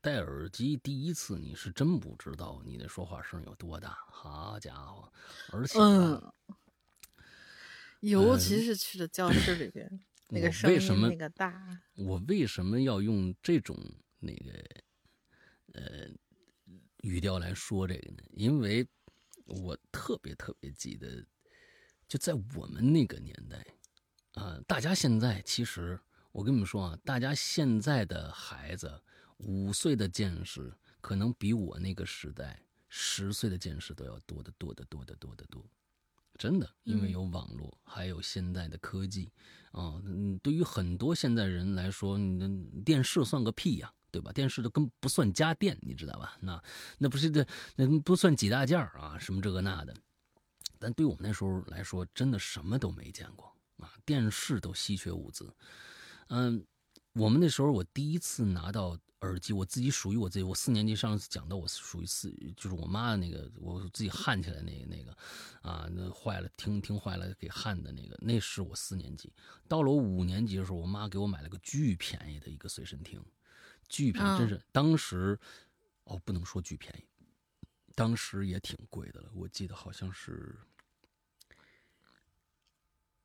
[0.00, 3.98] 戴耳机第一次你是真不知道你的说话声有多大。
[4.08, 5.12] 好家伙，
[5.52, 5.78] 而且，
[8.00, 10.00] 尤其是去了教室里边。
[10.34, 13.78] 那个声音那个大，我为什么要用这种
[14.18, 14.52] 那个
[15.74, 16.08] 呃
[17.02, 18.22] 语调来说这个呢？
[18.32, 18.86] 因为
[19.46, 21.24] 我特别特别记得，
[22.08, 23.64] 就在我们那个年代
[24.32, 26.00] 啊，大家现在其实
[26.32, 29.00] 我跟你们说啊，大家现在的孩子
[29.36, 35.64] 五岁的见识，可能比我那个时代十岁的见识都要多得多得多得多得多。
[36.36, 39.30] 真的，因为有网络，还有现代的科技，
[39.70, 42.48] 啊，嗯，对于很多现代人来说，你的
[42.84, 44.32] 电视算个屁呀，对吧？
[44.32, 46.36] 电视都根本不算家电，你知道吧？
[46.40, 46.62] 那
[46.98, 47.46] 那不是这
[47.76, 49.94] 那不算几大件啊，什么这个那的。
[50.78, 53.46] 但对我们那时候来说，真的什么都没见过
[53.78, 55.54] 啊，电视都稀缺物资。
[56.28, 56.64] 嗯，
[57.14, 60.42] 我们那时候我第一次拿到耳机，我自己属于我自己。
[60.42, 65.16] 我四年级上次讲到我属于四，就是我妈的那个，我自己焊起来那个那个，
[65.62, 69.32] 啊，那坏了听听坏了给焊的那个，那是我四年级。
[69.68, 73.24] 到了我五年级的时候，我妈给我买了个巨便宜的一个随身听，
[73.88, 75.38] 巨便宜，真是当时
[76.02, 77.04] 哦不能说巨便宜，
[77.94, 80.58] 当时也挺贵的了，我记得好像是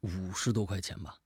[0.01, 1.17] 五十多块钱吧。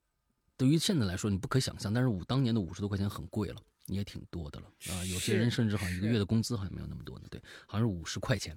[0.55, 5.03] 对于现在来说，你不可想象，但是五当年的五十多块钱很贵了，也挺多的了啊。
[5.05, 7.27] 有些人甚至好像一个月的工资好像没有那么多呢。
[7.30, 8.55] 对，好像是五十块钱，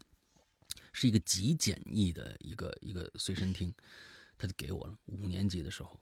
[0.92, 3.74] 是一个极简易的一个一个随身听，
[4.36, 4.96] 他就给我了。
[5.06, 5.98] 五年级的时候，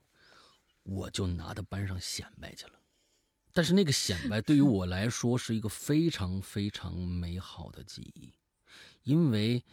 [0.83, 2.73] 我就拿到班上显摆去了。
[3.53, 8.33] 但是那个显摆对于我来说是一个非常非常美好的记忆，
[9.03, 9.63] 因为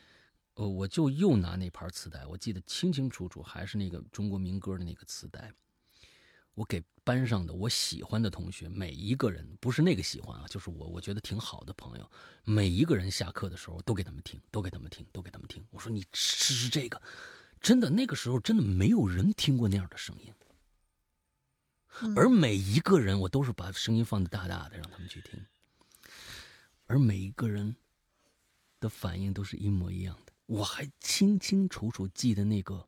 [0.54, 5.52] 呃，我就又拿那盘磁带，我记得清清楚楚，还是那个中国民歌的那个磁带。
[6.54, 12.10] 我给班上的我喜欢的同学每一个人，不是那个喜欢啊，就是我我觉得挺好的朋友，
[12.44, 15.64] 每一个人下课的时候都给他们听，都给他们听，都给他们听。
[15.70, 17.00] 我说你试试这个，
[17.60, 20.32] 真的那个时候真的没有人听过那样的声音，
[22.14, 25.46] 而每一个人我都是把声音放的大大的让他们去听，
[26.86, 27.74] 而每一个人
[28.78, 30.32] 的反应都是一模一样的。
[30.44, 32.86] 我还清清楚楚记得那个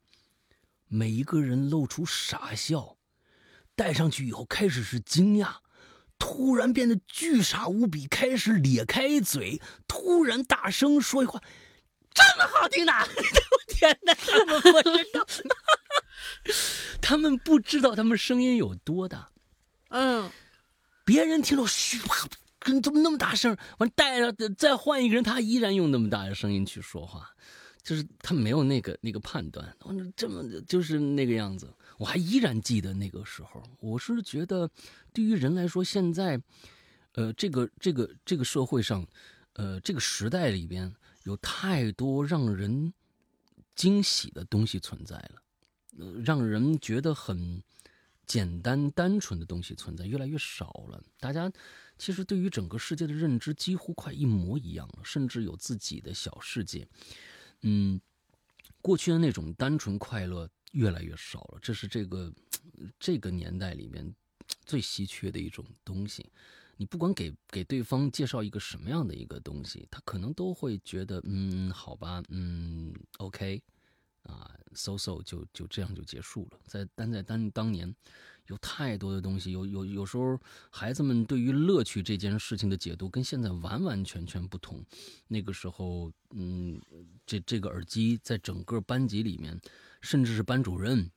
[0.87, 2.99] 每一个人露出傻笑。
[3.77, 5.49] 戴上去以后，开始是惊讶，
[6.19, 11.41] 突然变得巨傻无比，开始咧开嘴，突然大声说一话
[12.15, 15.27] ：“这么好听的！”我 天哪，他们不知道，
[17.03, 19.29] 他们不知道他们声音有多大。
[19.89, 20.31] 嗯，
[21.05, 22.29] 别人听到嘘啪，
[22.61, 23.57] 跟怎么那么大声？
[23.79, 27.29] 完带着再换一个人，他依然用那么大的声音去说话，
[27.83, 29.77] 就是他没有那个那个判断。
[29.81, 31.69] 我这么就是那个样子。
[32.05, 34.71] 我还依然记得那个时候，我是觉得，
[35.15, 36.39] 对于人来说，现在，
[37.13, 39.07] 呃，这个这个这个社会上，
[39.55, 42.93] 呃，这个时代里边有太多让人
[43.75, 45.43] 惊喜的东西存在了，
[45.99, 47.63] 呃，让人觉得很
[48.27, 51.03] 简单单纯的东西存在越来越少了。
[51.19, 51.51] 大家
[51.97, 56.87] 其实对于整个世界的认知几乎快一模一样了，甚至有自己的小世界。
[57.63, 57.99] 嗯，
[58.83, 60.47] 过去的那种单纯快乐。
[60.75, 62.33] 越来越少了，这是这个
[62.99, 64.15] 这个年代里面
[64.67, 66.31] 最稀缺的一种东西。
[66.77, 73.63] 你不管给给对方介绍一个什么样的一个东西，他可能都会觉得，嗯，好吧，嗯，OK，
[74.25, 76.59] 啊，so so 就就这样就结束了。
[76.67, 77.95] 在但在当当年，
[78.47, 80.39] 有太多的东西，有有有时候
[80.71, 84.85] 孩子们对于乐趣这件事情的解读跟现在完完全全不同。
[85.29, 86.81] 那个时候，嗯，
[87.27, 89.61] 这这个耳机在整个班级里面。
[90.05, 91.11] 甚至是班主任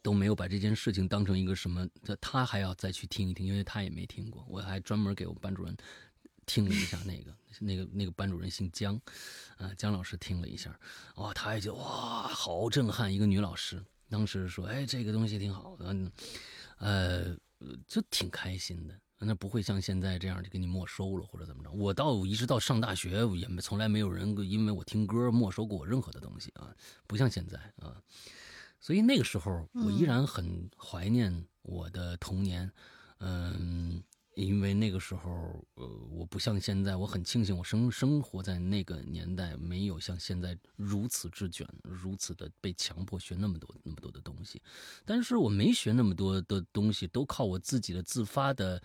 [0.00, 4.42] 都没有把这件事情当成一个什么，他他还要再去听一听，因为他也没听过。
[4.48, 5.76] 我还专门给我们班主任
[6.46, 8.98] 听了一下那个， 那个那个班主任姓姜，
[9.58, 10.80] 啊，姜老师听了一下，
[11.16, 13.84] 哇，他也觉得哇，好震撼，一个女老师，
[14.14, 16.08] 当时说，哎，这个东西挺好，嗯，
[16.78, 17.36] 呃，
[17.88, 18.94] 就挺开心的。
[19.18, 21.72] 那不会像现在这样就给你没收了或者怎么着？
[21.72, 26.72] 我到一直到上大学也没从来没有人因为我听歌没收过我任何的东西啊，
[27.08, 28.00] 不像现在啊。
[28.78, 32.70] 所以那个时候我依然很怀念我的童年，
[33.18, 34.00] 嗯。
[34.34, 44.60] 因为那个时候，呃，我不像现在，我很庆幸我生生活在那个年代，没有像现在如此之卷，如此的被强迫学那么多那么多的东西。
[45.04, 48.82] 但是我没学那么多的东西，都靠我自己的自发的，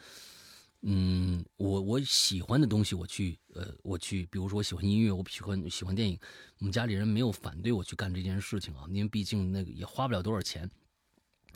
[0.82, 6.20] 嗯，我我喜欢的东西，我去，呃，我去，比如说我喜欢音乐，我喜欢喜欢电影，
[6.60, 10.70] 我们家里人没有反对我去干这件事情啊，因为毕竟那个也花不了多少钱。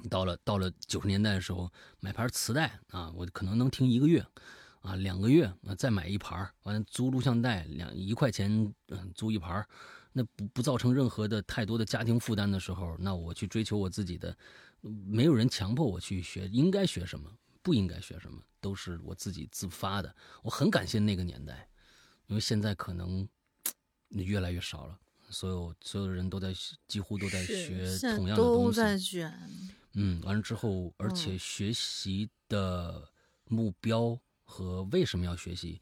[0.09, 4.25] 到了到了九十年代的时候，买盘磁带啊，我可能能听一个月，
[4.81, 9.65] 啊两个月啊再买一盘，完了租录像带两一块钱，嗯租一盘，
[10.11, 14.35] 那不不造成任何的太多的家庭负担的时候，那我去追求我自己的，
[14.81, 20.13] 没有人强迫我去学，应该学什么，不应该学什么，都是我自己自发的。
[20.41, 21.69] 我很感谢那个年代，
[22.27, 23.27] 因为现在可能
[24.09, 24.99] 越来越少了，
[25.29, 26.53] 所有所有的人都在
[26.87, 29.49] 几乎都在学同样的东西，都在卷。
[29.93, 33.07] 嗯，完了之后，而且学习的
[33.45, 35.79] 目标和为什么要学习，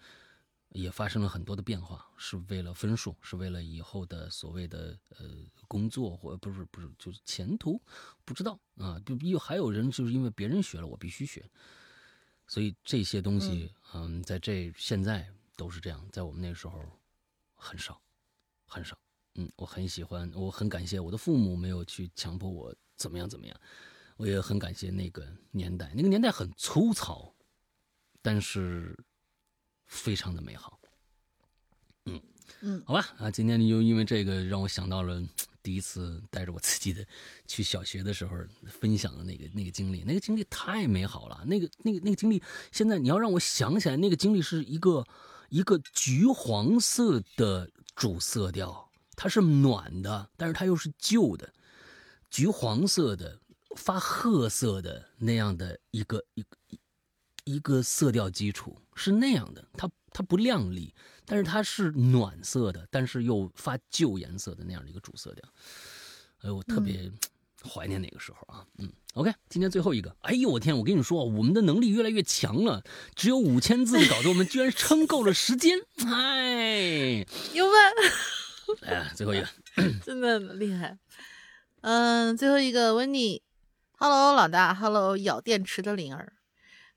[0.70, 5.26] 也发生了很多的变化，是为了分数，是为了以后的所谓的呃
[5.68, 7.82] 工作或不是不是就是前途，
[8.26, 11.50] 不知道啊，就又还有人就是因为别人学了，我必须学，
[12.48, 15.26] 所以这些东西，嗯，在这现在
[15.56, 16.84] 都是这样，在我们那时候
[17.56, 18.02] 很少，
[18.66, 18.98] 很少，
[19.36, 23.58] 嗯，我很喜欢，我很感谢我的父母没有去强迫我怎么样怎么样。
[24.22, 27.34] 我也很感谢那个年代，那个年代很粗糙，
[28.22, 28.96] 但是
[29.88, 30.80] 非常的美好。
[32.06, 32.22] 嗯
[32.60, 35.20] 嗯，好吧啊，今天又因为这个让我想到了
[35.64, 37.04] 第一次带着我自己的
[37.48, 38.38] 去小学的时候
[38.68, 41.44] 分享的那个那个经历，那个经历太美好了。
[41.48, 45.04] 那个那个那个经历，现在你要让我想起来，那个经历是一个
[45.50, 51.52] 一个橘黄色的主色调，它是暖的，但是它又是旧的，
[52.30, 53.40] 橘黄色的
[53.76, 56.58] 发褐色的那样的一个一个
[57.44, 60.94] 一个色调基础是那样的，它它不亮丽。
[61.24, 65.48] 但是它是暖色的，但是又发旧颜色的那样的一个主色调，
[66.42, 67.10] 哎，我特别
[67.64, 68.66] 怀念那个时候啊。
[68.80, 72.84] 嗯，OK，今天最后一个，哎呦我天，我跟你说，我们的能力越来越强了，
[73.16, 77.78] 只有五千字的稿子，我们居然撑够了时间， 哎，有吧？
[78.82, 79.48] 哎，最后一个，
[80.04, 80.98] 真的厉害。
[81.80, 83.42] 嗯，最后一个温妮
[84.02, 86.34] ，Hello 老大，Hello 咬电池的灵儿。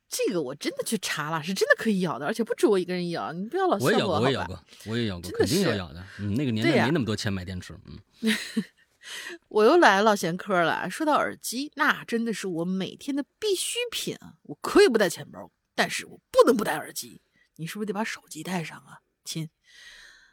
[0.09, 3.31] 这个我真的去查了，是真的可以咬的，而且不止我一个人咬。
[3.35, 3.93] 你不要老笑我。
[3.93, 6.02] 也咬过，我也咬过，我也咬过，肯定要咬的。
[6.18, 7.78] 嗯，那个 年代没那么多钱买电池。
[7.85, 7.98] 嗯，
[9.48, 10.89] 我又来唠闲嗑了。
[10.89, 14.36] 说到耳机，那真的是我每天的必需品啊！
[14.44, 17.20] 我可以不带钱包，但是我不能不带耳机。
[17.56, 19.51] 你是不是得把手机带上啊，亲？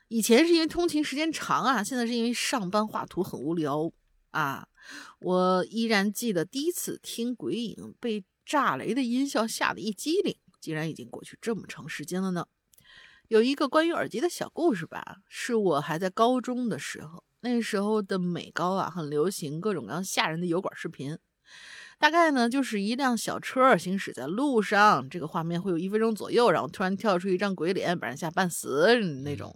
[0.07, 3.91] 以前是因为通勤时间长啊，现在是因为上班画图很无聊
[4.29, 4.67] 啊。
[5.19, 8.23] 我依然记得第一次听鬼影被。
[8.43, 12.47] 炸雷的音效吓得一激灵，竟然已经过去这么长时间了呢。
[13.29, 21.17] 有一个关于耳机的小故事吧，是我还在高中的时候，那时候的美高啊，很流行各种各样吓人的油管视频。
[21.97, 29.55] 大概呢，就是一辆小车行驶在路上，这个画面会有一分钟左右，然后突然跳出一张鬼脸，把人吓半死那种。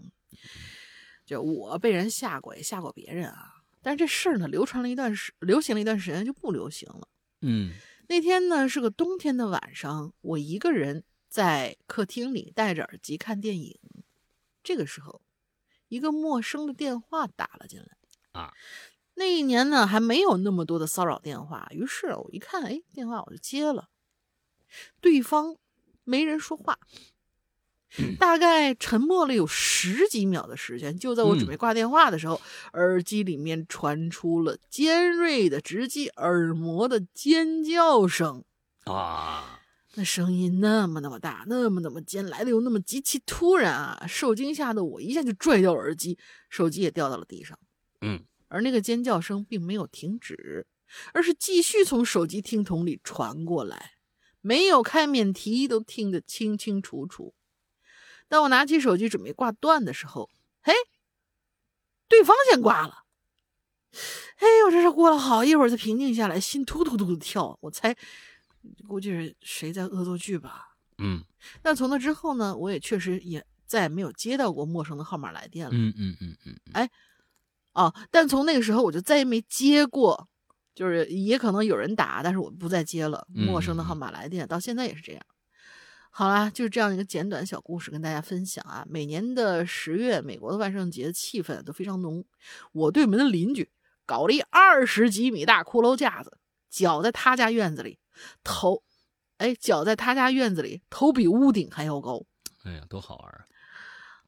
[1.26, 3.55] 就我被人吓过，也吓过别人啊。
[3.86, 7.08] 但是这事儿呢，流传了一段时，流行了一段时间就不流行了。
[7.42, 7.72] 嗯。
[8.10, 13.80] 那天呢是个冬天的晚上，我一个人在客厅里戴着耳机看电影。
[14.64, 15.22] 这个时候，
[15.88, 17.90] 一个陌生的电话打了进来。
[18.32, 18.52] 啊，
[19.14, 23.90] 那一年呢还没有那么多的骚扰电话，于是我一看，哎，电话我就接了。
[25.00, 25.58] 对方
[26.04, 26.80] 没人说话。
[28.20, 32.42] 大概沉默了有十几秒的时间，就在我准备挂电话的时候，
[32.74, 38.44] 耳机里面传出了尖锐的、直击耳膜的尖叫声
[38.86, 39.62] 啊！
[39.98, 44.06] 那声音那么那么大，那么那么尖，来的又那么极其突然啊！
[44.08, 46.18] 受惊吓的我一下就拽掉了耳机，
[46.50, 47.58] 手机也掉到了地上。
[48.02, 50.68] 嗯，而那个尖叫声并没有停止，
[51.14, 53.92] 而是继续从手机听筒里传过来，
[54.42, 57.34] 没有开免提都听得清清楚楚。
[58.28, 60.30] 当我拿起手机准备挂断的时候，
[60.62, 60.74] 嘿，
[62.08, 63.04] 对方先挂了。
[64.38, 67.58] 哎呦，这是过了好一会儿才平静下来，心突突突的跳。
[67.62, 67.96] 我猜，
[68.88, 70.76] 估计是谁在恶作剧吧。
[70.98, 71.24] 嗯。
[71.62, 75.72] 但从那之后呢，我也确实也再也没有接到过陌生的号码来电了。
[75.74, 76.56] 嗯嗯嗯嗯。
[76.74, 76.90] 哎，
[77.74, 80.28] 哦，但从那个时候我就再也没接过，
[80.74, 85.22] 就是也可能有人打，但是我不再接了陌生的号码来电，到现在也是这样。
[86.18, 88.86] 好啦，就是这样一个简短小故事跟大家分享啊。
[88.90, 92.24] 每年的十月，美国的万圣节气氛都非常浓。
[92.72, 93.70] 我对门的邻居
[94.06, 96.38] 搞了一二十几米大骷髅架子，
[96.70, 98.00] 脚在他家院子里，
[98.46, 98.82] 头，
[99.40, 102.24] 哎，脚在他家院子里，头比屋顶还要高。
[102.64, 103.44] 哎呀，多好玩啊！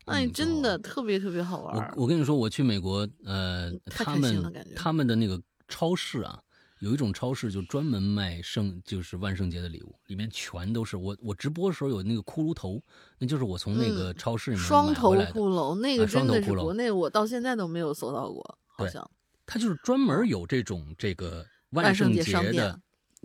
[0.07, 1.73] 哎，真的特别特别好玩。
[1.95, 6.43] 我我跟你说，我去美国，呃，他们他们的那个超市啊。
[6.79, 12.81] 有一种超市就专门卖圣，就是万圣节的礼物，里面全都是我我直播的时候有那个骷髅头，
[13.17, 19.09] 那就是我从那个超市里面双头骷髅，那个真的是国内我到现在都没有搜到过，好像。
[19.45, 22.21] 他就是专门有这种这个万圣节
[22.51, 22.79] 的，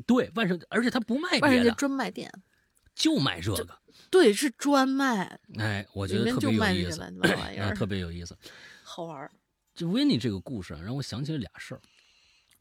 [0.06, 2.32] 对万圣，而且他不卖别的，万圣节专卖店，
[2.94, 5.40] 就卖这个，对，是专卖。
[5.58, 7.00] 哎，我觉得特别有意思，
[7.74, 8.36] 特别有意思，
[8.84, 9.28] 好玩。
[9.74, 11.80] 就维尼这个故事让我想起了俩事儿。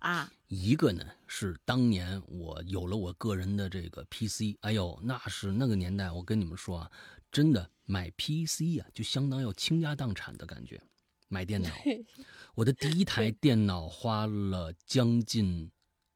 [0.01, 6.91] 啊，一个呢是当年我有了我个人的这个 PC，哎呦，那是那个年代，我跟你们说啊，
[7.31, 10.81] 真的买 PC 呀，就相当要倾家荡产的感觉。
[11.27, 11.69] 买电脑，
[12.55, 15.71] 我的第一台电脑花了将近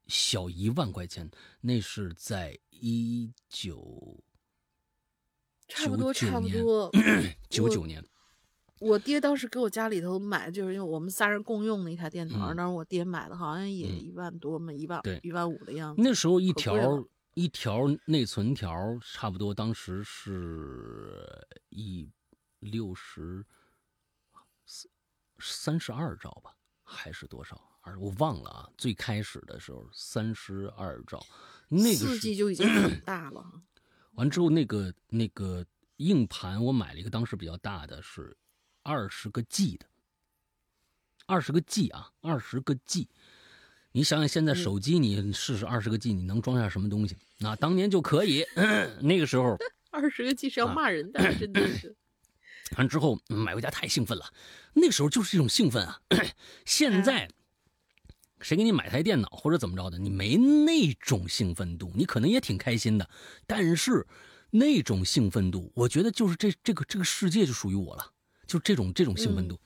[0.07, 1.29] 小一万块钱，
[1.61, 4.19] 那是在一九
[5.67, 6.91] 差不多差不多
[7.49, 8.03] 九九年。
[8.79, 16.01] 我爹当时给我家里头买，就是因为我们仨人共用的一台电脑，那时我爹买的好像也一万多嘛，一万一万五的样子。
[16.01, 21.25] 那时候一条一条内存条差不多当时是
[21.69, 22.09] 一
[22.59, 23.45] 六十
[25.39, 27.61] 三十二兆吧，还是多少？
[27.81, 28.69] 二我忘了啊。
[28.77, 31.23] 最开始的时候三十二兆，
[31.69, 33.45] 那个四 G 就已经很 大了。
[34.13, 35.65] 完之后，那个那个
[35.97, 38.35] 硬盘我买了一个，当时比较大的是
[38.85, 39.87] 二十个 G 的，
[41.25, 43.09] 二十个 G 啊，二十个 G。
[43.93, 47.17] 你想想，现在手机你试试二十个 G，你能装下什么东西？
[47.39, 48.45] 那当年就可以，
[49.01, 49.57] 那个时候
[49.89, 51.95] 二十个 G 是要骂人的，真的是。
[52.77, 54.31] 完之后买回家太兴奋了，
[54.73, 55.99] 那时候就是一种兴奋啊。
[56.63, 57.27] 现在
[58.39, 63.09] 谁给你买台电脑或者怎么着的，你没那种兴奋度，你可能也挺开心的，
[63.47, 64.05] 但是
[64.51, 68.11] 那种兴奋度，我觉得就是这这个这个世界就属于我了，
[68.45, 69.59] 就这种这种兴奋度。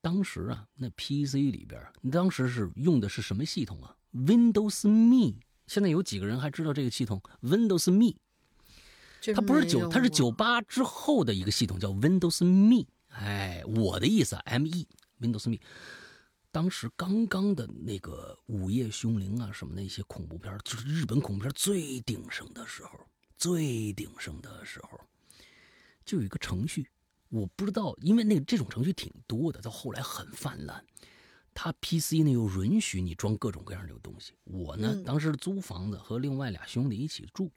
[0.00, 1.80] 当时啊，那 PC 里边，
[2.12, 5.40] 当时是用的是什么系统啊？Windows Me。
[5.66, 8.14] 现在有几个人还知道这个系统？Windows Me，
[9.34, 12.86] 它不是九，它是九八之后的一个系统，叫 Windows Me。
[13.08, 15.56] 哎，我的意思，Me，Windows Me。
[16.50, 22.90] 当时刚刚的那个《午夜凶铃》啊，什么那些恐怖片，就是日本恐怖片最鼎盛的时候，
[23.38, 25.00] 最鼎盛的时候，
[26.04, 26.86] 就有一个程序。
[27.34, 30.84] 我不知道，因为那个这种程序挺多的，到后来很泛滥。
[31.52, 34.34] 他 PC 呢又允许你装各种各样的东西。
[34.44, 37.50] 我呢当时租房子和另外俩兄弟一起住，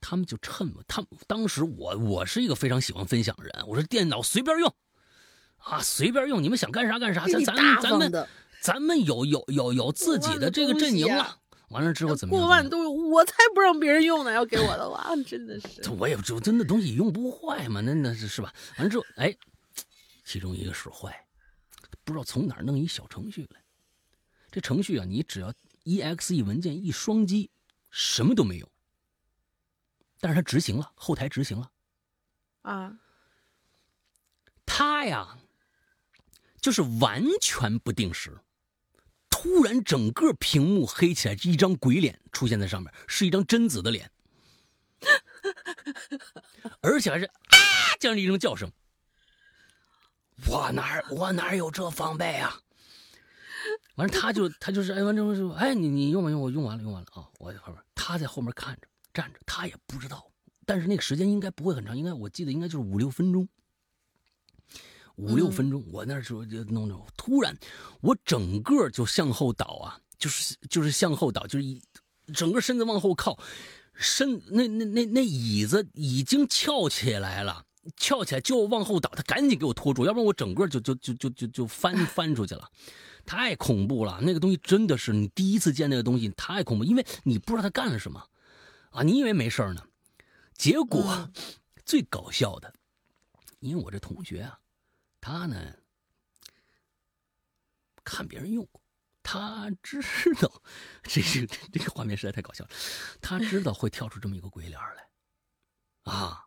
[0.00, 4.72] 他们就趁我，他当时我我是一个非常喜欢分享的人，我说电脑随便用，
[5.56, 8.28] 啊随便用，你们想干啥干啥，咱咱咱们
[8.60, 11.37] 咱们有有有有自己的这个阵营了。
[11.70, 14.32] 完了之后怎么过万都我才不让别人用呢！
[14.32, 15.90] 要给我的话，真的是。
[15.90, 18.52] 我也就真的东西用不坏嘛，那那是是吧？
[18.78, 19.36] 完了之后，哎，
[20.24, 21.26] 其中一个使坏，
[22.04, 23.62] 不知道从哪儿弄一小程序来。
[24.50, 25.52] 这程序啊，你只要
[25.84, 27.50] exe 文件一双击，
[27.90, 28.68] 什么都没有。
[30.20, 31.70] 但是它执行了，后台执行了。
[32.62, 32.98] 啊。
[34.64, 35.38] 它呀，
[36.60, 38.38] 就是完全不定时。
[39.40, 44.10] 突然，整个屏幕黑起来，一张鬼脸出现在上面，是一张贞子的脸，
[46.82, 47.30] 而且还是啊
[48.00, 48.68] 这样的一声叫声。
[50.48, 52.60] 我哪我哪有这防备啊？
[53.94, 56.40] 完了，他就 他就是哎，完之后说哎，你你用没用？
[56.40, 57.28] 我用完了，用完了啊！
[57.38, 60.28] 我在后面，他在后面看着站着，他也不知道，
[60.66, 63.48] 但是那个时间应该不会很长，应该我记得应该就是五六分钟。
[65.18, 67.56] 五六分钟，我那时候就弄着，突然
[68.00, 71.82] 我整个就向后倒啊，就是就是向后倒，就是一
[72.32, 73.36] 整个身子往后靠，
[73.94, 77.64] 身那那那那椅子已经翘起来了，
[77.96, 82.70] 翘起来就往后倒，他赶紧给我拖住，要不然我整个就就就就就就翻 翻出去了，
[83.26, 88.24] 太恐怖了，那个东西真的是你第一次见那个东西太恐怖，因为你不知道他干了什么
[88.90, 89.82] 啊，你以为没事呢，
[90.54, 91.28] 结果
[91.84, 92.72] 最搞笑的，
[93.58, 94.56] 因为我这同学啊。
[95.20, 95.74] 他呢，
[98.04, 98.82] 看别人用过，
[99.22, 100.00] 他知
[100.40, 100.62] 道，
[101.04, 102.70] 这是这个画面实在太搞笑了。
[103.20, 105.10] 他知道会跳出这么一个鬼脸来，
[106.04, 106.46] 啊，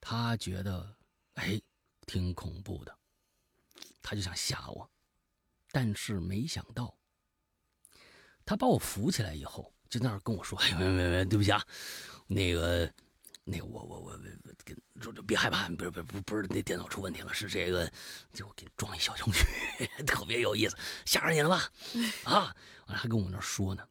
[0.00, 0.96] 他觉得
[1.34, 1.60] 哎
[2.06, 2.98] 挺恐怖的，
[4.02, 4.90] 他就想吓我，
[5.70, 6.96] 但是没想到，
[8.44, 11.64] 他把我扶起来以后，就在那跟我说：“哎，喂喂喂，对不起啊，
[12.26, 12.92] 那个。”
[13.48, 14.18] 那个我我我
[14.64, 17.88] 跟说就别害怕，不是不不不是那电脑出问题了，是这个
[18.32, 19.46] 就给装一小程序，
[20.04, 21.70] 特别有意思，吓着你了吧？
[22.24, 22.52] 啊，
[22.86, 23.84] 完了还跟我那说呢，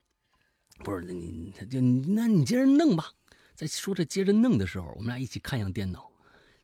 [0.84, 3.12] 不是那你就那你接着弄吧。
[3.56, 6.12] 在说这接着弄的时候，我们俩一起看向电脑，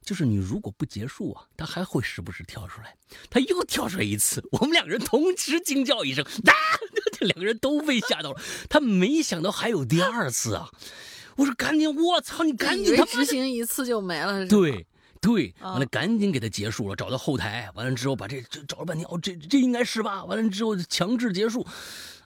[0.02, 2.98] 就是你如果不结束啊，它还会时不时跳出来，
[3.30, 6.52] 它又跳出来一次，我们两个人同时惊叫一声，啊！
[7.14, 10.70] 这 两个人都被吓到了，他没想到还有第二次啊。
[11.42, 12.96] 我说赶紧，我操你赶紧！
[12.96, 14.86] 他执行一次就没了，对
[15.20, 20.24] 对，完了赶紧给他结束了，找到后台，完了之后把这这找了半天，哦，这这应该是吧？
[20.26, 21.66] 完了之后强制结束，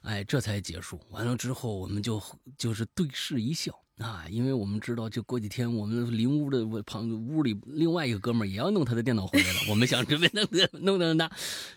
[0.01, 0.99] 哎，这才结束。
[1.11, 2.21] 完了之后我们就
[2.57, 10.45] 就是对视一笑啊，因为我们知道，就过几天我们邻屋的旁屋里另外一个哥们也要弄他的电脑回来了，我们想准备弄
[10.81, 11.31] 弄弄他，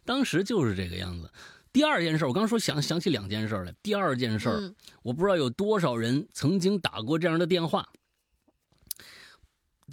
[0.05, 1.31] 当时就是这个样子。
[1.73, 3.75] 第二件事，我刚刚说想想起两件事来。
[3.83, 7.89] 第二件事，我不知道有多少人曾经打过这样的电话。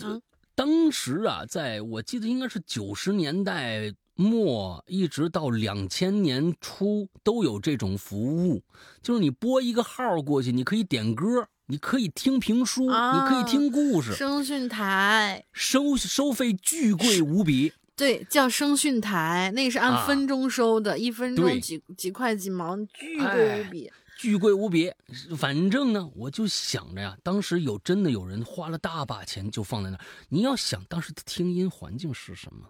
[0.03, 0.22] 嗯，
[0.56, 8.64] 当时啊，在我记得应该是九十年代末，一直到两千年初都有这种服务，
[9.02, 14.14] 就是你拨一个号过去，你可以点歌，你可以听评书，你可以听故事。
[14.14, 17.73] 声讯台收收费巨贵无比。
[17.95, 24.91] 对，叫声讯台，那个是按分钟收的，一分钟几几块几毛，巨贵无比，巨贵无比。
[25.38, 30.03] 反正呢，我就想着呀，当时有真的有人花了大把钱就放在那儿。
[30.30, 32.69] 你要想当时的听音环境是什么？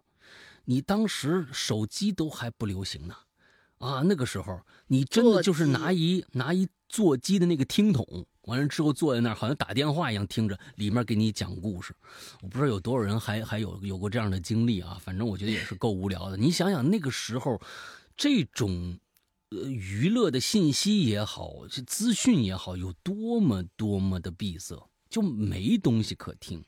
[0.65, 3.15] 你当时手机都还不流行呢，
[3.77, 11.93] 啊，那个时候你真的就是拿一拿一座机的那个听筒，完了之后坐在那儿，好像打电话一样听着，里面给你讲故事。
[12.41, 16.38] 我不知道有多少人还还有有过这样的经历啊，反正我觉得也是够无聊的。
[16.38, 17.61] 你想想那个时候，
[18.15, 18.97] 这种
[19.49, 26.63] 呃娱乐的信息也好，资讯也好，有多么多么的闭塞，就没东西可听。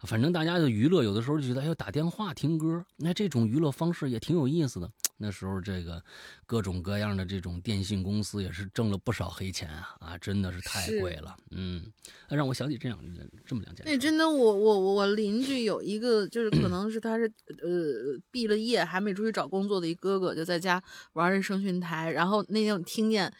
[0.00, 4.90] 反正大家的娱乐有的时候就觉得，哎呦，打电话听歌，那这种娱乐方式也挺有意思的。
[5.16, 6.02] 那时候这个
[6.46, 11.36] 各种各样的这种电信公司也是挣了不少黑钱啊啊，真的是太贵了。
[11.50, 11.92] 嗯，
[12.28, 12.98] 让我想起这样
[13.46, 13.86] 这么两件。
[13.86, 17.32] 那真的，我我我邻居有一个，就是可能是他是
[17.62, 20.82] 呃毕了业还没出去找工作的一哥哥，就在家
[21.12, 23.32] 玩这声讯台，然后那天我听见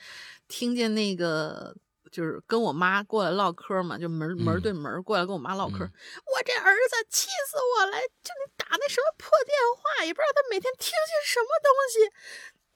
[0.49, 1.77] 听见那个。
[2.13, 5.79] 就是跟我妈过来唠嗑嘛，就门门对门过来跟我妈唠嗑。
[5.79, 7.93] 我这儿子气死我了！
[8.23, 11.95] 就你打那什么破电话，也不知道他每天听些什么东西，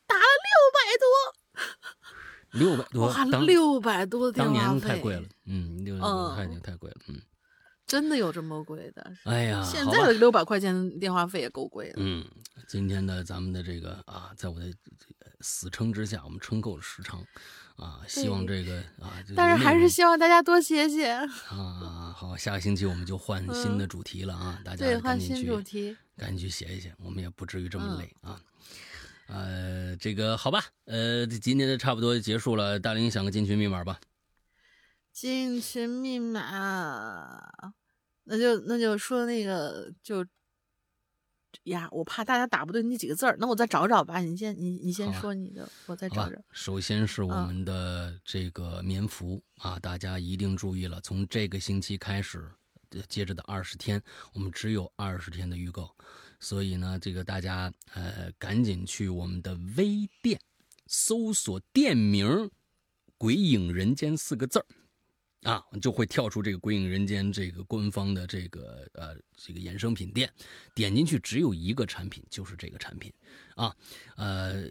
[0.07, 1.07] 打了六百多，
[2.53, 5.29] 六百多，哇六百多的电话费，太贵了。
[5.45, 5.99] 嗯，六
[6.35, 6.97] 太太贵了。
[7.09, 7.21] 嗯，
[7.87, 9.13] 真的有这么贵的？
[9.25, 11.95] 哎呀，现在的六百块钱电话费也够贵的。
[11.99, 12.25] 嗯，
[12.67, 14.67] 今天的咱们的这个啊，在我的
[15.41, 17.25] 死撑之下，我们撑够了时长。
[17.77, 21.11] 啊，希望这个啊，但是还是希望大家多写写
[21.51, 22.11] 啊。
[22.17, 28.41] 好，下个星期我们就换新的主题了啊，大家赶紧去，赶紧去写一写，我们也不至于这么累啊。
[29.27, 34.01] 呃，这个好吧，呃，今天的差不多结束了，大林想个进群密码吧。
[35.17, 37.41] 进群密码，
[38.25, 40.23] 那就那就说那个就。
[41.63, 44.19] 呀，我怕大家打不对那几个字儿，那我再找找吧。
[44.19, 46.39] 你先，你你先说你的，我再找找。
[46.53, 52.53] 首先是我们的这个棉服啊，大家一定注意了，从这个星期开始，
[53.09, 54.01] 接着的二十天，
[54.35, 55.91] 我们只有二十天的预购，
[56.41, 60.39] 所以呢，这个大家呃赶紧去我们的微店
[60.87, 62.51] 搜索店名
[63.17, 64.67] “鬼影人间”四个字儿。
[65.47, 70.29] 啊，就会跳出这个“鬼影人间”这个官方的这个呃这个衍生品店，
[70.75, 73.13] 点进去只有一个产品，就是这个产品，
[73.55, 73.73] 啊，
[74.17, 74.65] 呃，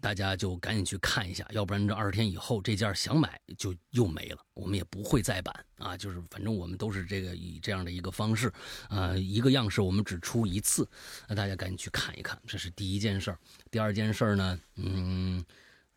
[0.00, 8.52] 大家就赶紧去看一下，要不然这二十天以后这件想买就又没了，我们也不会再版啊，就是反正我们都是这个以这样的一个方式，
[8.88, 10.88] 啊，一个样式我们只出一次，
[11.28, 13.38] 那大家赶紧去看一看，这是第一件事儿。
[13.70, 15.44] 第二件事儿呢，嗯，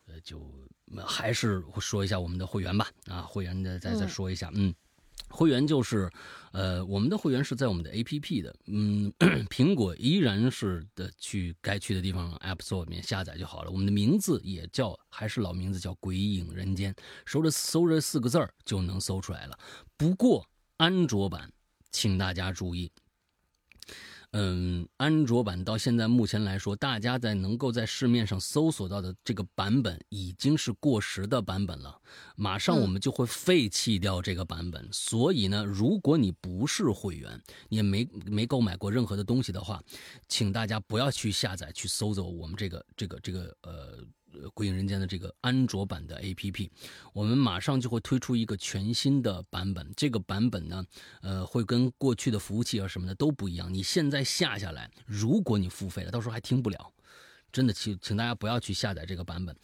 [0.06, 0.40] 呃就。
[1.06, 4.74] 还是说一下我们的会员吧，啊，会员的再再说一下，嗯，
[5.28, 6.10] 会员就是，
[6.52, 9.12] 呃，我们的会员是在我们的 A P P 的，嗯，
[9.48, 13.70] 苹果依然是的去该去的地方 App Store 里面下载就好了。
[13.70, 16.92] 我们的名字也叫还是老名字叫《鬼影人间》，
[17.26, 19.58] 搜着搜着四个字儿就能搜出来了。
[19.96, 20.44] 不过
[20.76, 21.52] 安卓版，
[21.92, 22.90] 请大家注意。
[24.32, 32.00] 嗯，安卓版到现在目前来说，大家在能够在市面上搜索到的这个版本已经是过时的版本了。
[32.36, 34.88] 马上我们就会废弃掉这个版本。
[34.92, 39.82] 所以呢，如果你不是会员，你也没没购买过任何的东西的话，
[40.28, 43.98] 请大家不要去下载去搜索我们这个这个这个呃。
[44.32, 46.68] 呃，《鬼影人间》的这个安卓版的 APP，
[47.12, 49.92] 我们马上就会推出一个全新的版本。
[49.96, 50.84] 这个版本呢，
[51.22, 53.72] 呃，会跟过去的服务器啊什么的都不一样。
[53.72, 56.92] 你现在下下来，如果你付费了，到时候还听不了。
[57.52, 59.56] 真的，请请大家不要去下载这个版本。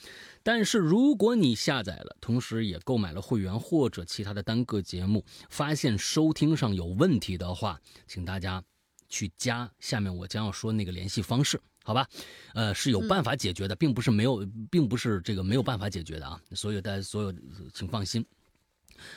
[0.43, 8.65] 但是如果你下载了，同时也购买了会员或者其他的单个节目，发现收听上有问题的话，请大家
[9.09, 11.61] 去加下面我将要说那个联系方式。
[11.87, 12.09] 好吧，
[12.53, 16.43] 呃，是有办法解决的，并不是没有，并不是这个没有办法解决的啊。
[16.51, 17.33] 所有大家所有，
[17.73, 18.27] 请放心。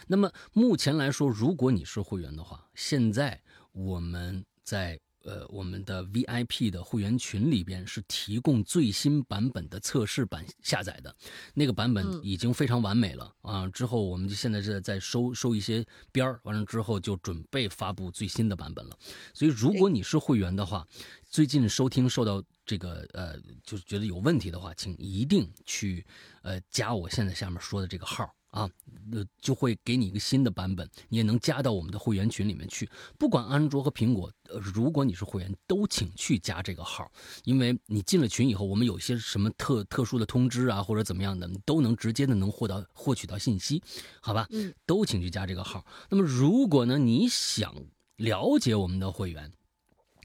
[0.06, 3.42] 那么目前来说，如果你是会员的话，现在
[3.72, 5.00] 我们在。
[5.26, 11.14] 呃，我们的 VIP 的会员群里边是提供最新版本的测试版下载的，
[11.54, 13.68] 那个版本已经非常完美了啊。
[13.68, 18.98] 之后我们就现在是在收收一些边儿，完了之后就准备发布最新的版本了。
[19.34, 20.88] 所以如果你是会员的话，
[21.30, 26.06] 最近收听受到这个呃，就是觉得有问题的话，请一定去
[26.42, 28.30] 呃加我现在下面说的这个号。
[28.50, 28.68] 啊，
[29.12, 32.90] 呃，就会给你一个新的版本，你也能加到我们的会员群里面去。
[33.16, 37.12] 不管安卓和苹果，呃，如果你是会员，都请去加这个号，
[37.44, 43.84] 因为你进了群以后，我们有些什么特特殊的通知啊，或者怎么样的，你都能直接的能获到获取到信息，
[44.20, 44.48] 好吧？
[44.50, 45.86] 嗯，都请去加这个号。
[46.10, 47.76] 那么，如果呢，你想
[48.16, 49.54] 了解我们的会员，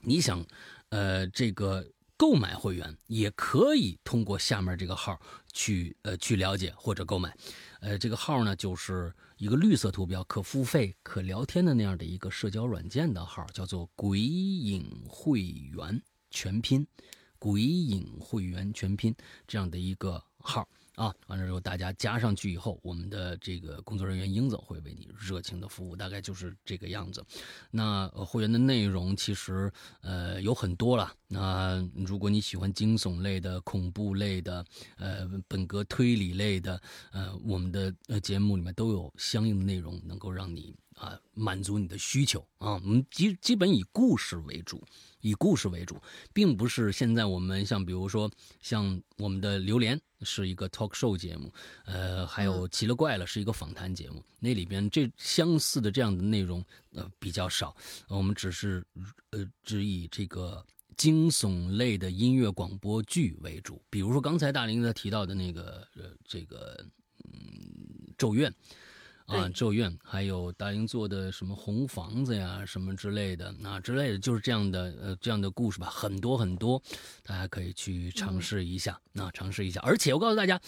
[0.01, 0.43] 你想，
[0.95, 1.85] 呃，这个。
[2.17, 5.21] 购买会员也可以通过下面这个号
[5.53, 7.37] 去呃去了解或者购买，
[7.81, 16.01] 呃这个号呢就是一个绿色图标可付费可聊天的那样的一个社交软件的号，叫做“鬼影会员”
[16.31, 16.87] 全拼。
[17.37, 19.13] 鬼影会员全拼
[19.49, 20.67] 这样的一个号。
[20.95, 27.25] 啊，完了之后大家加上去以后，我们的这个工作人员英子会为你热情的服务，大概就是这个样子。
[27.71, 29.73] 那会员的内容其实
[30.03, 31.13] 呃有很多了。
[31.27, 34.65] 那如果你喜欢惊悚类的、恐怖类的、
[34.97, 36.81] 呃本格推理类的，
[37.11, 42.75] 呃我们的呃节目里面都有相应的内容，能够让你啊满足你的需求啊。
[42.75, 44.83] 我们基基本以故事为主。
[45.21, 45.99] 以故事为主，
[46.35, 48.31] 并不是现在我们像比如说
[48.61, 51.51] 像我们的榴莲是一个 talk show 节目，
[51.87, 56.63] 呃，还有奇了怪了是一个访谈节目，那里边这相似的这样的内容
[56.93, 57.75] 呃比较少，
[58.09, 58.85] 我们只是
[59.31, 60.63] 呃只以这个
[60.95, 66.85] 惊悚类的音乐广播剧为主，比如说刚才大林在提到的那个呃这个
[67.33, 68.55] 嗯咒怨。
[69.27, 76.83] 啊，咒怨，还有大英做的什么红房子呀，什么之类的，啊之类的，就是这样的，呃，这样的故事吧，很多很多，
[77.23, 79.81] 大家可以去尝试一下，那尝试一下。
[79.81, 80.61] 而且我告诉大家，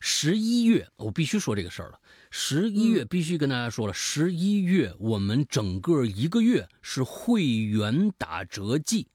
[0.00, 1.98] 十一月我必须说这个事儿了，
[2.30, 9.08] 十一月必须跟大家说了，十一月我们整个一个月是会员打折季，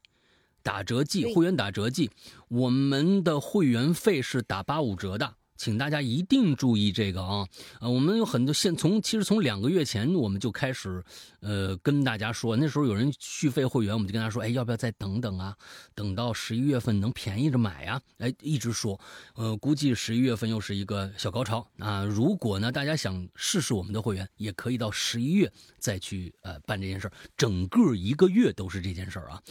[0.63, 2.09] 打折季，会员打折季，
[2.47, 5.35] 我们的会员费是打八五折的。
[5.57, 7.47] 请大家一定注意这个啊！
[7.79, 11.03] 呃，我们有很多现从其实从两个月前我们就开始，
[11.39, 15.55] 呃，跟大家说，那时候有人续费会员，我们就跟他说，哎，要不要再等等啊？
[15.93, 18.01] 等到十一月份能便宜着买呀？
[18.17, 18.99] 哎，一直说，
[19.35, 22.03] 呃，估计十一月份又是一个小高潮啊！
[22.03, 29.41] 如果呢，大家想试试我们的会员，也可以到十一月再去呃办这件事儿，整个一个月都是这件事儿啊，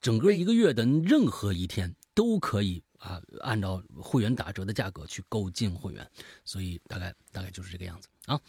[0.00, 2.84] 整个一个月的任何一天都可以。
[2.98, 6.10] 啊，按照会员打折的价格去购进会员，
[6.44, 8.40] 所以大概大概就是这个样子啊。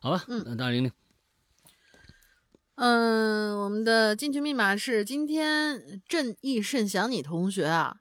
[0.00, 0.92] 好吧，嗯，那大玲玲，
[2.76, 8.00] 嗯，我们的进群密码是今天正义甚想你同学啊，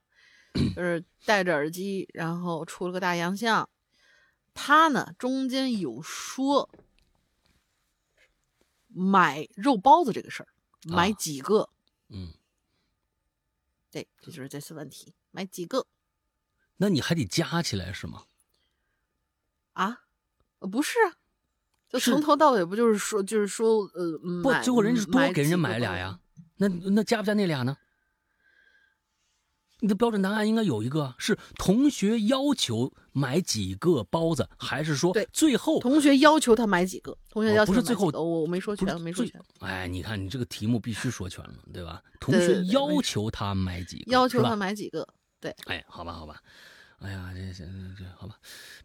[0.76, 3.70] 就是戴着耳机，然后出了个大洋相，
[4.54, 6.70] 他呢中间有说
[8.88, 10.50] 买肉包子这个事儿，
[10.84, 11.70] 买几个？
[12.10, 12.34] 嗯，
[13.90, 15.14] 对，这就是这次问题。
[15.36, 15.86] 买几个？
[16.78, 18.24] 那你还得加起来是吗？
[19.74, 20.00] 啊，
[20.60, 21.16] 不是啊，
[21.90, 26.20] 就从头到尾不就是说，就是说，呃，不，最后人家多给人家买俩呀？
[26.56, 27.78] 那那加不加那俩呢？
[29.82, 37.16] 你的标准答案应该有一个是同学要求买几个包子，还是说最后同学要求他买几个？
[37.30, 39.40] 同学要求不是最后我我没说全，没说全。
[39.60, 42.02] 哎，你看你这个题目必须说全了，对吧？
[42.22, 44.12] 同学要求他买几个？
[44.14, 45.06] 要求他买几个？
[45.46, 46.42] 对，哎，好吧，好吧，
[46.98, 47.64] 哎呀，这这
[47.96, 48.36] 这，好吧，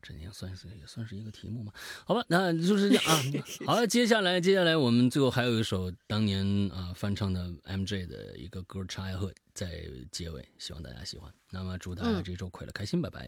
[0.02, 1.72] 这也算是也算是一个题目嘛，
[2.04, 3.16] 好吧，那就是这样啊。
[3.66, 11.32] 好了，接下来接下来我们最后还有一首当年啊翻唱的 MJ 的一个歌《长爱河》在结尾，希望大家喜欢。
[11.48, 13.26] 那么祝大家这周快乐开心，拜拜。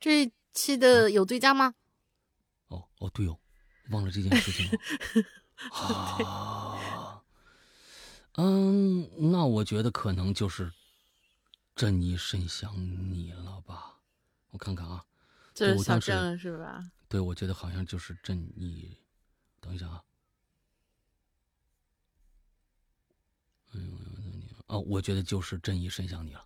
[0.00, 1.74] 这期的有最佳吗？
[2.66, 3.38] 哦哦，对哦，
[3.90, 4.72] 忘了这件事情了。
[5.70, 7.22] 啊，
[8.34, 10.72] 嗯，那我觉得可能就是。
[11.74, 12.74] 正义甚想
[13.12, 13.98] 你了吧？
[14.50, 15.04] 我看看啊，
[15.52, 16.90] 这是小郑是吧？
[17.08, 18.96] 对，我觉得好像就是正义。
[19.60, 20.02] 等一下啊，
[23.72, 26.44] 嗯，哦，我觉得就是正义甚想你了。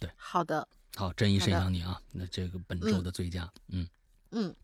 [0.00, 2.02] 对，好的，好，正义甚想你啊！
[2.10, 3.88] 那这个本周的最佳，嗯
[4.32, 4.54] 嗯，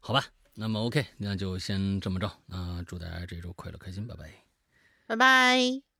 [0.00, 0.24] 好吧，
[0.54, 2.82] 那么 OK，那就先这么着啊！
[2.86, 4.44] 祝大家这周快乐开心，拜拜，
[5.06, 5.93] 拜拜。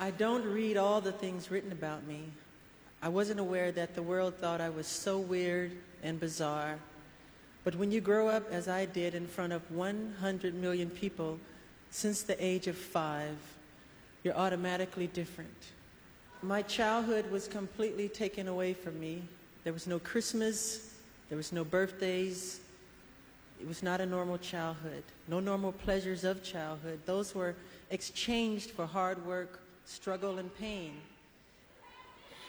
[0.00, 2.22] I don't read all the things written about me.
[3.02, 5.72] I wasn't aware that the world thought I was so weird
[6.02, 6.78] and bizarre.
[7.64, 11.38] But when you grow up, as I did, in front of 100 million people
[11.90, 13.36] since the age of five,
[14.22, 15.50] you're automatically different.
[16.42, 19.22] My childhood was completely taken away from me.
[19.64, 20.94] There was no Christmas,
[21.28, 22.60] there was no birthdays.
[23.60, 27.00] It was not a normal childhood, no normal pleasures of childhood.
[27.06, 27.56] Those were
[27.90, 30.92] exchanged for hard work, struggle and pain.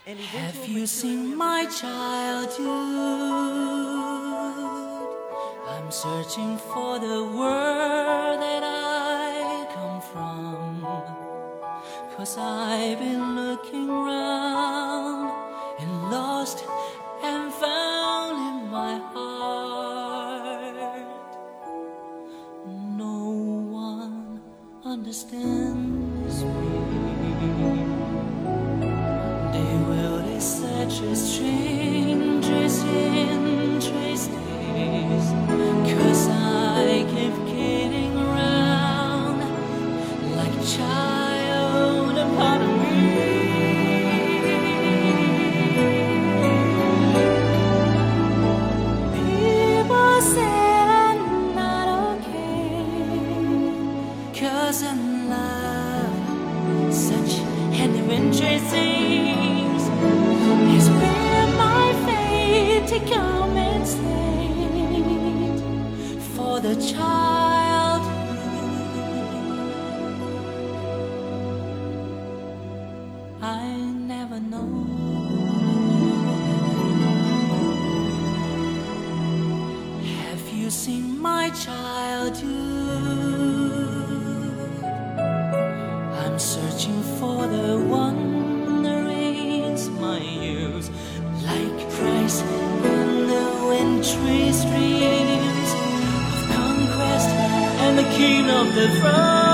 [0.05, 2.67] And Have you seen my childhood?
[5.69, 10.83] I'm searching for the world that I come from.
[12.17, 15.31] Cause I've been looking around
[15.79, 16.65] and lost
[17.23, 20.75] and found in my heart.
[22.97, 23.31] No
[23.71, 24.41] one
[24.83, 25.58] understands
[81.51, 82.43] childhood.
[86.21, 90.89] I'm searching for the wanderings my youth,
[91.43, 95.71] like Christ in the wintry streams
[96.33, 97.29] of conquest
[97.83, 99.48] and the king of the throne.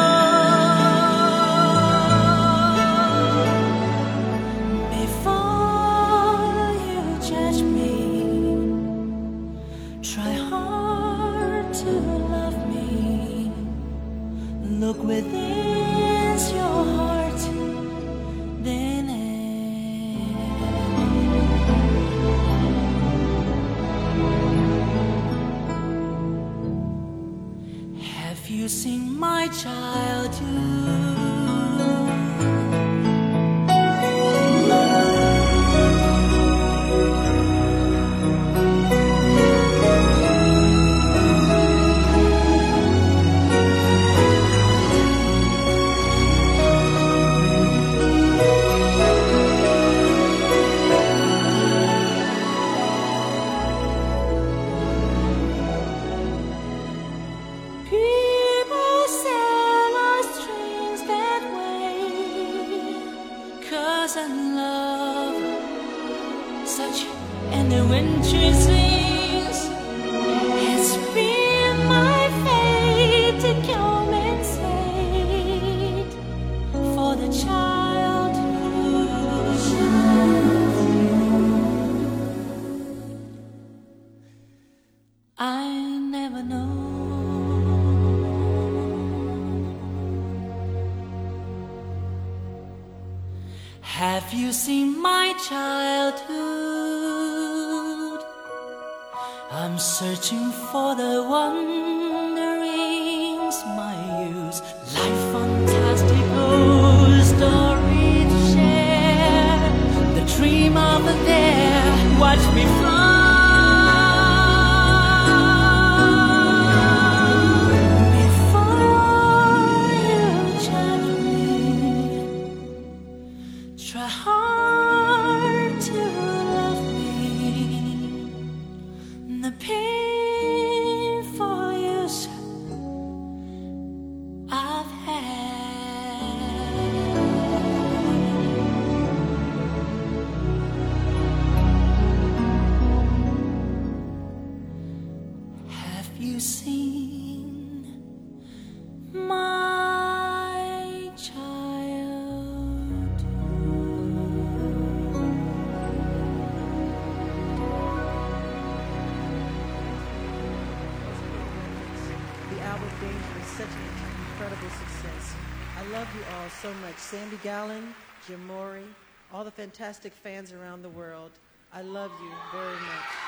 [167.35, 167.93] Judy Gallen,
[168.27, 168.85] Jim Mori,
[169.33, 171.31] all the fantastic fans around the world.
[171.73, 173.24] I love you very much.